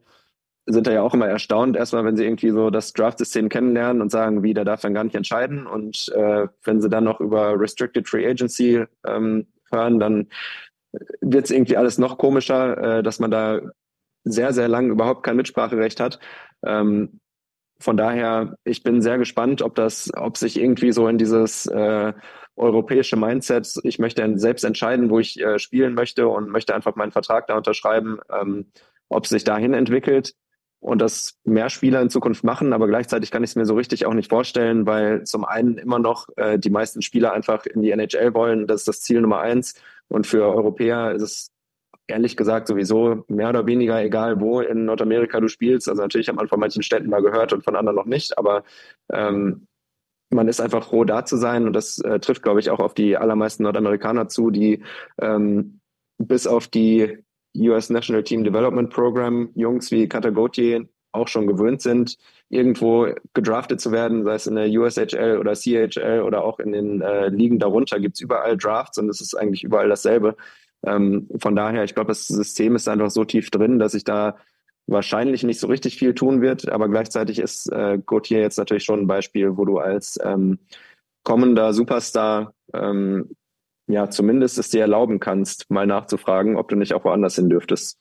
sind 0.67 0.85
da 0.85 0.91
ja 0.91 1.01
auch 1.01 1.13
immer 1.13 1.27
erstaunt, 1.27 1.77
erstmal, 1.77 2.03
wenn 2.03 2.17
sie 2.17 2.25
irgendwie 2.25 2.49
so 2.49 2.69
das 2.69 2.91
Draft-System 2.91 3.47
kennenlernen 3.47 4.01
und 4.01 4.11
sagen, 4.11 4.43
wie, 4.43 4.53
der 4.53 4.65
darf 4.65 4.81
dann 4.81 4.93
gar 4.93 5.05
nicht 5.05 5.15
entscheiden. 5.15 5.65
Und 5.65 6.11
äh, 6.13 6.47
wenn 6.63 6.81
sie 6.81 6.89
dann 6.89 7.05
noch 7.05 7.21
über 7.21 7.57
Restricted 7.57 8.07
Free 8.07 8.27
Agency 8.27 8.83
ähm, 9.05 9.47
hören, 9.71 9.99
dann 9.99 10.27
wird 11.21 11.45
es 11.45 11.51
irgendwie 11.51 11.77
alles 11.77 11.97
noch 11.97 12.17
komischer, 12.17 12.97
äh, 12.97 13.03
dass 13.03 13.19
man 13.19 13.31
da 13.31 13.61
sehr, 14.25 14.51
sehr 14.51 14.67
lang 14.67 14.89
überhaupt 14.89 15.23
kein 15.23 15.37
Mitspracherecht 15.37 16.01
hat. 16.01 16.19
Ähm, 16.65 17.21
von 17.79 17.95
daher, 17.95 18.57
ich 18.65 18.83
bin 18.83 19.01
sehr 19.01 19.17
gespannt, 19.17 19.61
ob 19.61 19.75
das, 19.75 20.11
ob 20.17 20.35
sich 20.35 20.59
irgendwie 20.59 20.91
so 20.91 21.07
in 21.07 21.17
dieses 21.17 21.65
äh, 21.67 22.11
europäische 22.57 23.15
Mindset, 23.15 23.73
ich 23.83 23.99
möchte 23.99 24.37
selbst 24.37 24.65
entscheiden, 24.65 25.09
wo 25.09 25.19
ich 25.19 25.39
äh, 25.39 25.59
spielen 25.59 25.93
möchte 25.93 26.27
und 26.27 26.49
möchte 26.49 26.75
einfach 26.75 26.95
meinen 26.95 27.11
Vertrag 27.11 27.47
da 27.47 27.55
unterschreiben, 27.55 28.19
ähm, 28.29 28.71
ob 29.07 29.27
sich 29.27 29.45
dahin 29.45 29.73
entwickelt 29.73 30.33
und 30.79 31.01
das 31.01 31.37
mehr 31.43 31.69
Spieler 31.69 32.01
in 32.01 32.09
Zukunft 32.09 32.43
machen, 32.43 32.73
aber 32.73 32.87
gleichzeitig 32.87 33.31
kann 33.31 33.43
ich 33.43 33.51
es 33.51 33.55
mir 33.55 33.65
so 33.65 33.75
richtig 33.75 34.05
auch 34.05 34.13
nicht 34.13 34.29
vorstellen, 34.29 34.85
weil 34.85 35.23
zum 35.23 35.43
einen 35.43 35.77
immer 35.77 35.99
noch 35.99 36.27
äh, 36.37 36.59
die 36.59 36.69
meisten 36.69 37.01
Spieler 37.01 37.33
einfach 37.33 37.65
in 37.65 37.81
die 37.81 37.91
NHL 37.91 38.33
wollen, 38.33 38.67
das 38.67 38.81
ist 38.81 38.87
das 38.87 39.01
Ziel 39.01 39.21
Nummer 39.21 39.39
eins. 39.39 39.73
Und 40.07 40.27
für 40.27 40.43
Europäer 40.45 41.11
ist 41.13 41.21
es 41.21 41.51
ehrlich 42.07 42.37
gesagt 42.37 42.67
sowieso 42.67 43.25
mehr 43.27 43.49
oder 43.49 43.65
weniger 43.65 44.01
egal, 44.01 44.39
wo 44.39 44.61
in 44.61 44.85
Nordamerika 44.85 45.39
du 45.39 45.47
spielst. 45.47 45.89
Also 45.89 46.01
natürlich 46.01 46.29
hat 46.29 46.35
man 46.35 46.47
von 46.47 46.59
manchen 46.59 46.83
Städten 46.83 47.09
mal 47.09 47.21
gehört 47.21 47.53
und 47.53 47.63
von 47.63 47.75
anderen 47.75 47.97
noch 47.97 48.05
nicht, 48.05 48.37
aber 48.37 48.63
ähm, 49.11 49.67
man 50.29 50.47
ist 50.47 50.61
einfach 50.61 50.85
froh, 50.85 51.03
da 51.03 51.25
zu 51.25 51.37
sein. 51.37 51.67
Und 51.67 51.73
das 51.73 51.99
äh, 51.99 52.19
trifft, 52.19 52.43
glaube 52.43 52.59
ich, 52.59 52.69
auch 52.69 52.79
auf 52.79 52.93
die 52.93 53.17
allermeisten 53.17 53.63
Nordamerikaner 53.63 54.27
zu, 54.27 54.51
die 54.51 54.83
ähm, 55.19 55.79
bis 56.17 56.47
auf 56.47 56.67
die 56.67 57.19
US 57.57 57.89
National 57.89 58.23
Team 58.23 58.43
Development 58.43 58.89
Program 58.89 59.49
Jungs 59.55 59.91
wie 59.91 60.07
Katagotier 60.07 60.87
auch 61.11 61.27
schon 61.27 61.47
gewöhnt 61.47 61.81
sind, 61.81 62.17
irgendwo 62.49 63.07
gedraftet 63.33 63.81
zu 63.81 63.91
werden, 63.91 64.23
sei 64.23 64.35
es 64.35 64.47
in 64.47 64.55
der 64.55 64.69
USHL 64.69 65.37
oder 65.39 65.53
CHL 65.53 66.21
oder 66.23 66.43
auch 66.43 66.59
in 66.59 66.71
den 66.71 67.01
äh, 67.01 67.29
Ligen 67.29 67.59
darunter, 67.59 67.99
gibt 67.99 68.15
es 68.15 68.21
überall 68.21 68.57
Drafts 68.57 68.97
und 68.97 69.09
es 69.09 69.21
ist 69.21 69.35
eigentlich 69.35 69.63
überall 69.63 69.89
dasselbe. 69.89 70.35
Ähm, 70.85 71.27
von 71.39 71.55
daher, 71.55 71.83
ich 71.83 71.95
glaube, 71.95 72.09
das 72.09 72.27
System 72.27 72.75
ist 72.75 72.87
einfach 72.87 73.09
so 73.09 73.25
tief 73.25 73.49
drin, 73.49 73.79
dass 73.79 73.93
sich 73.93 74.03
da 74.03 74.37
wahrscheinlich 74.85 75.43
nicht 75.43 75.59
so 75.59 75.67
richtig 75.67 75.97
viel 75.97 76.13
tun 76.13 76.41
wird, 76.41 76.69
aber 76.69 76.87
gleichzeitig 76.87 77.39
ist 77.39 77.71
äh, 77.71 77.99
Gauthier 78.05 78.39
jetzt 78.39 78.57
natürlich 78.57 78.83
schon 78.83 79.01
ein 79.01 79.07
Beispiel, 79.07 79.57
wo 79.57 79.65
du 79.65 79.79
als 79.79 80.17
ähm, 80.23 80.59
kommender 81.23 81.73
Superstar 81.73 82.53
ähm, 82.73 83.29
ja 83.87 84.09
zumindest 84.09 84.57
es 84.57 84.69
dir 84.69 84.81
erlauben 84.81 85.19
kannst, 85.19 85.69
mal 85.69 85.87
nachzufragen, 85.87 86.57
ob 86.57 86.69
du 86.69 86.75
nicht 86.75 86.93
auch 86.93 87.03
woanders 87.05 87.35
hin 87.35 87.49
dürftest. 87.49 87.97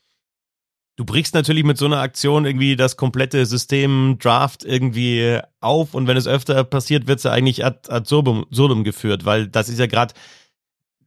Du 0.96 1.04
brichst 1.04 1.34
natürlich 1.34 1.64
mit 1.64 1.76
so 1.76 1.84
einer 1.84 2.00
Aktion 2.00 2.46
irgendwie 2.46 2.74
das 2.74 2.96
komplette 2.96 3.44
System 3.44 4.16
Draft 4.18 4.64
irgendwie 4.64 5.40
auf 5.60 5.94
und 5.94 6.06
wenn 6.06 6.16
es 6.16 6.26
öfter 6.26 6.64
passiert, 6.64 7.06
wird 7.06 7.18
es 7.18 7.24
ja 7.24 7.32
eigentlich 7.32 7.64
ad, 7.66 7.90
ad 7.90 8.08
surdum 8.08 8.82
geführt, 8.82 9.26
weil 9.26 9.46
das 9.46 9.68
ist 9.68 9.78
ja 9.78 9.86
gerade 9.86 10.14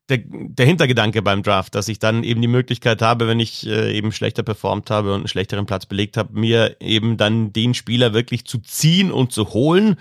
der, 0.09 0.19
der 0.27 0.65
Hintergedanke 0.65 1.21
beim 1.21 1.43
Draft, 1.43 1.75
dass 1.75 1.87
ich 1.87 1.99
dann 1.99 2.23
eben 2.23 2.41
die 2.41 2.47
Möglichkeit 2.47 3.01
habe, 3.01 3.27
wenn 3.27 3.39
ich 3.39 3.65
äh, 3.67 3.95
eben 3.95 4.11
schlechter 4.11 4.43
performt 4.43 4.89
habe 4.89 5.13
und 5.13 5.21
einen 5.21 5.27
schlechteren 5.27 5.65
Platz 5.65 5.85
belegt 5.85 6.17
habe, 6.17 6.39
mir 6.39 6.77
eben 6.79 7.17
dann 7.17 7.53
den 7.53 7.73
Spieler 7.73 8.13
wirklich 8.13 8.45
zu 8.45 8.59
ziehen 8.59 9.11
und 9.11 9.31
zu 9.31 9.53
holen, 9.53 9.95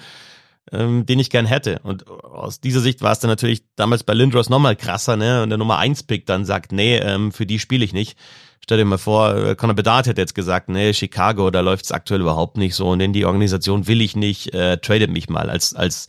ähm, 0.73 1.07
den 1.07 1.19
ich 1.19 1.31
gern 1.31 1.47
hätte. 1.47 1.81
Und 1.83 2.09
aus 2.09 2.61
dieser 2.61 2.81
Sicht 2.81 3.03
war 3.03 3.13
es 3.13 3.21
dann 3.21 3.31
natürlich 3.31 3.63
damals 3.77 4.05
bei 4.05 4.15
Lindros 4.15 4.49
nochmal 4.49 4.77
krasser, 4.77 5.17
ne? 5.17 5.43
Und 5.43 5.51
der 5.51 5.59
Nummer 5.59 5.79
1 5.79 6.05
Pick 6.05 6.27
dann 6.27 6.45
sagt, 6.45 6.73
nee, 6.73 6.97
ähm, 6.99 7.33
für 7.33 7.47
die 7.47 7.59
spiele 7.59 7.85
ich 7.85 7.93
nicht. 7.93 8.19
Stell 8.63 8.79
dir 8.79 8.85
mal 8.85 8.99
vor, 8.99 9.35
äh, 9.35 9.55
Conor 9.57 9.75
Bedard 9.75 10.07
hätte 10.07 10.21
jetzt 10.21 10.35
gesagt, 10.35 10.69
nee, 10.69 10.93
Chicago, 10.93 11.51
da 11.51 11.61
läuft's 11.61 11.93
aktuell 11.93 12.21
überhaupt 12.21 12.57
nicht 12.57 12.75
so 12.75 12.91
und 12.91 13.01
in 13.01 13.13
die 13.13 13.25
Organisation 13.25 13.87
will 13.87 14.01
ich 14.01 14.15
nicht, 14.15 14.53
äh, 14.53 14.79
tradet 14.79 15.11
mich 15.11 15.29
mal 15.29 15.49
als, 15.49 15.75
als, 15.75 16.09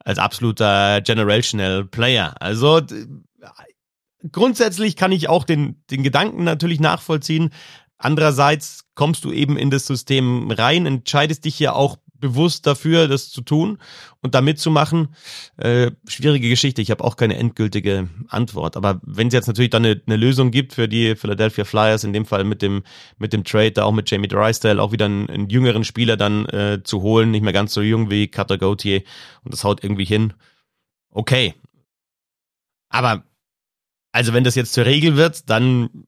als 0.00 0.18
absoluter 0.18 1.00
generational 1.02 1.84
Player. 1.84 2.34
Also 2.40 2.80
grundsätzlich 4.32 4.96
kann 4.96 5.12
ich 5.12 5.28
auch 5.28 5.44
den, 5.44 5.82
den 5.90 6.02
Gedanken 6.02 6.44
natürlich 6.44 6.80
nachvollziehen. 6.80 7.50
Andererseits 7.96 8.86
kommst 8.94 9.24
du 9.24 9.32
eben 9.32 9.56
in 9.56 9.70
das 9.70 9.86
System 9.86 10.50
rein, 10.50 10.86
entscheidest 10.86 11.44
dich 11.44 11.58
ja 11.58 11.74
auch 11.74 11.98
bewusst 12.20 12.66
dafür, 12.66 13.08
das 13.08 13.30
zu 13.30 13.40
tun 13.40 13.78
und 14.20 14.34
da 14.34 14.40
mitzumachen. 14.40 15.08
Äh, 15.56 15.90
schwierige 16.06 16.48
Geschichte. 16.48 16.82
Ich 16.82 16.90
habe 16.90 17.04
auch 17.04 17.16
keine 17.16 17.36
endgültige 17.36 18.08
Antwort. 18.28 18.76
Aber 18.76 19.00
wenn 19.04 19.28
es 19.28 19.34
jetzt 19.34 19.46
natürlich 19.46 19.70
dann 19.70 19.84
eine, 19.84 20.00
eine, 20.06 20.16
Lösung 20.16 20.50
gibt 20.50 20.74
für 20.74 20.88
die 20.88 21.16
Philadelphia 21.16 21.64
Flyers, 21.64 22.04
in 22.04 22.12
dem 22.12 22.26
Fall 22.26 22.44
mit 22.44 22.62
dem 22.62 22.82
mit 23.18 23.32
dem 23.32 23.44
Trade, 23.44 23.72
da 23.72 23.84
auch 23.84 23.92
mit 23.92 24.10
Jamie 24.10 24.28
Drysdale, 24.28 24.80
auch 24.80 24.92
wieder 24.92 25.06
einen, 25.06 25.28
einen 25.30 25.48
jüngeren 25.48 25.84
Spieler 25.84 26.16
dann 26.16 26.46
äh, 26.46 26.80
zu 26.84 27.02
holen, 27.02 27.30
nicht 27.30 27.42
mehr 27.42 27.52
ganz 27.52 27.72
so 27.72 27.82
jung 27.82 28.10
wie 28.10 28.28
Cutter 28.28 28.58
Gauthier 28.58 29.02
und 29.44 29.52
das 29.52 29.64
haut 29.64 29.82
irgendwie 29.82 30.04
hin. 30.04 30.34
Okay. 31.10 31.54
Aber 32.88 33.24
also 34.12 34.32
wenn 34.32 34.44
das 34.44 34.54
jetzt 34.54 34.72
zur 34.72 34.86
Regel 34.86 35.16
wird, 35.16 35.48
dann 35.48 36.06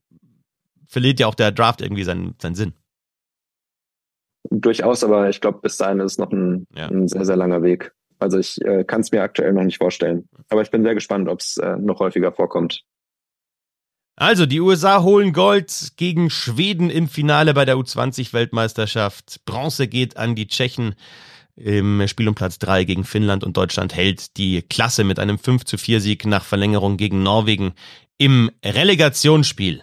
verliert 0.87 1.21
ja 1.21 1.27
auch 1.27 1.35
der 1.35 1.53
Draft 1.53 1.81
irgendwie 1.81 2.05
seinen, 2.05 2.35
seinen 2.41 2.55
Sinn. 2.55 2.75
Durchaus, 4.61 5.03
aber 5.05 5.29
ich 5.29 5.41
glaube, 5.41 5.61
bis 5.63 5.77
dahin 5.77 6.01
ist 6.01 6.19
noch 6.19 6.31
ein, 6.31 6.67
ja. 6.75 6.89
ein 6.89 7.09
sehr, 7.09 7.25
sehr 7.25 7.37
langer 7.37 7.63
Weg. 7.63 7.93
Also 8.19 8.39
ich 8.39 8.61
äh, 8.63 8.85
kann 8.85 9.01
es 9.01 9.11
mir 9.11 9.23
aktuell 9.23 9.53
noch 9.53 9.65
nicht 9.65 9.79
vorstellen. 9.79 10.29
Aber 10.49 10.63
ich 10.63 10.71
bin 10.71 10.83
sehr 10.83 10.95
gespannt, 10.95 11.29
ob 11.29 11.41
es 11.41 11.57
äh, 11.57 11.77
noch 11.77 12.01
häufiger 12.01 12.33
vorkommt. 12.33 12.85
Also, 14.15 14.45
die 14.45 14.61
USA 14.61 15.03
holen 15.03 15.33
Gold 15.33 15.93
gegen 15.97 16.29
Schweden 16.29 16.91
im 16.91 17.09
Finale 17.09 17.55
bei 17.55 17.65
der 17.65 17.77
U20-Weltmeisterschaft. 17.77 19.41
Bronze 19.47 19.89
geht 19.89 20.19
an 20.19 20.35
die 20.35 20.47
Tschechen 20.47 20.95
im 21.57 22.07
Spiel 22.09 22.29
um 22.29 22.35
Platz 22.35 22.59
3 22.59 22.85
gegen 22.85 23.05
Finnland 23.05 23.45
und 23.45 23.57
Deutschland 23.57 23.95
hält 23.95 24.37
die 24.37 24.63
Klasse 24.63 25.05
mit 25.05 25.19
einem 25.19 25.39
5 25.39 25.65
zu 25.65 25.79
4 25.79 26.01
Sieg 26.01 26.27
nach 26.27 26.45
Verlängerung 26.45 26.97
gegen 26.97 27.23
Norwegen 27.23 27.73
im 28.19 28.51
Relegationsspiel. 28.65 29.83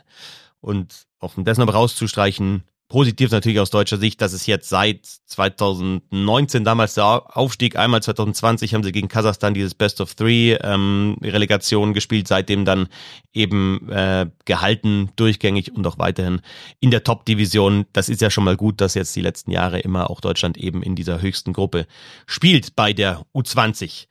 Und 0.61 1.07
auch 1.19 1.37
um 1.37 1.43
das 1.43 1.57
noch 1.57 1.73
rauszustreichen, 1.73 2.63
Positiv 2.89 3.29
natürlich 3.29 3.59
aus 3.59 3.69
deutscher 3.69 3.97
Sicht, 3.97 4.19
dass 4.19 4.33
es 4.33 4.47
jetzt 4.47 4.67
seit 4.67 5.05
2019, 5.05 6.63
damals 6.63 6.95
der 6.95 7.37
Aufstieg, 7.37 7.75
einmal 7.75 8.01
2020 8.01 8.73
haben 8.73 8.83
sie 8.83 8.91
gegen 8.91 9.07
Kasachstan 9.07 9.53
dieses 9.53 9.75
Best 9.75 10.01
of 10.01 10.15
Three 10.15 10.53
ähm, 10.53 11.15
Relegation 11.21 11.93
gespielt, 11.93 12.27
seitdem 12.27 12.65
dann 12.65 12.87
eben 13.31 13.87
äh, 13.91 14.25
gehalten, 14.45 15.11
durchgängig 15.17 15.71
und 15.75 15.85
auch 15.85 15.99
weiterhin 15.99 16.41
in 16.79 16.89
der 16.89 17.03
Top-Division. 17.03 17.85
Das 17.93 18.09
ist 18.09 18.21
ja 18.21 18.31
schon 18.31 18.43
mal 18.43 18.57
gut, 18.57 18.81
dass 18.81 18.95
jetzt 18.95 19.15
die 19.15 19.21
letzten 19.21 19.51
Jahre 19.51 19.79
immer 19.79 20.09
auch 20.09 20.19
Deutschland 20.19 20.57
eben 20.57 20.81
in 20.81 20.95
dieser 20.95 21.21
höchsten 21.21 21.53
Gruppe 21.53 21.85
spielt 22.25 22.75
bei 22.75 22.91
der 22.91 23.23
U20. 23.35 24.07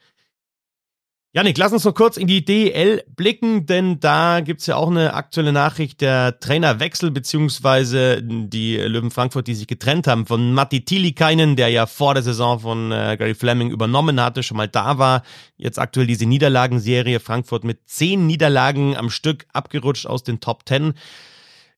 Janik, 1.34 1.58
lass 1.58 1.74
uns 1.74 1.84
noch 1.84 1.92
kurz 1.92 2.16
in 2.16 2.26
die 2.26 2.42
DL 2.42 3.04
blicken, 3.14 3.66
denn 3.66 4.00
da 4.00 4.40
gibt's 4.40 4.64
ja 4.64 4.76
auch 4.76 4.88
eine 4.88 5.12
aktuelle 5.12 5.52
Nachricht, 5.52 6.00
der 6.00 6.40
Trainerwechsel 6.40 7.10
beziehungsweise 7.10 8.22
die 8.22 8.78
Löwen 8.78 9.10
Frankfurt, 9.10 9.46
die 9.46 9.54
sich 9.54 9.66
getrennt 9.66 10.06
haben 10.06 10.24
von 10.24 10.54
Matti 10.54 10.86
Tilikainen, 10.86 11.54
der 11.54 11.68
ja 11.68 11.84
vor 11.84 12.14
der 12.14 12.22
Saison 12.22 12.60
von 12.60 12.92
äh, 12.92 13.16
Gary 13.18 13.34
Fleming 13.34 13.70
übernommen 13.70 14.18
hatte, 14.22 14.42
schon 14.42 14.56
mal 14.56 14.68
da 14.68 14.96
war. 14.96 15.22
Jetzt 15.58 15.78
aktuell 15.78 16.06
diese 16.06 16.24
Niederlagenserie, 16.24 17.20
Frankfurt 17.20 17.62
mit 17.62 17.80
zehn 17.86 18.26
Niederlagen 18.26 18.96
am 18.96 19.10
Stück 19.10 19.44
abgerutscht 19.52 20.06
aus 20.06 20.22
den 20.22 20.40
Top 20.40 20.64
Ten. 20.64 20.94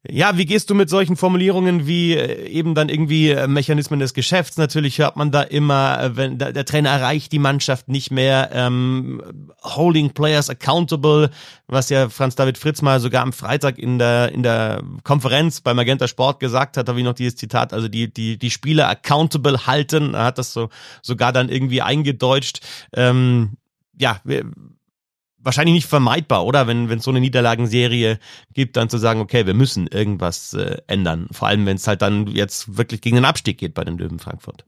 Ja, 0.08 0.38
wie 0.38 0.46
gehst 0.46 0.70
du 0.70 0.74
mit 0.74 0.88
solchen 0.88 1.14
Formulierungen 1.14 1.86
wie 1.86 2.14
äh, 2.14 2.48
eben 2.48 2.74
dann 2.74 2.88
irgendwie 2.88 3.32
äh, 3.32 3.46
Mechanismen 3.46 4.00
des 4.00 4.14
Geschäfts? 4.14 4.56
Natürlich 4.56 4.98
hört 4.98 5.16
man 5.16 5.30
da 5.30 5.42
immer, 5.42 6.02
äh, 6.02 6.16
wenn 6.16 6.38
der, 6.38 6.64
Trainer 6.64 6.88
erreicht 6.88 7.32
die 7.32 7.38
Mannschaft 7.38 7.86
nicht 7.88 8.10
mehr, 8.10 8.48
ähm, 8.54 9.22
holding 9.62 10.14
players 10.14 10.48
accountable, 10.48 11.28
was 11.66 11.90
ja 11.90 12.08
Franz 12.08 12.34
David 12.34 12.56
Fritz 12.56 12.80
mal 12.80 12.98
sogar 12.98 13.22
am 13.22 13.34
Freitag 13.34 13.78
in 13.78 13.98
der 13.98 14.32
in 14.32 14.42
der 14.42 14.82
Konferenz 15.04 15.60
beim 15.60 15.76
Magenta 15.76 16.08
Sport 16.08 16.40
gesagt 16.40 16.78
hat, 16.78 16.88
habe 16.88 16.98
ich 16.98 17.04
noch 17.04 17.12
dieses 17.12 17.36
Zitat, 17.36 17.74
also 17.74 17.86
die 17.86 18.10
die 18.10 18.38
die 18.38 18.50
Spieler 18.50 18.88
accountable 18.88 19.66
halten, 19.66 20.14
er 20.14 20.24
hat 20.24 20.38
das 20.38 20.54
so 20.54 20.70
sogar 21.02 21.32
dann 21.32 21.50
irgendwie 21.50 21.82
eingedeutscht. 21.82 22.60
Ähm, 22.94 23.58
ja, 23.98 24.18
wahrscheinlich 25.42 25.74
nicht 25.74 25.88
vermeidbar, 25.88 26.44
oder? 26.44 26.66
Wenn 26.66 26.90
es 26.90 27.04
so 27.04 27.10
eine 27.10 27.20
Niederlagenserie 27.20 28.18
gibt, 28.52 28.76
dann 28.76 28.88
zu 28.88 28.98
sagen, 28.98 29.20
okay, 29.20 29.46
wir 29.46 29.54
müssen 29.54 29.86
irgendwas 29.86 30.54
äh, 30.54 30.78
ändern. 30.86 31.28
Vor 31.32 31.48
allem, 31.48 31.66
wenn 31.66 31.76
es 31.76 31.86
halt 31.86 32.02
dann 32.02 32.26
jetzt 32.26 32.76
wirklich 32.76 33.00
gegen 33.00 33.16
den 33.16 33.24
Abstieg 33.24 33.58
geht 33.58 33.74
bei 33.74 33.84
den 33.84 33.98
Löwen 33.98 34.18
Frankfurt. 34.18 34.64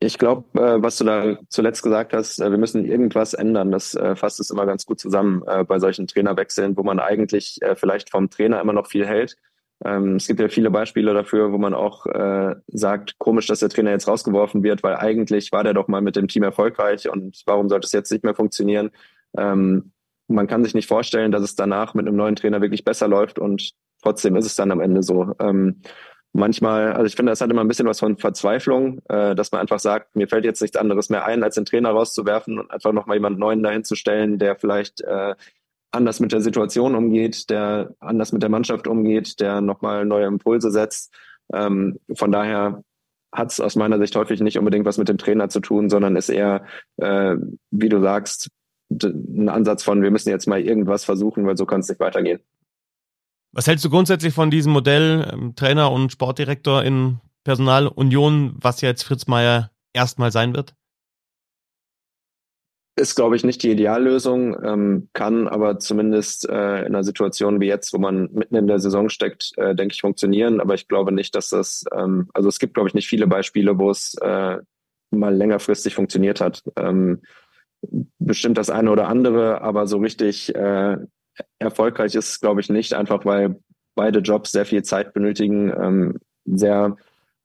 Ich 0.00 0.18
glaube, 0.18 0.60
äh, 0.60 0.82
was 0.82 0.98
du 0.98 1.04
da 1.04 1.38
zuletzt 1.48 1.82
gesagt 1.82 2.12
hast, 2.12 2.38
äh, 2.40 2.50
wir 2.50 2.58
müssen 2.58 2.84
irgendwas 2.84 3.32
ändern. 3.32 3.70
Das 3.70 3.94
äh, 3.94 4.16
fasst 4.16 4.40
es 4.40 4.50
immer 4.50 4.66
ganz 4.66 4.84
gut 4.84 5.00
zusammen 5.00 5.42
äh, 5.46 5.64
bei 5.64 5.78
solchen 5.78 6.06
Trainerwechseln, 6.06 6.76
wo 6.76 6.82
man 6.82 7.00
eigentlich 7.00 7.58
äh, 7.62 7.74
vielleicht 7.74 8.10
vom 8.10 8.28
Trainer 8.28 8.60
immer 8.60 8.72
noch 8.72 8.86
viel 8.86 9.06
hält, 9.06 9.36
ähm, 9.84 10.16
es 10.16 10.26
gibt 10.26 10.40
ja 10.40 10.48
viele 10.48 10.70
Beispiele 10.70 11.12
dafür, 11.12 11.52
wo 11.52 11.58
man 11.58 11.74
auch 11.74 12.06
äh, 12.06 12.54
sagt, 12.68 13.18
komisch, 13.18 13.46
dass 13.46 13.60
der 13.60 13.68
Trainer 13.68 13.90
jetzt 13.90 14.08
rausgeworfen 14.08 14.62
wird, 14.62 14.82
weil 14.82 14.96
eigentlich 14.96 15.52
war 15.52 15.62
der 15.62 15.74
doch 15.74 15.88
mal 15.88 16.00
mit 16.00 16.16
dem 16.16 16.28
Team 16.28 16.42
erfolgreich 16.42 17.08
und 17.08 17.42
warum 17.46 17.68
sollte 17.68 17.86
es 17.86 17.92
jetzt 17.92 18.10
nicht 18.10 18.24
mehr 18.24 18.34
funktionieren? 18.34 18.90
Ähm, 19.36 19.92
man 20.26 20.46
kann 20.46 20.64
sich 20.64 20.74
nicht 20.74 20.88
vorstellen, 20.88 21.32
dass 21.32 21.42
es 21.42 21.54
danach 21.54 21.94
mit 21.94 22.06
einem 22.06 22.16
neuen 22.16 22.36
Trainer 22.36 22.62
wirklich 22.62 22.84
besser 22.84 23.08
läuft 23.08 23.38
und 23.38 23.72
trotzdem 24.02 24.36
ist 24.36 24.46
es 24.46 24.56
dann 24.56 24.70
am 24.70 24.80
Ende 24.80 25.02
so. 25.02 25.34
Ähm, 25.38 25.82
manchmal, 26.32 26.94
also 26.94 27.04
ich 27.04 27.14
finde, 27.14 27.32
das 27.32 27.42
hat 27.42 27.50
immer 27.50 27.62
ein 27.62 27.68
bisschen 27.68 27.86
was 27.86 28.00
von 28.00 28.16
Verzweiflung, 28.16 29.00
äh, 29.08 29.34
dass 29.34 29.52
man 29.52 29.60
einfach 29.60 29.80
sagt, 29.80 30.16
mir 30.16 30.28
fällt 30.28 30.46
jetzt 30.46 30.62
nichts 30.62 30.78
anderes 30.78 31.10
mehr 31.10 31.26
ein, 31.26 31.42
als 31.42 31.56
den 31.56 31.66
Trainer 31.66 31.90
rauszuwerfen 31.90 32.58
und 32.58 32.70
einfach 32.70 32.92
nochmal 32.92 33.16
jemanden 33.16 33.38
neuen 33.38 33.62
dahin 33.62 33.84
zu 33.84 33.96
stellen, 33.96 34.38
der 34.38 34.56
vielleicht 34.56 35.02
äh, 35.02 35.34
anders 35.94 36.20
mit 36.20 36.32
der 36.32 36.40
Situation 36.40 36.94
umgeht, 36.94 37.50
der 37.50 37.94
anders 38.00 38.32
mit 38.32 38.42
der 38.42 38.50
Mannschaft 38.50 38.86
umgeht, 38.86 39.40
der 39.40 39.60
nochmal 39.60 40.04
neue 40.04 40.26
Impulse 40.26 40.70
setzt. 40.70 41.12
Ähm, 41.52 41.98
von 42.14 42.32
daher 42.32 42.82
hat 43.32 43.50
es 43.50 43.60
aus 43.60 43.76
meiner 43.76 43.98
Sicht 43.98 44.14
häufig 44.16 44.40
nicht 44.40 44.58
unbedingt 44.58 44.86
was 44.86 44.98
mit 44.98 45.08
dem 45.08 45.18
Trainer 45.18 45.48
zu 45.48 45.60
tun, 45.60 45.90
sondern 45.90 46.16
ist 46.16 46.28
eher, 46.28 46.64
äh, 46.98 47.36
wie 47.70 47.88
du 47.88 48.00
sagst, 48.00 48.50
ein 48.90 49.48
Ansatz 49.48 49.82
von, 49.82 50.02
wir 50.02 50.10
müssen 50.10 50.28
jetzt 50.28 50.46
mal 50.46 50.60
irgendwas 50.60 51.04
versuchen, 51.04 51.46
weil 51.46 51.56
so 51.56 51.66
kann 51.66 51.80
es 51.80 51.88
nicht 51.88 52.00
weitergehen. 52.00 52.40
Was 53.52 53.66
hältst 53.66 53.84
du 53.84 53.90
grundsätzlich 53.90 54.34
von 54.34 54.50
diesem 54.50 54.72
Modell 54.72 55.28
ähm, 55.32 55.54
Trainer 55.54 55.90
und 55.90 56.12
Sportdirektor 56.12 56.82
in 56.82 57.20
Personalunion, 57.44 58.56
was 58.60 58.80
ja 58.80 58.88
jetzt 58.88 59.04
Fritz 59.04 59.26
Meier 59.26 59.70
erstmal 59.92 60.32
sein 60.32 60.54
wird? 60.54 60.74
Ist, 62.96 63.16
glaube 63.16 63.34
ich, 63.34 63.42
nicht 63.42 63.62
die 63.64 63.72
Ideallösung, 63.72 64.56
ähm, 64.64 65.08
kann 65.14 65.48
aber 65.48 65.80
zumindest 65.80 66.48
äh, 66.48 66.80
in 66.80 66.94
einer 66.94 67.02
Situation 67.02 67.60
wie 67.60 67.66
jetzt, 67.66 67.92
wo 67.92 67.98
man 67.98 68.30
mitten 68.32 68.54
in 68.54 68.68
der 68.68 68.78
Saison 68.78 69.08
steckt, 69.08 69.52
äh, 69.56 69.74
denke 69.74 69.94
ich, 69.94 70.00
funktionieren. 70.00 70.60
Aber 70.60 70.74
ich 70.74 70.86
glaube 70.86 71.10
nicht, 71.10 71.34
dass 71.34 71.48
das, 71.48 71.84
ähm, 71.92 72.28
also 72.34 72.48
es 72.48 72.60
gibt, 72.60 72.74
glaube 72.74 72.88
ich, 72.88 72.94
nicht 72.94 73.08
viele 73.08 73.26
Beispiele, 73.26 73.78
wo 73.78 73.90
es 73.90 74.14
äh, 74.22 74.58
mal 75.10 75.34
längerfristig 75.34 75.94
funktioniert 75.96 76.40
hat. 76.40 76.62
Ähm, 76.76 77.22
bestimmt 78.18 78.58
das 78.58 78.70
eine 78.70 78.90
oder 78.90 79.08
andere, 79.08 79.60
aber 79.60 79.88
so 79.88 79.98
richtig 79.98 80.54
äh, 80.54 80.96
erfolgreich 81.58 82.14
ist, 82.14 82.40
glaube 82.40 82.60
ich, 82.60 82.68
nicht, 82.68 82.94
einfach 82.94 83.24
weil 83.24 83.58
beide 83.94 84.20
Jobs 84.20 84.52
sehr 84.52 84.66
viel 84.66 84.82
Zeit 84.82 85.14
benötigen, 85.14 85.72
ähm, 85.76 86.18
sehr 86.44 86.96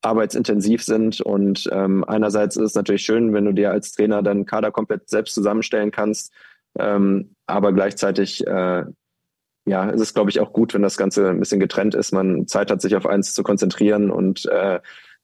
arbeitsintensiv 0.01 0.83
sind. 0.83 1.21
Und 1.21 1.69
ähm, 1.71 2.03
einerseits 2.03 2.55
ist 2.55 2.63
es 2.63 2.75
natürlich 2.75 3.03
schön, 3.03 3.33
wenn 3.33 3.45
du 3.45 3.53
dir 3.53 3.71
als 3.71 3.91
Trainer 3.91 4.23
deinen 4.23 4.45
Kader 4.45 4.71
komplett 4.71 5.09
selbst 5.09 5.33
zusammenstellen 5.33 5.91
kannst. 5.91 6.31
Ähm, 6.77 7.35
aber 7.47 7.73
gleichzeitig 7.73 8.45
äh, 8.47 8.83
ja, 9.65 9.89
ist 9.89 10.01
es, 10.01 10.13
glaube 10.13 10.29
ich, 10.29 10.39
auch 10.39 10.53
gut, 10.53 10.73
wenn 10.73 10.81
das 10.81 10.97
Ganze 10.97 11.29
ein 11.29 11.39
bisschen 11.39 11.59
getrennt 11.59 11.95
ist, 11.95 12.11
man 12.11 12.47
Zeit 12.47 12.71
hat, 12.71 12.81
sich 12.81 12.95
auf 12.95 13.05
eins 13.05 13.33
zu 13.33 13.43
konzentrieren 13.43 14.09
und 14.09 14.45
äh, 14.47 14.79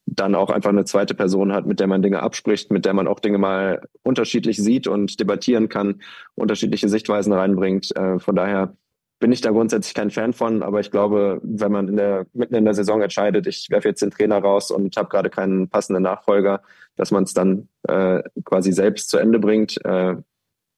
dann 0.06 0.36
auch 0.36 0.50
einfach 0.50 0.70
eine 0.70 0.84
zweite 0.84 1.14
Person 1.14 1.52
hat, 1.52 1.66
mit 1.66 1.80
der 1.80 1.88
man 1.88 2.00
Dinge 2.00 2.22
abspricht, 2.22 2.70
mit 2.70 2.84
der 2.84 2.94
man 2.94 3.08
auch 3.08 3.18
Dinge 3.18 3.38
mal 3.38 3.82
unterschiedlich 4.02 4.56
sieht 4.56 4.86
und 4.86 5.18
debattieren 5.18 5.68
kann, 5.68 6.00
unterschiedliche 6.36 6.88
Sichtweisen 6.88 7.32
reinbringt. 7.32 7.94
Äh, 7.96 8.20
von 8.20 8.36
daher 8.36 8.76
bin 9.18 9.32
ich 9.32 9.40
da 9.40 9.50
grundsätzlich 9.50 9.94
kein 9.94 10.10
Fan 10.10 10.32
von, 10.32 10.62
aber 10.62 10.80
ich 10.80 10.90
glaube, 10.90 11.40
wenn 11.42 11.72
man 11.72 11.88
in 11.88 11.96
der, 11.96 12.26
mitten 12.32 12.54
in 12.54 12.64
der 12.64 12.74
Saison 12.74 13.00
entscheidet, 13.02 13.46
ich 13.46 13.68
werfe 13.70 13.88
jetzt 13.88 14.02
den 14.02 14.10
Trainer 14.10 14.38
raus 14.38 14.70
und 14.70 14.96
habe 14.96 15.08
gerade 15.08 15.30
keinen 15.30 15.68
passenden 15.68 16.02
Nachfolger, 16.02 16.62
dass 16.96 17.10
man 17.10 17.24
es 17.24 17.34
dann 17.34 17.68
äh, 17.88 18.22
quasi 18.44 18.72
selbst 18.72 19.08
zu 19.08 19.18
Ende 19.18 19.38
bringt, 19.38 19.82
äh, 19.84 20.16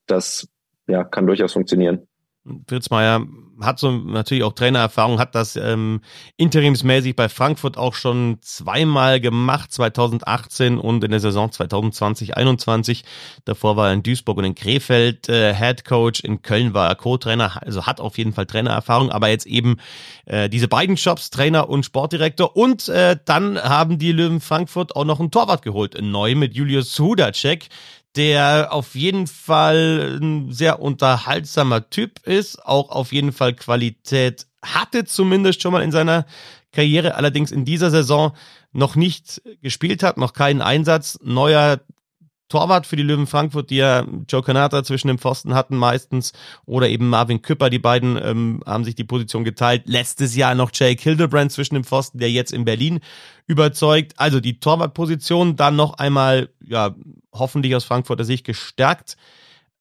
das 0.06 0.48
ja, 0.86 1.04
kann 1.04 1.26
durchaus 1.26 1.52
funktionieren. 1.52 2.07
Fritz 2.66 2.90
Meier 2.90 3.26
hat 3.60 3.78
so 3.78 3.90
natürlich 3.90 4.44
auch 4.44 4.52
Trainererfahrung, 4.52 5.18
hat 5.18 5.34
das 5.34 5.56
ähm, 5.56 6.00
interimsmäßig 6.36 7.16
bei 7.16 7.28
Frankfurt 7.28 7.76
auch 7.76 7.94
schon 7.94 8.38
zweimal 8.40 9.20
gemacht, 9.20 9.72
2018 9.72 10.78
und 10.78 11.02
in 11.02 11.10
der 11.10 11.20
Saison 11.20 11.50
2020-21. 11.50 13.02
Davor 13.44 13.76
war 13.76 13.88
er 13.88 13.94
in 13.94 14.02
Duisburg 14.02 14.38
und 14.38 14.44
in 14.44 14.54
Krefeld 14.54 15.28
äh, 15.28 15.54
Head 15.54 15.84
Coach, 15.84 16.20
in 16.20 16.42
Köln 16.42 16.74
war 16.74 16.88
er 16.88 16.94
Co-Trainer, 16.94 17.62
also 17.62 17.86
hat 17.86 18.00
auf 18.00 18.18
jeden 18.18 18.32
Fall 18.32 18.46
Trainererfahrung, 18.46 19.10
aber 19.10 19.28
jetzt 19.28 19.46
eben 19.46 19.78
äh, 20.26 20.48
diese 20.48 20.68
beiden 20.68 20.96
Jobs, 20.96 21.30
Trainer 21.30 21.68
und 21.68 21.84
Sportdirektor. 21.84 22.56
Und 22.56 22.88
äh, 22.88 23.16
dann 23.24 23.58
haben 23.58 23.98
die 23.98 24.12
Löwen 24.12 24.40
Frankfurt 24.40 24.94
auch 24.94 25.04
noch 25.04 25.20
einen 25.20 25.30
Torwart 25.30 25.62
geholt, 25.62 25.96
neu 26.00 26.34
mit 26.34 26.54
Julius 26.54 26.96
Hudacek 26.98 27.68
der 28.18 28.72
auf 28.72 28.96
jeden 28.96 29.28
Fall 29.28 30.18
ein 30.20 30.52
sehr 30.52 30.82
unterhaltsamer 30.82 31.88
Typ 31.88 32.26
ist, 32.26 32.64
auch 32.66 32.90
auf 32.90 33.12
jeden 33.12 33.32
Fall 33.32 33.54
Qualität 33.54 34.48
hatte, 34.60 35.04
zumindest 35.04 35.62
schon 35.62 35.72
mal 35.72 35.84
in 35.84 35.92
seiner 35.92 36.26
Karriere, 36.72 37.14
allerdings 37.14 37.52
in 37.52 37.64
dieser 37.64 37.90
Saison 37.90 38.32
noch 38.72 38.96
nicht 38.96 39.40
gespielt 39.62 40.02
hat, 40.02 40.16
noch 40.16 40.32
keinen 40.32 40.62
Einsatz. 40.62 41.20
Neuer 41.22 41.80
Torwart 42.48 42.86
für 42.86 42.96
die 42.96 43.02
Löwen 43.02 43.26
Frankfurt, 43.26 43.70
die 43.70 43.76
ja 43.76 44.04
Joe 44.28 44.42
Canata 44.42 44.82
zwischen 44.82 45.08
den 45.08 45.18
Pfosten 45.18 45.54
hatten 45.54 45.76
meistens 45.76 46.32
oder 46.66 46.88
eben 46.88 47.08
Marvin 47.08 47.42
Küpper, 47.42 47.70
die 47.70 47.78
beiden 47.78 48.18
ähm, 48.20 48.62
haben 48.66 48.84
sich 48.84 48.94
die 48.94 49.04
Position 49.04 49.44
geteilt. 49.44 49.82
Letztes 49.86 50.34
Jahr 50.34 50.54
noch 50.54 50.70
Jake 50.72 51.02
Hildebrand 51.02 51.52
zwischen 51.52 51.74
den 51.74 51.84
Pfosten, 51.84 52.18
der 52.18 52.30
jetzt 52.30 52.52
in 52.52 52.64
Berlin 52.64 53.00
überzeugt. 53.46 54.14
Also 54.16 54.40
die 54.40 54.58
Torwartposition 54.58 55.56
dann 55.56 55.76
noch 55.76 55.94
einmal, 55.94 56.48
ja, 56.64 56.96
hoffentlich 57.32 57.74
aus 57.74 57.84
Frankfurter 57.84 58.24
Sicht 58.24 58.44
gestärkt. 58.44 59.16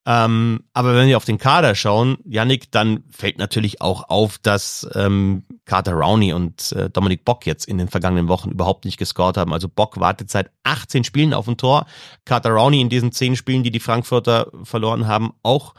Ähm, 0.05 0.63
aber 0.71 0.95
wenn 0.95 1.09
wir 1.09 1.17
auf 1.17 1.25
den 1.25 1.37
Kader 1.37 1.75
schauen, 1.75 2.17
Yannick, 2.23 2.71
dann 2.71 3.03
fällt 3.09 3.37
natürlich 3.37 3.81
auch 3.81 4.07
auf, 4.07 4.37
dass 4.37 4.87
ähm, 4.95 5.43
Carter 5.65 5.91
Rowney 5.91 6.31
und 6.31 6.71
äh, 6.71 6.89
Dominik 6.89 7.25
Bock 7.25 7.45
jetzt 7.45 7.65
in 7.65 7.77
den 7.77 7.89
vergangenen 7.89 8.29
Wochen 8.29 8.51
überhaupt 8.51 8.85
nicht 8.85 8.95
gescored 8.97 9.35
haben. 9.35 9.51
Also 9.51 9.67
Bock 9.67 9.99
wartet 9.99 10.31
seit 10.31 10.49
18 10.63 11.03
Spielen 11.03 11.33
auf 11.33 11.49
ein 11.49 11.57
Tor. 11.57 11.87
Carter 12.23 12.51
Rowney 12.51 12.79
in 12.79 12.87
diesen 12.87 13.11
10 13.11 13.35
Spielen, 13.35 13.63
die 13.63 13.71
die 13.71 13.81
Frankfurter 13.81 14.49
verloren 14.63 15.07
haben, 15.07 15.33
auch 15.43 15.73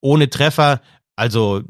ohne 0.00 0.30
Treffer. 0.30 0.80
Also 1.16 1.62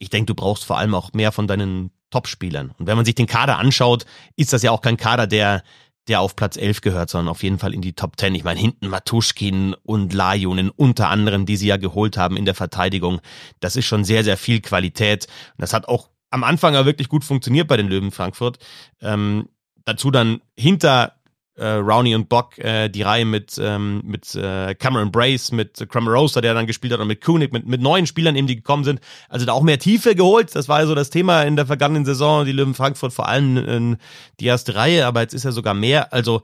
ich 0.00 0.10
denke, 0.10 0.26
du 0.26 0.34
brauchst 0.34 0.64
vor 0.64 0.78
allem 0.78 0.96
auch 0.96 1.12
mehr 1.12 1.30
von 1.30 1.46
deinen 1.46 1.92
Topspielern. 2.10 2.72
Und 2.76 2.88
wenn 2.88 2.96
man 2.96 3.04
sich 3.04 3.14
den 3.14 3.26
Kader 3.26 3.58
anschaut, 3.58 4.04
ist 4.34 4.52
das 4.52 4.62
ja 4.62 4.72
auch 4.72 4.80
kein 4.80 4.96
Kader, 4.96 5.28
der 5.28 5.62
der 6.08 6.20
auf 6.20 6.36
Platz 6.36 6.56
11 6.56 6.80
gehört, 6.80 7.10
sondern 7.10 7.28
auf 7.28 7.42
jeden 7.42 7.58
Fall 7.58 7.74
in 7.74 7.82
die 7.82 7.94
Top 7.94 8.18
10. 8.18 8.34
Ich 8.34 8.44
meine, 8.44 8.60
hinten 8.60 8.88
Matuschkin 8.88 9.74
und 9.82 10.12
Lajunen 10.12 10.70
unter 10.70 11.08
anderem, 11.08 11.46
die 11.46 11.56
sie 11.56 11.66
ja 11.66 11.76
geholt 11.76 12.16
haben 12.16 12.36
in 12.36 12.44
der 12.44 12.54
Verteidigung. 12.54 13.20
Das 13.60 13.76
ist 13.76 13.86
schon 13.86 14.04
sehr, 14.04 14.24
sehr 14.24 14.36
viel 14.36 14.60
Qualität. 14.60 15.26
Und 15.26 15.62
das 15.62 15.72
hat 15.72 15.88
auch 15.88 16.08
am 16.30 16.44
Anfang 16.44 16.74
ja 16.74 16.86
wirklich 16.86 17.08
gut 17.08 17.24
funktioniert 17.24 17.68
bei 17.68 17.76
den 17.76 17.88
Löwen 17.88 18.10
Frankfurt. 18.10 18.58
Ähm, 19.00 19.48
dazu 19.84 20.10
dann 20.10 20.40
hinter 20.56 21.15
äh, 21.56 21.66
Rowney 21.66 22.14
und 22.14 22.28
Bock 22.28 22.58
äh, 22.58 22.88
die 22.88 23.02
Reihe 23.02 23.24
mit, 23.24 23.58
ähm, 23.60 24.02
mit 24.04 24.34
äh, 24.34 24.74
Cameron 24.74 25.10
Brace, 25.10 25.52
mit 25.52 25.86
Cramarosa, 25.88 26.40
der 26.40 26.54
dann 26.54 26.66
gespielt 26.66 26.92
hat, 26.92 27.00
und 27.00 27.08
mit 27.08 27.22
Kunig, 27.24 27.52
mit, 27.52 27.66
mit 27.66 27.80
neuen 27.80 28.06
Spielern 28.06 28.36
eben, 28.36 28.46
die 28.46 28.56
gekommen 28.56 28.84
sind. 28.84 29.00
Also 29.28 29.46
da 29.46 29.52
auch 29.52 29.62
mehr 29.62 29.78
Tiefe 29.78 30.14
geholt. 30.14 30.54
Das 30.54 30.68
war 30.68 30.80
ja 30.80 30.86
so 30.86 30.94
das 30.94 31.10
Thema 31.10 31.42
in 31.42 31.56
der 31.56 31.66
vergangenen 31.66 32.04
Saison. 32.04 32.44
Die 32.44 32.52
Löwen 32.52 32.74
Frankfurt 32.74 33.12
vor 33.12 33.28
allem 33.28 33.56
in 33.56 33.96
die 34.40 34.46
erste 34.46 34.74
Reihe, 34.74 35.06
aber 35.06 35.20
jetzt 35.22 35.34
ist 35.34 35.44
ja 35.44 35.52
sogar 35.52 35.74
mehr. 35.74 36.12
Also 36.12 36.42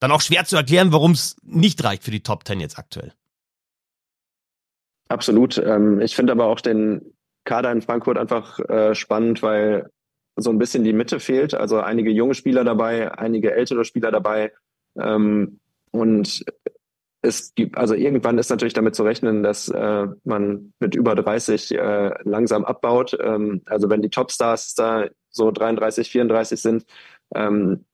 dann 0.00 0.10
auch 0.10 0.20
schwer 0.20 0.44
zu 0.44 0.56
erklären, 0.56 0.92
warum 0.92 1.12
es 1.12 1.36
nicht 1.42 1.82
reicht 1.84 2.04
für 2.04 2.10
die 2.10 2.22
Top 2.22 2.44
Ten 2.44 2.60
jetzt 2.60 2.78
aktuell. 2.78 3.12
Absolut. 5.08 5.58
Ähm, 5.58 6.00
ich 6.00 6.16
finde 6.16 6.32
aber 6.32 6.46
auch 6.46 6.60
den 6.60 7.12
Kader 7.44 7.70
in 7.72 7.82
Frankfurt 7.82 8.18
einfach 8.18 8.58
äh, 8.58 8.94
spannend, 8.94 9.42
weil 9.42 9.90
so 10.36 10.50
ein 10.50 10.58
bisschen 10.58 10.84
die 10.84 10.92
Mitte 10.92 11.18
fehlt. 11.18 11.54
Also 11.54 11.80
einige 11.80 12.10
junge 12.10 12.34
Spieler 12.34 12.64
dabei, 12.64 13.12
einige 13.12 13.54
ältere 13.54 13.84
Spieler 13.84 14.10
dabei. 14.10 14.52
Ähm, 14.98 15.60
und 15.90 16.44
es 17.22 17.54
gibt, 17.54 17.76
also 17.76 17.94
irgendwann 17.94 18.38
ist 18.38 18.50
natürlich 18.50 18.74
damit 18.74 18.94
zu 18.94 19.02
rechnen, 19.02 19.42
dass 19.42 19.68
äh, 19.68 20.06
man 20.24 20.72
mit 20.78 20.94
über 20.94 21.14
30 21.14 21.74
äh, 21.74 22.14
langsam 22.24 22.64
abbaut. 22.64 23.16
Ähm, 23.20 23.62
also 23.66 23.90
wenn 23.90 24.02
die 24.02 24.10
Topstars 24.10 24.74
da 24.74 25.08
so 25.30 25.50
33, 25.50 26.10
34 26.10 26.60
sind, 26.60 26.84
ähm, 27.34 27.84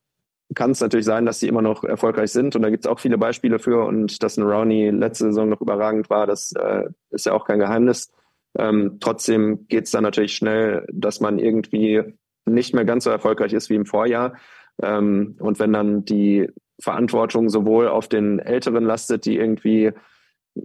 kann 0.53 0.71
es 0.71 0.81
natürlich 0.81 1.05
sein, 1.05 1.25
dass 1.25 1.39
sie 1.39 1.47
immer 1.47 1.61
noch 1.61 1.83
erfolgreich 1.83 2.31
sind. 2.31 2.55
Und 2.55 2.61
da 2.61 2.69
gibt 2.69 2.85
es 2.85 2.91
auch 2.91 2.99
viele 2.99 3.17
Beispiele 3.17 3.57
für. 3.57 3.85
Und 3.85 4.21
dass 4.21 4.37
ein 4.37 4.43
Rowney 4.43 4.89
letzte 4.91 5.25
Saison 5.25 5.49
noch 5.49 5.61
überragend 5.61 6.09
war, 6.09 6.27
das 6.27 6.51
äh, 6.53 6.83
ist 7.09 7.25
ja 7.25 7.33
auch 7.33 7.45
kein 7.45 7.59
Geheimnis. 7.59 8.11
Ähm, 8.55 8.97
trotzdem 8.99 9.67
geht 9.67 9.85
es 9.85 9.91
dann 9.91 10.03
natürlich 10.03 10.35
schnell, 10.35 10.85
dass 10.91 11.21
man 11.21 11.39
irgendwie 11.39 12.03
nicht 12.45 12.73
mehr 12.73 12.85
ganz 12.85 13.03
so 13.03 13.09
erfolgreich 13.09 13.53
ist 13.53 13.69
wie 13.69 13.75
im 13.75 13.85
Vorjahr. 13.85 14.33
Ähm, 14.81 15.35
und 15.39 15.59
wenn 15.59 15.73
dann 15.73 16.05
die 16.05 16.49
Verantwortung 16.81 17.49
sowohl 17.49 17.87
auf 17.87 18.07
den 18.07 18.39
Älteren 18.39 18.83
lastet, 18.83 19.25
die 19.25 19.37
irgendwie 19.37 19.91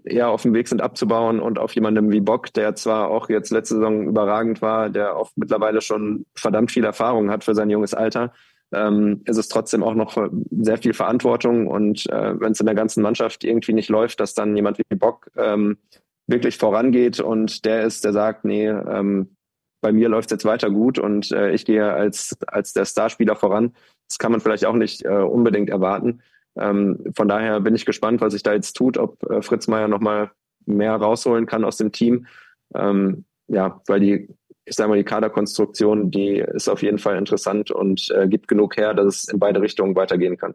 eher 0.05 0.29
auf 0.29 0.43
dem 0.43 0.55
Weg 0.55 0.69
sind 0.69 0.83
abzubauen 0.83 1.41
und 1.41 1.59
auf 1.59 1.75
jemandem 1.75 2.11
wie 2.11 2.21
Bock, 2.21 2.53
der 2.53 2.75
zwar 2.75 3.09
auch 3.09 3.29
jetzt 3.29 3.51
letzte 3.51 3.77
Saison 3.77 4.07
überragend 4.07 4.61
war, 4.61 4.91
der 4.91 5.17
auch 5.17 5.31
mittlerweile 5.37 5.81
schon 5.81 6.27
verdammt 6.35 6.71
viel 6.71 6.85
Erfahrung 6.85 7.31
hat 7.31 7.45
für 7.45 7.55
sein 7.55 7.71
junges 7.71 7.95
Alter, 7.95 8.33
ähm, 8.73 9.23
ist 9.25 9.39
es 9.39 9.49
trotzdem 9.49 9.83
auch 9.83 9.95
noch 9.95 10.29
sehr 10.51 10.77
viel 10.77 10.93
Verantwortung 10.93 11.69
und 11.69 12.09
äh, 12.11 12.39
wenn 12.39 12.53
es 12.53 12.61
in 12.61 12.67
der 12.67 12.75
ganzen 12.75 13.03
Mannschaft 13.03 13.45
irgendwie 13.45 13.73
nicht 13.73 13.89
läuft, 13.89 14.21
dass 14.21 14.35
dann 14.35 14.55
jemand 14.57 14.79
wie 14.79 14.97
Bock 14.97 15.31
ähm, 15.37 15.79
wirklich 16.27 16.59
vorangeht 16.59 17.21
und 17.21 17.65
der 17.65 17.85
ist, 17.85 18.05
der 18.05 18.13
sagt, 18.13 18.45
nee, 18.45 18.69
ähm, 18.69 19.37
bei 19.81 19.93
mir 19.93 20.09
läuft 20.09 20.31
es 20.31 20.33
jetzt 20.33 20.45
weiter 20.45 20.71
gut 20.71 20.99
und 20.99 21.31
äh, 21.31 21.53
ich 21.53 21.65
gehe 21.65 21.93
als, 21.93 22.37
als 22.47 22.73
der 22.73 22.85
Starspieler 22.85 23.37
voran. 23.37 23.75
Das 24.09 24.19
kann 24.19 24.33
man 24.33 24.41
vielleicht 24.41 24.65
auch 24.65 24.75
nicht 24.75 25.05
äh, 25.05 25.09
unbedingt 25.09 25.71
erwarten. 25.71 26.23
Ähm, 26.57 27.05
von 27.15 27.29
daher 27.29 27.61
bin 27.61 27.75
ich 27.75 27.87
gespannt, 27.87 28.21
was 28.21 28.33
sich 28.33 28.43
da 28.43 28.53
jetzt 28.53 28.75
tut, 28.75 28.99
ob 28.99 29.23
äh, 29.31 29.43
Fritz 29.43 29.69
Meier 29.69 29.89
nochmal 29.89 30.33
mehr 30.67 30.95
rausholen 30.97 31.47
kann 31.47 31.65
aus 31.65 31.77
dem 31.77 31.93
Team. 31.93 32.27
Ähm, 32.75 33.25
ja, 33.47 33.81
weil 33.87 34.01
die, 34.01 34.29
ich 34.65 34.75
sage 34.75 34.89
mal, 34.89 34.97
die 34.97 35.05
Kaderkonstruktion, 35.05 36.11
die 36.11 36.39
ist 36.39 36.69
auf 36.69 36.83
jeden 36.83 36.99
Fall 36.99 37.17
interessant 37.17 37.71
und 37.71 38.11
äh, 38.11 38.29
gibt 38.29 38.49
genug 38.49 38.77
her, 38.77 38.95
dass 38.95 39.23
es 39.23 39.29
in 39.29 39.39
beide 39.39 39.61
Richtungen 39.61 39.95
weitergehen 39.95 40.37
kann. 40.37 40.55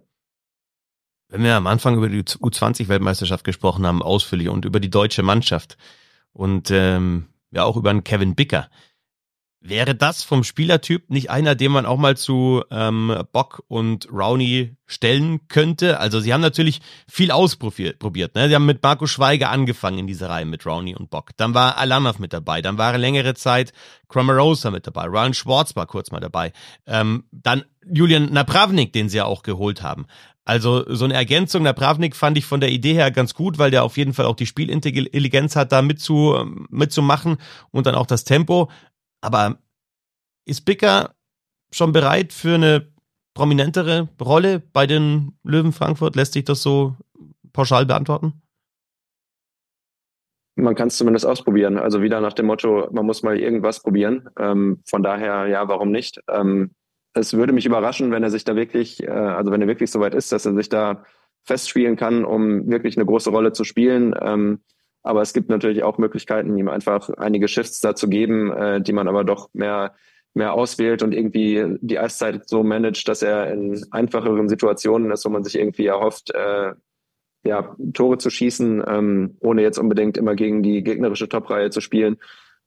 Wenn 1.30 1.44
wir 1.44 1.56
am 1.56 1.66
Anfang 1.66 1.98
über 1.98 2.10
die 2.10 2.22
U20-Weltmeisterschaft 2.22 3.44
gesprochen 3.44 3.88
haben, 3.88 4.04
ausführlich 4.04 4.50
und 4.50 4.66
über 4.66 4.80
die 4.80 4.92
deutsche 4.92 5.24
Mannschaft 5.24 5.78
und 6.32 6.70
ähm, 6.70 7.26
ja 7.50 7.64
auch 7.64 7.78
über 7.78 7.90
einen 7.90 8.04
Kevin 8.04 8.36
Bicker, 8.36 8.70
Wäre 9.66 9.96
das 9.96 10.24
vom 10.24 10.44
Spielertyp 10.44 11.10
nicht 11.10 11.30
einer, 11.30 11.56
den 11.56 11.72
man 11.72 11.86
auch 11.86 11.96
mal 11.96 12.18
zu 12.18 12.66
ähm, 12.70 13.24
Bock 13.32 13.64
und 13.70 14.10
Rowney 14.12 14.76
stellen 14.88 15.48
könnte? 15.48 16.02
Also 16.02 16.20
sie 16.20 16.34
haben 16.34 16.42
natürlich 16.42 16.82
viel 17.10 17.32
ausprobiert. 17.32 18.02
Ne? 18.36 18.50
Sie 18.50 18.56
haben 18.56 18.66
mit 18.66 18.84
Marco 18.84 19.08
Schweiger 19.08 19.52
angefangen 19.52 20.00
in 20.00 20.08
dieser 20.08 20.30
Reihe 20.30 20.44
mit 20.44 20.66
Rowney 20.66 20.96
und 20.96 21.10
Bock. 21.10 21.30
Dann 21.38 21.54
war 21.54 21.78
Alanov 21.78 22.20
mit 22.20 22.34
dabei. 22.34 22.62
Dann 22.62 22.78
war 22.78 22.98
längere 22.98 23.36
Zeit 23.36 23.72
Cramarosa 24.10 24.70
mit 24.70 24.86
dabei. 24.86 25.06
Ryan 25.06 25.34
Schwartz 25.34 25.78
war 25.78 25.88
kurz 25.88 26.12
mal 26.12 26.20
dabei. 26.20 26.52
Ähm, 26.86 27.24
dann 27.32 27.64
Julian 27.90 28.34
Napravnik, 28.34 28.92
den 28.92 29.08
sie 29.08 29.18
ja 29.18 29.26
auch 29.26 29.44
geholt 29.44 29.82
haben. 29.82 30.08
Also 30.46 30.84
so 30.94 31.06
eine 31.06 31.14
Ergänzung, 31.14 31.64
Napravnik 31.64 32.18
fand 32.18 32.38
ich 32.38 32.46
von 32.46 32.60
der 32.60 32.70
Idee 32.70 32.96
her 32.96 33.12
ganz 33.12 33.34
gut, 33.34 33.60
weil 33.60 33.72
der 33.72 33.86
auf 33.86 33.96
jeden 33.96 34.14
Fall 34.14 34.26
auch 34.26 34.36
die 34.36 34.46
Spielintelligenz 34.46 35.56
hat, 35.56 35.72
da 35.72 35.82
mitzu, 35.82 36.36
mitzumachen 36.70 37.38
und 37.72 37.88
dann 37.88 37.96
auch 37.96 38.08
das 38.08 38.26
Tempo. 38.26 38.70
Aber 39.24 39.58
ist 40.46 40.66
Bicker 40.66 41.16
schon 41.72 41.94
bereit 41.94 42.34
für 42.34 42.56
eine 42.56 42.92
prominentere 43.34 44.10
Rolle 44.22 44.60
bei 44.60 44.86
den 44.86 45.38
Löwen 45.44 45.72
Frankfurt? 45.72 46.18
Lässt 46.18 46.34
sich 46.34 46.44
das 46.44 46.62
so 46.62 46.98
pauschal 47.54 47.86
beantworten? 47.86 48.42
Man 50.56 50.76
kann 50.76 50.90
es 50.90 50.98
zumindest 50.98 51.26
ausprobieren. 51.26 51.78
Also 51.78 52.02
wieder 52.02 52.20
nach 52.20 52.34
dem 52.34 52.48
Motto, 52.48 52.90
man 52.92 53.06
muss 53.06 53.24
mal 53.24 53.40
irgendwas 53.40 53.82
probieren. 53.82 54.30
Ähm, 54.38 54.84
von 54.86 55.02
daher, 55.02 55.48
ja, 55.48 55.68
warum 55.70 55.90
nicht? 55.90 56.20
Ähm, 56.30 56.72
es 57.14 57.34
würde 57.34 57.54
mich 57.54 57.66
überraschen, 57.66 58.12
wenn 58.12 58.24
er 58.24 58.30
sich 58.30 58.44
da 58.44 58.58
wirklich, 58.58 59.02
äh, 59.02 59.10
also 59.10 59.52
wenn 59.52 59.62
er 59.62 59.68
wirklich 59.68 59.90
so 59.90 60.02
weit 60.02 60.16
ist, 60.16 60.34
dass 60.34 60.46
er 60.46 60.54
sich 60.54 60.68
da 60.68 61.06
festspielen 61.46 61.96
kann, 61.96 62.26
um 62.26 62.70
wirklich 62.70 62.98
eine 62.98 63.06
große 63.06 63.30
Rolle 63.30 63.54
zu 63.54 63.64
spielen. 63.64 64.14
Ähm, 64.22 64.60
aber 65.04 65.22
es 65.22 65.34
gibt 65.34 65.50
natürlich 65.50 65.84
auch 65.84 65.98
Möglichkeiten, 65.98 66.58
ihm 66.58 66.70
einfach 66.70 67.10
einige 67.10 67.48
Shifts 67.48 67.82
da 67.82 67.94
zu 67.94 68.08
geben, 68.08 68.52
äh, 68.52 68.82
die 68.82 68.94
man 68.94 69.08
aber 69.08 69.24
doch 69.24 69.50
mehr, 69.54 69.94
mehr 70.34 70.54
auswählt 70.54 71.04
und 71.04 71.14
irgendwie 71.14 71.78
die 71.82 72.00
Eiszeit 72.00 72.48
so 72.50 72.64
managt, 72.64 73.08
dass 73.08 73.22
er 73.22 73.52
in 73.52 73.86
einfacheren 73.92 74.50
Situationen 74.50 75.12
ist, 75.12 75.26
wo 75.26 75.30
man 75.30 75.44
sich 75.44 75.60
irgendwie 75.60 75.88
erhofft, 75.88 76.32
äh, 76.32 76.74
ja, 77.46 77.76
Tore 77.94 78.18
zu 78.18 78.30
schießen, 78.30 78.84
ähm, 78.88 79.38
ohne 79.42 79.62
jetzt 79.62 79.78
unbedingt 79.78 80.18
immer 80.18 80.36
gegen 80.36 80.64
die 80.64 80.82
gegnerische 80.82 81.28
Top-Reihe 81.28 81.70
zu 81.70 81.82
spielen. 81.82 82.18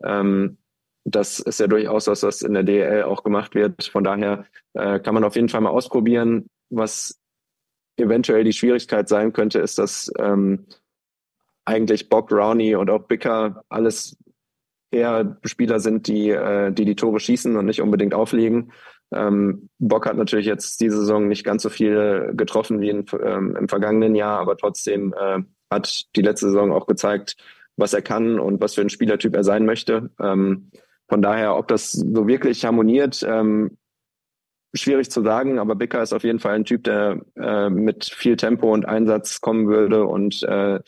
Ähm, 0.04 0.58
das 1.04 1.38
ist 1.38 1.60
ja 1.60 1.68
durchaus 1.68 2.08
was, 2.08 2.22
was 2.22 2.42
in 2.42 2.52
der 2.52 2.64
DL 2.64 3.04
auch 3.04 3.22
gemacht 3.22 3.54
wird. 3.54 3.84
Von 3.84 4.04
daher 4.04 4.44
äh, 4.74 4.98
kann 4.98 5.14
man 5.14 5.24
auf 5.24 5.36
jeden 5.36 5.48
Fall 5.48 5.60
mal 5.60 5.70
ausprobieren. 5.70 6.50
Was 6.68 7.18
eventuell 7.96 8.44
die 8.44 8.52
Schwierigkeit 8.52 9.08
sein 9.08 9.32
könnte, 9.32 9.60
ist, 9.60 9.78
dass 9.78 10.12
ähm, 10.18 10.66
eigentlich 11.66 12.08
Bob 12.08 12.32
Rowney 12.32 12.74
und 12.76 12.88
auch 12.90 13.02
Bicker 13.02 13.62
alles 13.68 14.16
eher 14.90 15.36
Spieler 15.44 15.80
sind, 15.80 16.06
die, 16.06 16.30
äh, 16.30 16.72
die 16.72 16.84
die 16.84 16.96
Tore 16.96 17.20
schießen 17.20 17.56
und 17.56 17.66
nicht 17.66 17.82
unbedingt 17.82 18.14
auflegen. 18.14 18.72
Ähm, 19.12 19.68
Bock 19.78 20.06
hat 20.06 20.16
natürlich 20.16 20.46
jetzt 20.46 20.80
diese 20.80 20.98
Saison 20.98 21.28
nicht 21.28 21.44
ganz 21.44 21.62
so 21.62 21.68
viel 21.68 22.32
getroffen 22.34 22.80
wie 22.80 22.90
in, 22.90 23.04
ähm, 23.22 23.56
im 23.56 23.68
vergangenen 23.68 24.14
Jahr, 24.14 24.40
aber 24.40 24.56
trotzdem 24.56 25.14
äh, 25.14 25.42
hat 25.70 26.04
die 26.16 26.22
letzte 26.22 26.46
Saison 26.46 26.72
auch 26.72 26.86
gezeigt, 26.86 27.36
was 27.76 27.92
er 27.92 28.02
kann 28.02 28.40
und 28.40 28.60
was 28.60 28.74
für 28.74 28.80
ein 28.80 28.88
Spielertyp 28.88 29.34
er 29.34 29.44
sein 29.44 29.66
möchte. 29.66 30.10
Ähm, 30.20 30.70
von 31.08 31.22
daher, 31.22 31.56
ob 31.56 31.68
das 31.68 31.92
so 31.92 32.26
wirklich 32.26 32.64
harmoniert, 32.64 33.24
ähm, 33.28 33.76
schwierig 34.74 35.10
zu 35.10 35.22
sagen, 35.22 35.58
aber 35.58 35.76
Bicker 35.76 36.02
ist 36.02 36.12
auf 36.12 36.24
jeden 36.24 36.40
Fall 36.40 36.54
ein 36.54 36.64
Typ, 36.64 36.84
der 36.84 37.20
äh, 37.36 37.70
mit 37.70 38.04
viel 38.04 38.36
Tempo 38.36 38.72
und 38.72 38.86
Einsatz 38.86 39.40
kommen 39.40 39.68
würde 39.68 40.04
und 40.04 40.42
äh, 40.42 40.80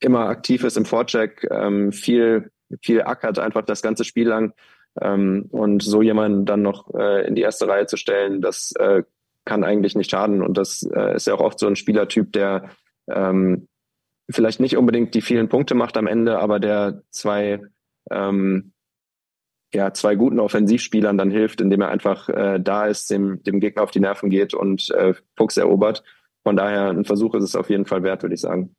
immer 0.00 0.28
aktiv 0.28 0.64
ist 0.64 0.76
im 0.76 0.84
Vorcheck, 0.84 1.46
ähm, 1.50 1.92
viel, 1.92 2.50
viel 2.82 3.02
ackert 3.02 3.38
einfach 3.38 3.64
das 3.64 3.82
ganze 3.82 4.04
Spiel 4.04 4.28
lang. 4.28 4.52
Ähm, 5.00 5.46
und 5.50 5.82
so 5.82 6.02
jemanden 6.02 6.46
dann 6.46 6.62
noch 6.62 6.94
äh, 6.94 7.26
in 7.26 7.34
die 7.34 7.42
erste 7.42 7.68
Reihe 7.68 7.86
zu 7.86 7.96
stellen, 7.96 8.40
das 8.40 8.72
äh, 8.78 9.02
kann 9.44 9.64
eigentlich 9.64 9.94
nicht 9.94 10.10
schaden. 10.10 10.42
Und 10.42 10.56
das 10.56 10.82
äh, 10.82 11.14
ist 11.14 11.26
ja 11.26 11.34
auch 11.34 11.40
oft 11.40 11.58
so 11.58 11.66
ein 11.66 11.76
Spielertyp, 11.76 12.32
der 12.32 12.70
ähm, 13.08 13.68
vielleicht 14.30 14.60
nicht 14.60 14.76
unbedingt 14.76 15.14
die 15.14 15.20
vielen 15.20 15.48
Punkte 15.48 15.74
macht 15.74 15.96
am 15.96 16.06
Ende, 16.06 16.38
aber 16.38 16.58
der 16.58 17.02
zwei 17.10 17.60
ähm, 18.10 18.72
ja, 19.74 19.92
zwei 19.92 20.14
guten 20.14 20.40
Offensivspielern 20.40 21.18
dann 21.18 21.30
hilft, 21.30 21.60
indem 21.60 21.82
er 21.82 21.88
einfach 21.88 22.28
äh, 22.28 22.58
da 22.60 22.86
ist, 22.86 23.10
dem, 23.10 23.42
dem 23.42 23.60
Gegner 23.60 23.82
auf 23.82 23.90
die 23.90 24.00
Nerven 24.00 24.30
geht 24.30 24.54
und 24.54 24.90
äh, 24.90 25.14
Fuchs 25.36 25.56
erobert. 25.56 26.02
Von 26.44 26.56
daher 26.56 26.90
ein 26.90 27.04
Versuch 27.04 27.34
ist 27.34 27.44
es 27.44 27.56
auf 27.56 27.68
jeden 27.68 27.86
Fall 27.86 28.02
wert, 28.02 28.22
würde 28.22 28.34
ich 28.34 28.40
sagen. 28.40 28.74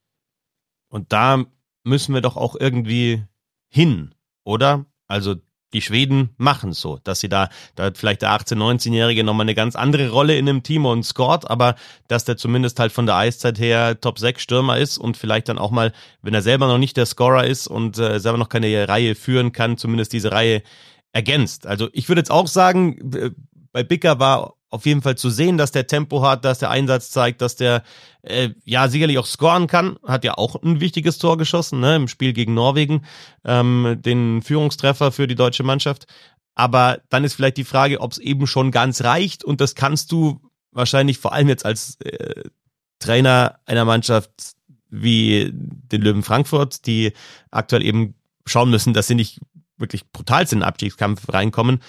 Und 0.89 1.13
da 1.13 1.45
müssen 1.83 2.13
wir 2.13 2.21
doch 2.21 2.37
auch 2.37 2.55
irgendwie 2.59 3.23
hin, 3.69 4.13
oder? 4.43 4.85
Also 5.07 5.35
die 5.73 5.81
Schweden 5.81 6.33
machen 6.37 6.71
so, 6.71 6.97
dass 7.03 7.19
sie 7.19 7.27
da, 7.27 7.49
da 7.75 7.85
hat 7.85 7.97
vielleicht 7.97 8.21
der 8.21 8.31
18-, 8.31 8.55
19-Jährige 8.55 9.23
nochmal 9.23 9.43
eine 9.43 9.55
ganz 9.55 9.75
andere 9.75 10.09
Rolle 10.09 10.37
in 10.37 10.47
einem 10.47 10.63
Team 10.63 10.85
und 10.85 11.03
scored, 11.03 11.49
aber 11.49 11.75
dass 12.07 12.23
der 12.23 12.37
zumindest 12.37 12.79
halt 12.79 12.91
von 12.91 13.05
der 13.05 13.15
Eiszeit 13.15 13.59
her 13.59 13.99
Top 13.99 14.17
6 14.17 14.41
Stürmer 14.41 14.77
ist 14.77 14.97
und 14.97 15.17
vielleicht 15.17 15.49
dann 15.49 15.57
auch 15.57 15.71
mal, 15.71 15.91
wenn 16.21 16.33
er 16.33 16.41
selber 16.41 16.67
noch 16.67 16.77
nicht 16.77 16.95
der 16.95 17.05
Scorer 17.05 17.45
ist 17.45 17.67
und 17.67 17.97
äh, 17.97 18.19
selber 18.19 18.37
noch 18.37 18.49
keine 18.49 18.87
Reihe 18.87 19.15
führen 19.15 19.51
kann, 19.51 19.77
zumindest 19.77 20.13
diese 20.13 20.31
Reihe 20.31 20.63
ergänzt. 21.11 21.67
Also 21.67 21.89
ich 21.91 22.07
würde 22.07 22.21
jetzt 22.21 22.31
auch 22.31 22.47
sagen, 22.47 23.33
bei 23.73 23.83
Bicker 23.83 24.19
war 24.19 24.56
auf 24.69 24.85
jeden 24.85 25.01
Fall 25.01 25.17
zu 25.17 25.29
sehen, 25.29 25.57
dass 25.57 25.71
der 25.71 25.87
Tempo 25.87 26.21
hat, 26.21 26.43
dass 26.43 26.59
der 26.59 26.69
Einsatz 26.69 27.09
zeigt, 27.09 27.41
dass 27.41 27.55
der 27.55 27.83
äh, 28.21 28.49
ja 28.65 28.89
sicherlich 28.89 29.17
auch 29.17 29.25
scoren 29.25 29.67
kann. 29.67 29.97
Hat 30.05 30.23
ja 30.23 30.33
auch 30.33 30.61
ein 30.61 30.81
wichtiges 30.81 31.17
Tor 31.17 31.37
geschossen 31.37 31.79
ne, 31.79 31.95
im 31.95 32.07
Spiel 32.07 32.33
gegen 32.33 32.53
Norwegen, 32.53 33.05
ähm, 33.45 33.97
den 33.99 34.41
Führungstreffer 34.41 35.11
für 35.11 35.27
die 35.27 35.35
deutsche 35.35 35.63
Mannschaft. 35.63 36.07
Aber 36.53 36.99
dann 37.09 37.23
ist 37.23 37.35
vielleicht 37.35 37.57
die 37.57 37.63
Frage, 37.63 38.01
ob 38.01 38.11
es 38.11 38.17
eben 38.17 38.47
schon 38.47 38.71
ganz 38.71 39.03
reicht 39.03 39.43
und 39.43 39.61
das 39.61 39.75
kannst 39.75 40.11
du 40.11 40.41
wahrscheinlich 40.71 41.17
vor 41.19 41.33
allem 41.33 41.47
jetzt 41.47 41.65
als 41.65 41.99
äh, 42.01 42.43
Trainer 42.99 43.59
einer 43.65 43.85
Mannschaft 43.85 44.31
wie 44.89 45.51
den 45.53 46.01
Löwen 46.01 46.23
Frankfurt, 46.23 46.85
die 46.87 47.13
aktuell 47.51 47.85
eben 47.85 48.15
schauen 48.45 48.69
müssen, 48.69 48.93
dass 48.93 49.07
sie 49.07 49.15
nicht 49.15 49.39
wirklich 49.77 50.09
brutal 50.11 50.43
in 50.43 50.49
den 50.49 50.63
Abstiegskampf 50.63 51.31
reinkommen, 51.31 51.81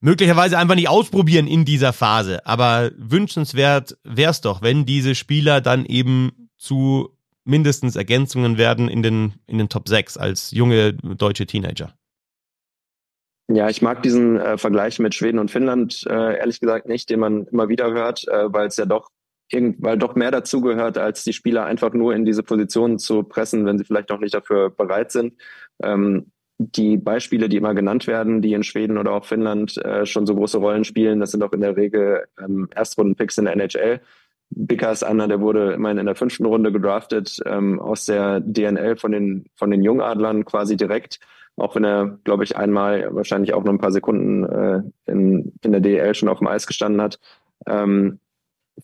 möglicherweise 0.00 0.58
einfach 0.58 0.74
nicht 0.74 0.88
ausprobieren 0.88 1.46
in 1.46 1.64
dieser 1.64 1.92
Phase. 1.92 2.44
Aber 2.46 2.90
wünschenswert 2.96 3.96
wäre 4.04 4.30
es 4.30 4.40
doch, 4.40 4.62
wenn 4.62 4.86
diese 4.86 5.14
Spieler 5.14 5.60
dann 5.60 5.84
eben 5.84 6.50
zu 6.56 7.16
mindestens 7.44 7.96
Ergänzungen 7.96 8.58
werden 8.58 8.88
in 8.88 9.02
den, 9.02 9.34
in 9.46 9.58
den 9.58 9.68
Top 9.68 9.88
6 9.88 10.16
als 10.16 10.50
junge 10.50 10.94
deutsche 10.94 11.46
Teenager. 11.46 11.94
Ja, 13.48 13.68
ich 13.68 13.82
mag 13.82 14.02
diesen 14.02 14.38
äh, 14.38 14.58
Vergleich 14.58 15.00
mit 15.00 15.14
Schweden 15.14 15.40
und 15.40 15.50
Finnland 15.50 16.04
äh, 16.08 16.38
ehrlich 16.38 16.60
gesagt 16.60 16.86
nicht, 16.86 17.10
den 17.10 17.18
man 17.18 17.46
immer 17.46 17.68
wieder 17.68 17.92
hört, 17.92 18.28
äh, 18.28 18.52
weil 18.52 18.68
es 18.68 18.76
ja 18.76 18.86
doch 18.86 19.10
irgend, 19.50 19.82
weil 19.82 19.98
doch 19.98 20.14
mehr 20.14 20.30
dazu 20.30 20.60
gehört, 20.60 20.98
als 20.98 21.24
die 21.24 21.32
Spieler 21.32 21.64
einfach 21.64 21.92
nur 21.92 22.14
in 22.14 22.24
diese 22.24 22.44
Positionen 22.44 23.00
zu 23.00 23.24
pressen, 23.24 23.66
wenn 23.66 23.76
sie 23.76 23.84
vielleicht 23.84 24.10
noch 24.10 24.20
nicht 24.20 24.34
dafür 24.34 24.70
bereit 24.70 25.10
sind. 25.10 25.34
Ähm, 25.82 26.30
die 26.62 26.98
Beispiele, 26.98 27.48
die 27.48 27.56
immer 27.56 27.74
genannt 27.74 28.06
werden, 28.06 28.42
die 28.42 28.52
in 28.52 28.62
Schweden 28.62 28.98
oder 28.98 29.12
auch 29.12 29.24
Finnland 29.24 29.78
äh, 29.78 30.04
schon 30.04 30.26
so 30.26 30.34
große 30.34 30.58
Rollen 30.58 30.84
spielen, 30.84 31.18
das 31.18 31.30
sind 31.30 31.42
auch 31.42 31.52
in 31.52 31.62
der 31.62 31.74
Regel 31.74 32.26
ähm, 32.38 32.68
Erstrunden-Picks 32.74 33.38
in 33.38 33.46
der 33.46 33.54
NHL. 33.54 34.00
Bicker 34.50 34.92
ist 34.92 35.02
einer, 35.02 35.26
der 35.26 35.40
wurde 35.40 35.72
immerhin 35.72 35.96
in 35.96 36.04
der 36.04 36.16
fünften 36.16 36.44
Runde 36.44 36.70
gedraftet, 36.70 37.40
ähm, 37.46 37.80
aus 37.80 38.04
der 38.04 38.40
DNL 38.40 38.96
von 38.96 39.10
den, 39.10 39.46
von 39.56 39.70
den 39.70 39.82
Jungadlern 39.82 40.44
quasi 40.44 40.76
direkt, 40.76 41.18
auch 41.56 41.76
wenn 41.76 41.84
er, 41.84 42.18
glaube 42.24 42.44
ich, 42.44 42.58
einmal 42.58 43.14
wahrscheinlich 43.14 43.54
auch 43.54 43.64
noch 43.64 43.72
ein 43.72 43.78
paar 43.78 43.92
Sekunden 43.92 44.44
äh, 44.44 44.82
in, 45.10 45.54
in 45.62 45.72
der 45.72 45.80
DL 45.80 46.14
schon 46.14 46.28
auf 46.28 46.38
dem 46.38 46.48
Eis 46.48 46.66
gestanden 46.66 47.00
hat. 47.00 47.18
Ähm, 47.66 48.18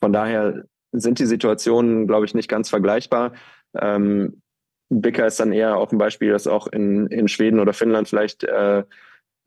von 0.00 0.14
daher 0.14 0.64
sind 0.92 1.18
die 1.18 1.26
Situationen, 1.26 2.06
glaube 2.06 2.24
ich, 2.24 2.34
nicht 2.34 2.48
ganz 2.48 2.70
vergleichbar. 2.70 3.32
Ähm, 3.78 4.40
Bicker 4.88 5.26
ist 5.26 5.40
dann 5.40 5.52
eher 5.52 5.76
auch 5.76 5.92
ein 5.92 5.98
Beispiel, 5.98 6.30
das 6.30 6.46
auch 6.46 6.66
in, 6.68 7.06
in 7.08 7.28
Schweden 7.28 7.60
oder 7.60 7.72
Finnland 7.72 8.08
vielleicht 8.08 8.44
äh, 8.44 8.84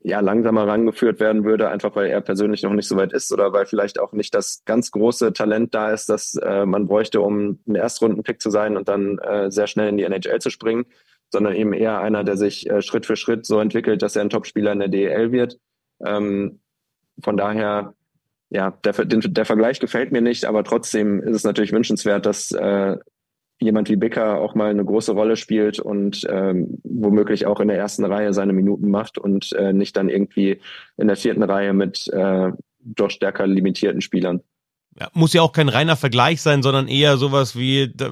ja 0.02 0.20
langsamer 0.20 0.66
rangeführt 0.66 1.20
werden 1.20 1.44
würde, 1.44 1.68
einfach 1.68 1.94
weil 1.94 2.08
er 2.08 2.20
persönlich 2.20 2.62
noch 2.62 2.72
nicht 2.72 2.88
so 2.88 2.96
weit 2.96 3.12
ist 3.12 3.32
oder 3.32 3.52
weil 3.52 3.66
vielleicht 3.66 3.98
auch 3.98 4.12
nicht 4.12 4.34
das 4.34 4.62
ganz 4.64 4.90
große 4.90 5.32
Talent 5.32 5.74
da 5.74 5.90
ist, 5.90 6.08
das 6.08 6.34
äh, 6.34 6.64
man 6.64 6.86
bräuchte, 6.86 7.20
um 7.20 7.58
ein 7.66 7.74
Erstrundenpick 7.74 8.40
zu 8.40 8.50
sein 8.50 8.76
und 8.76 8.88
dann 8.88 9.18
äh, 9.18 9.50
sehr 9.50 9.66
schnell 9.66 9.88
in 9.88 9.98
die 9.98 10.04
NHL 10.04 10.40
zu 10.40 10.50
springen, 10.50 10.86
sondern 11.30 11.54
eben 11.54 11.72
eher 11.72 12.00
einer, 12.00 12.24
der 12.24 12.36
sich 12.36 12.68
äh, 12.68 12.80
Schritt 12.82 13.06
für 13.06 13.16
Schritt 13.16 13.44
so 13.44 13.60
entwickelt, 13.60 14.02
dass 14.02 14.16
er 14.16 14.22
ein 14.22 14.30
Topspieler 14.30 14.72
in 14.72 14.80
der 14.80 14.88
DEL 14.88 15.32
wird. 15.32 15.58
Ähm, 16.04 16.60
von 17.22 17.36
daher, 17.36 17.94
ja, 18.48 18.70
der, 18.84 18.92
der, 18.92 19.44
Vergleich 19.44 19.80
gefällt 19.80 20.12
mir 20.12 20.22
nicht, 20.22 20.46
aber 20.46 20.64
trotzdem 20.64 21.22
ist 21.22 21.36
es 21.36 21.44
natürlich 21.44 21.72
wünschenswert, 21.72 22.24
dass 22.24 22.52
äh, 22.52 22.96
jemand 23.60 23.90
wie 23.90 23.96
Bicker 23.96 24.40
auch 24.40 24.54
mal 24.54 24.70
eine 24.70 24.84
große 24.84 25.12
Rolle 25.12 25.36
spielt 25.36 25.78
und 25.78 26.26
ähm, 26.30 26.78
womöglich 26.82 27.46
auch 27.46 27.60
in 27.60 27.68
der 27.68 27.76
ersten 27.76 28.04
Reihe 28.04 28.32
seine 28.32 28.52
Minuten 28.52 28.90
macht 28.90 29.18
und 29.18 29.52
äh, 29.52 29.72
nicht 29.72 29.96
dann 29.96 30.08
irgendwie 30.08 30.60
in 30.96 31.06
der 31.06 31.16
vierten 31.16 31.42
Reihe 31.42 31.72
mit 31.72 32.08
äh, 32.08 32.50
doch 32.80 33.10
stärker 33.10 33.46
limitierten 33.46 34.00
Spielern. 34.00 34.40
Ja, 34.98 35.08
muss 35.12 35.34
ja 35.34 35.42
auch 35.42 35.52
kein 35.52 35.68
reiner 35.68 35.96
Vergleich 35.96 36.40
sein, 36.40 36.62
sondern 36.62 36.88
eher 36.88 37.16
sowas 37.16 37.56
wie, 37.56 37.92
da, 37.94 38.10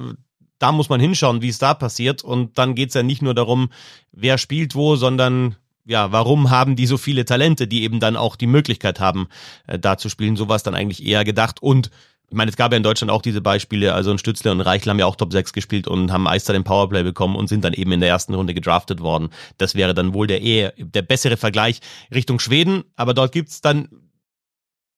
da 0.59 0.71
muss 0.71 0.89
man 0.89 0.99
hinschauen, 0.99 1.41
wie 1.41 1.49
es 1.49 1.57
da 1.57 1.73
passiert. 1.73 2.23
Und 2.23 2.57
dann 2.57 2.75
geht's 2.75 2.93
ja 2.93 3.03
nicht 3.03 3.21
nur 3.21 3.33
darum, 3.33 3.69
wer 4.11 4.37
spielt 4.37 4.75
wo, 4.75 4.95
sondern 4.95 5.55
ja, 5.85 6.11
warum 6.11 6.51
haben 6.51 6.75
die 6.75 6.85
so 6.85 6.97
viele 6.97 7.25
Talente, 7.25 7.67
die 7.67 7.83
eben 7.83 7.99
dann 7.99 8.15
auch 8.15 8.35
die 8.35 8.47
Möglichkeit 8.47 8.99
haben, 8.99 9.27
äh, 9.65 9.79
da 9.79 9.97
zu 9.97 10.09
spielen. 10.09 10.35
Sowas 10.35 10.61
dann 10.61 10.75
eigentlich 10.75 11.05
eher 11.05 11.23
gedacht. 11.25 11.61
Und 11.61 11.89
ich 12.29 12.35
meine, 12.35 12.49
es 12.49 12.57
gab 12.57 12.71
ja 12.71 12.77
in 12.77 12.83
Deutschland 12.83 13.11
auch 13.11 13.21
diese 13.21 13.41
Beispiele, 13.41 13.93
also 13.93 14.11
ein 14.11 14.19
Stützler 14.19 14.51
und 14.51 14.61
Reichel 14.61 14.91
haben 14.91 14.99
ja 14.99 15.05
auch 15.05 15.15
Top 15.15 15.31
6 15.31 15.53
gespielt 15.53 15.87
und 15.87 16.11
haben 16.11 16.27
Eister 16.27 16.53
den 16.53 16.63
Powerplay 16.63 17.03
bekommen 17.03 17.35
und 17.35 17.47
sind 17.47 17.63
dann 17.63 17.73
eben 17.73 17.91
in 17.91 17.99
der 17.99 18.09
ersten 18.09 18.33
Runde 18.33 18.53
gedraftet 18.53 18.99
worden. 19.01 19.29
Das 19.57 19.75
wäre 19.75 19.93
dann 19.93 20.13
wohl 20.13 20.27
der 20.27 20.41
eher, 20.41 20.73
der 20.77 21.01
bessere 21.01 21.37
Vergleich 21.37 21.81
Richtung 22.13 22.39
Schweden, 22.39 22.83
aber 22.95 23.13
dort 23.13 23.31
gibt's 23.31 23.61
dann 23.61 23.89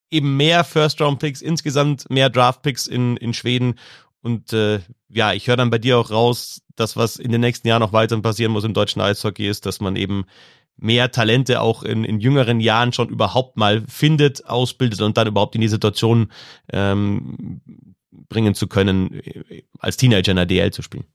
eben 0.10 0.36
mehr 0.36 0.66
First-Round-Picks, 0.66 1.42
insgesamt 1.42 2.10
mehr 2.10 2.30
Draft-Picks 2.30 2.88
in, 2.88 3.16
in 3.18 3.34
Schweden 3.34 3.76
und 4.22 4.54
äh, 4.54 4.80
ja, 5.10 5.34
ich 5.34 5.48
höre 5.48 5.58
dann 5.58 5.72
bei 5.72 5.80
dir 5.80 5.98
auch 5.98 6.12
raus, 6.12 6.62
dass 6.76 6.96
was 6.96 7.18
in 7.18 7.32
den 7.32 7.42
nächsten 7.42 7.68
Jahren 7.68 7.82
noch 7.82 7.94
weiter 7.94 8.20
passieren 8.22 8.52
muss 8.52 8.64
im 8.64 8.74
deutschen 8.74 9.02
Eishockey 9.02 9.48
ist, 9.48 9.66
dass 9.66 9.82
man 9.82 9.96
eben 9.96 10.26
mehr 10.78 11.12
Talente 11.12 11.62
auch 11.62 11.84
in, 11.84 12.04
in 12.04 12.20
jüngeren 12.20 12.60
Jahren 12.60 12.94
schon 12.94 13.10
überhaupt 13.10 13.58
mal 13.58 13.84
findet, 13.88 14.46
ausbildet 14.48 15.02
und 15.02 15.18
dann 15.18 15.28
überhaupt 15.28 15.56
in 15.56 15.62
die 15.62 15.68
Situation 15.68 16.32
ähm, 16.72 17.62
bringen 18.12 18.56
zu 18.56 18.68
können, 18.68 19.22
als 19.80 19.98
Teenager 19.98 20.32
in 20.32 20.38
der 20.38 20.46
DL 20.46 20.72
zu 20.72 20.82
spielen. 20.82 21.06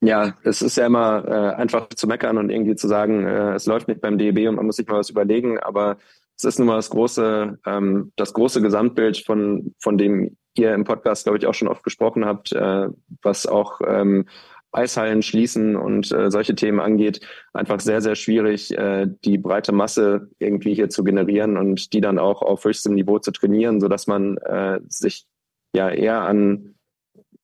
Ja, 0.00 0.34
es 0.42 0.60
ist 0.60 0.76
ja 0.76 0.86
immer 0.86 1.24
äh, 1.26 1.54
einfach 1.54 1.88
zu 1.88 2.06
meckern 2.06 2.36
und 2.36 2.50
irgendwie 2.50 2.76
zu 2.76 2.88
sagen, 2.88 3.26
äh, 3.26 3.54
es 3.54 3.64
läuft 3.66 3.88
nicht 3.88 4.02
beim 4.02 4.18
DEB 4.18 4.48
und 4.48 4.56
man 4.56 4.66
muss 4.66 4.76
sich 4.76 4.86
mal 4.86 4.98
was 4.98 5.08
überlegen, 5.08 5.58
aber 5.58 5.96
es 6.36 6.44
ist 6.44 6.58
nun 6.58 6.68
mal 6.68 6.76
das 6.76 6.90
große, 6.90 7.58
ähm, 7.64 8.12
das 8.16 8.34
große 8.34 8.60
Gesamtbild, 8.60 9.18
von, 9.18 9.74
von 9.78 9.96
dem 9.96 10.36
ihr 10.56 10.74
im 10.74 10.84
Podcast, 10.84 11.24
glaube 11.24 11.38
ich, 11.38 11.46
auch 11.46 11.54
schon 11.54 11.68
oft 11.68 11.82
gesprochen 11.82 12.24
habt, 12.24 12.52
äh, 12.52 12.88
was 13.22 13.46
auch 13.46 13.80
ähm, 13.86 14.26
Eishallen 14.74 15.22
schließen 15.22 15.76
und 15.76 16.12
äh, 16.12 16.30
solche 16.30 16.54
Themen 16.54 16.80
angeht, 16.80 17.20
einfach 17.52 17.80
sehr, 17.80 18.00
sehr 18.00 18.14
schwierig, 18.14 18.76
äh, 18.76 19.06
die 19.24 19.38
breite 19.38 19.72
Masse 19.72 20.28
irgendwie 20.38 20.74
hier 20.74 20.88
zu 20.88 21.04
generieren 21.04 21.56
und 21.56 21.92
die 21.92 22.00
dann 22.00 22.18
auch 22.18 22.42
auf 22.42 22.64
höchstem 22.64 22.94
Niveau 22.94 23.18
zu 23.18 23.30
trainieren, 23.30 23.80
so 23.80 23.88
dass 23.88 24.06
man 24.06 24.36
äh, 24.38 24.80
sich 24.88 25.26
ja 25.74 25.90
eher 25.90 26.22
an 26.22 26.74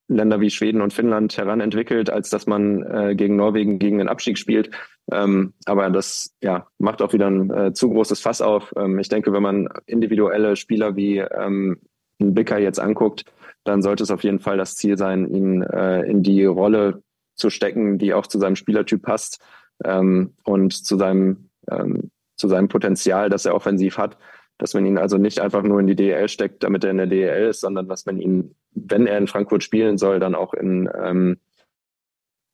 Länder 0.09 0.41
wie 0.41 0.51
Schweden 0.51 0.81
und 0.81 0.93
Finnland 0.93 1.37
heranentwickelt, 1.37 2.11
als 2.11 2.31
dass 2.31 2.47
man 2.47 2.83
äh, 2.83 3.15
gegen 3.15 3.37
Norwegen 3.37 3.79
gegen 3.79 3.99
den 3.99 4.09
Abstieg 4.09 4.39
spielt. 4.39 4.71
Ähm, 5.13 5.55
aber 5.67 5.89
das 5.91 6.35
ja, 6.43 6.67
macht 6.79 7.01
auch 7.01 7.13
wieder 7.13 7.29
ein 7.29 7.51
äh, 7.51 7.73
zu 7.73 7.91
großes 7.91 8.21
Fass 8.21 8.43
auf. 8.43 8.73
Ähm, 8.77 8.99
ich 8.99 9.09
denke, 9.09 9.33
wenn 9.33 9.43
man 9.43 9.69
individuelle 9.87 10.57
Spieler 10.57 10.97
wie 10.97 11.19
ähm, 11.19 11.79
Bicker 12.19 12.59
jetzt 12.59 12.81
anguckt, 12.81 13.25
dann 13.65 13.83
sollte 13.83 14.03
es 14.03 14.11
auf 14.11 14.25
jeden 14.25 14.41
Fall 14.41 14.57
das 14.57 14.77
Ziel 14.77 14.99
sein, 14.99 15.33
ihn 15.33 15.63
äh, 15.63 16.03
in 16.03 16.23
die 16.23 16.45
Rolle 16.45 17.03
zu 17.41 17.51
stecken, 17.51 17.99
die 17.99 18.15
auch 18.15 18.27
zu 18.27 18.39
seinem 18.39 18.57
Spielertyp 18.57 19.03
passt. 19.03 19.41
ähm, 19.85 20.35
und 20.45 20.73
zu 20.73 20.97
seinem, 20.97 21.49
ähm, 21.71 22.11
zu 22.37 22.49
seinem 22.49 22.69
Potenzial, 22.69 23.31
das 23.31 23.47
er 23.47 23.55
offensiv 23.55 23.99
hat, 23.99 24.19
dass 24.59 24.75
man 24.75 24.85
ihn 24.85 24.99
also 24.99 25.17
nicht 25.17 25.41
einfach 25.41 25.63
nur 25.63 25.81
in 25.81 25.87
die 25.87 25.97
DEL 25.97 26.29
steckt, 26.29 26.63
damit 26.63 26.85
er 26.85 26.91
in 26.91 26.99
der 26.99 27.07
DEL 27.07 27.49
ist, 27.49 27.61
sondern 27.61 27.89
dass 27.89 28.05
man 28.05 28.19
ihn, 28.19 28.55
wenn 28.73 29.07
er 29.07 29.17
in 29.17 29.27
Frankfurt 29.27 29.65
spielen 29.65 29.97
soll, 29.97 30.21
dann 30.21 30.35
auch 30.35 30.53
in, 30.53 30.89
ähm, 31.03 31.39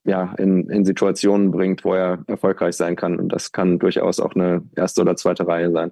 ja, 0.05 0.35
in, 0.39 0.71
in 0.71 0.85
Situationen 0.85 1.51
bringt, 1.51 1.85
wo 1.85 1.95
er 1.95 2.23
erfolgreich 2.29 2.77
sein 2.77 2.95
kann. 2.95 3.19
Und 3.19 3.31
das 3.31 3.51
kann 3.51 3.81
durchaus 3.81 4.21
auch 4.21 4.35
eine 4.35 4.63
erste 4.77 5.01
oder 5.01 5.17
zweite 5.17 5.49
Reihe 5.49 5.73
sein. 5.73 5.91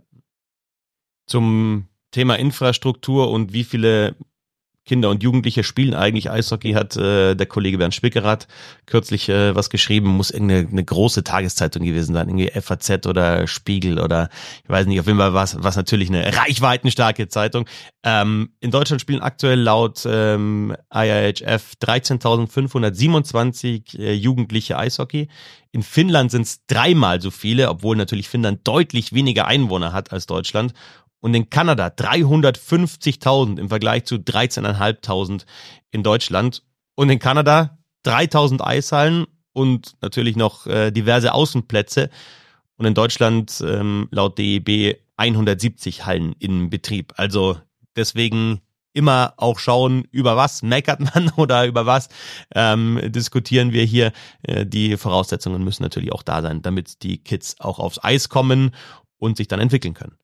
Zum 1.27 1.89
Thema 2.13 2.37
Infrastruktur 2.37 3.31
und 3.31 3.53
wie 3.53 3.65
viele 3.65 4.15
Kinder 4.85 5.09
und 5.11 5.23
Jugendliche 5.23 5.63
spielen 5.65 5.95
eigentlich 5.95 6.31
Eishockey, 6.31 6.73
hat 6.73 6.95
äh, 6.97 7.35
der 7.35 7.47
Kollege 7.47 7.79
Bernd 7.79 7.95
Spickerath 7.95 8.47
kürzlich 8.87 9.31
äh, 9.31 9.55
was 9.55 9.71
geschrieben, 9.71 10.09
muss 10.09 10.31
irgendeine 10.31 10.69
eine 10.69 10.85
große 10.85 11.25
Tageszeitung 11.25 11.85
gewesen 11.85 12.15
sein, 12.15 12.29
irgendwie 12.29 12.51
FAZ 12.61 13.07
oder 13.07 13.47
Spiegel 13.47 13.99
oder 13.99 14.29
ich 14.63 14.71
weiß 14.71 14.87
nicht, 14.87 15.01
auf 15.01 15.07
jeden 15.07 15.19
Fall 15.19 15.33
was, 15.33 15.57
was 15.63 15.77
natürlich 15.77 16.11
eine 16.11 16.37
reichweitenstarke 16.37 17.29
Zeitung. 17.29 17.67
Ähm, 18.03 18.51
in 18.61 18.71
Deutschland 18.71 19.01
spielen 19.01 19.23
aktuell 19.23 19.61
laut 19.61 20.07
ähm, 20.07 20.77
IIHF 20.95 21.73
13.527 21.83 23.99
äh, 23.99 24.13
Jugendliche 24.13 24.77
Eishockey. 24.77 25.29
In 25.73 25.83
Finnland 25.83 26.31
sind 26.31 26.43
es 26.43 26.67
dreimal 26.67 27.21
so 27.21 27.33
viele, 27.33 27.69
obwohl 27.69 27.97
natürlich 27.97 28.29
Finnland 28.29 28.69
deutlich 28.69 29.13
weniger 29.13 29.47
Einwohner 29.47 29.93
hat 29.93 30.13
als 30.13 30.27
Deutschland 30.27 30.73
und 31.25 31.33
in 31.33 31.49
Kanada 31.49 31.87
350.000 31.87 33.59
im 33.59 33.71
Vergleich 33.71 34.05
zu 34.05 34.17
13.500 34.17 35.47
in 35.91 36.03
Deutschland 36.03 36.63
und 36.97 37.09
in 37.09 37.19
Kanada 37.19 37.79
3000 38.03 38.63
Eishallen 38.63 39.25
und 39.55 39.95
natürlich 40.03 40.37
noch 40.37 40.67
äh, 40.67 40.91
diverse 40.91 41.33
Außenplätze 41.33 42.11
und 42.77 42.85
in 42.85 42.93
Deutschland 42.93 43.65
ähm, 43.67 44.07
laut 44.11 44.37
DEB 44.37 44.99
170 45.17 46.05
Hallen 46.05 46.35
in 46.41 46.69
Betrieb. 46.69 47.15
Also 47.17 47.57
deswegen 47.97 48.61
immer 48.93 49.33
auch 49.39 49.59
schauen, 49.59 50.07
über 50.11 50.37
was 50.37 50.63
meckert 50.63 51.01
man 51.01 51.31
oder 51.37 51.65
über 51.65 51.87
was 51.87 52.11
ähm, 52.55 53.01
diskutieren 53.03 53.73
wir 53.73 53.85
hier. 53.85 54.13
Äh, 54.43 54.67
die 54.67 54.99
Voraussetzungen 54.99 55.65
müssen 55.65 55.85
natürlich 55.85 56.13
auch 56.13 56.23
da 56.23 56.43
sein, 56.43 56.61
damit 56.61 57.03
die 57.03 57.17
Kids 57.17 57.59
auch 57.61 57.79
aufs 57.79 58.05
Eis 58.05 58.29
kommen 58.29 58.73
und 59.17 59.39
sich 59.39 59.49
dann 59.49 59.61
entwickeln 59.61 59.95
können. 59.95 60.19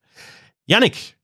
Yannick, 0.71 1.17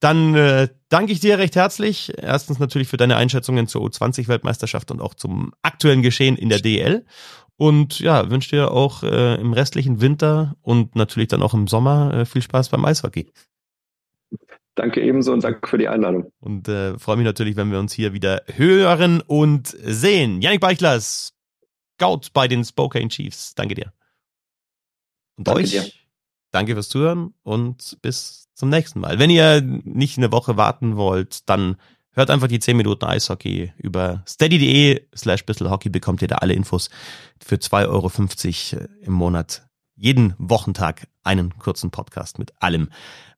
dann 0.00 0.34
äh, 0.34 0.68
danke 0.88 1.12
ich 1.12 1.20
dir 1.20 1.38
recht 1.38 1.56
herzlich. 1.56 2.12
Erstens 2.16 2.58
natürlich 2.58 2.88
für 2.88 2.96
deine 2.96 3.16
Einschätzungen 3.16 3.66
zur 3.66 3.82
U20-Weltmeisterschaft 3.82 4.90
und 4.90 5.02
auch 5.02 5.12
zum 5.12 5.52
aktuellen 5.60 6.00
Geschehen 6.00 6.36
in 6.36 6.48
der 6.48 6.60
DL. 6.60 7.04
Und 7.56 8.00
ja, 8.00 8.30
wünsche 8.30 8.56
dir 8.56 8.70
auch 8.72 9.02
äh, 9.02 9.34
im 9.34 9.52
restlichen 9.52 10.00
Winter 10.00 10.56
und 10.62 10.96
natürlich 10.96 11.28
dann 11.28 11.42
auch 11.42 11.52
im 11.52 11.68
Sommer 11.68 12.14
äh, 12.14 12.24
viel 12.24 12.40
Spaß 12.40 12.70
beim 12.70 12.84
Eishockey. 12.84 13.30
Danke 14.74 15.02
ebenso 15.02 15.32
und 15.32 15.44
danke 15.44 15.68
für 15.68 15.78
die 15.78 15.86
Einladung. 15.86 16.32
Und 16.40 16.66
äh, 16.68 16.98
freue 16.98 17.16
mich 17.16 17.26
natürlich, 17.26 17.56
wenn 17.56 17.70
wir 17.70 17.78
uns 17.78 17.92
hier 17.92 18.14
wieder 18.14 18.42
hören 18.54 19.20
und 19.20 19.68
sehen. 19.68 20.40
Yannick 20.40 20.60
Beichlers, 20.60 21.34
Scout 22.00 22.30
bei 22.32 22.48
den 22.48 22.64
Spokane 22.64 23.08
Chiefs. 23.08 23.54
Danke 23.54 23.74
dir. 23.74 23.92
Und 25.36 25.46
danke 25.46 25.62
euch. 25.62 25.70
Dir. 25.70 25.84
Danke 26.54 26.74
fürs 26.74 26.88
Zuhören 26.88 27.34
und 27.42 27.98
bis 28.00 28.48
zum 28.54 28.68
nächsten 28.68 29.00
Mal. 29.00 29.18
Wenn 29.18 29.28
ihr 29.28 29.60
nicht 29.60 30.18
eine 30.18 30.30
Woche 30.30 30.56
warten 30.56 30.96
wollt, 30.96 31.48
dann 31.50 31.76
hört 32.12 32.30
einfach 32.30 32.46
die 32.46 32.60
10 32.60 32.76
Minuten 32.76 33.04
Eishockey 33.04 33.72
über 33.76 34.22
steady.de 34.24 35.04
slash 35.16 35.44
bisselhockey 35.44 35.90
bekommt 35.90 36.22
ihr 36.22 36.28
da 36.28 36.36
alle 36.36 36.54
Infos 36.54 36.90
für 37.44 37.56
2,50 37.56 38.76
Euro 38.76 38.86
im 39.00 39.12
Monat. 39.12 39.66
Jeden 39.96 40.34
Wochentag 40.38 41.08
einen 41.24 41.58
kurzen 41.58 41.90
Podcast 41.90 42.38
mit 42.38 42.52
allem, 42.62 42.88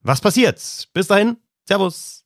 was 0.03 0.21
passiert. 0.21 0.61
Bis 0.93 1.07
dahin, 1.07 1.39
Servus. 1.67 2.26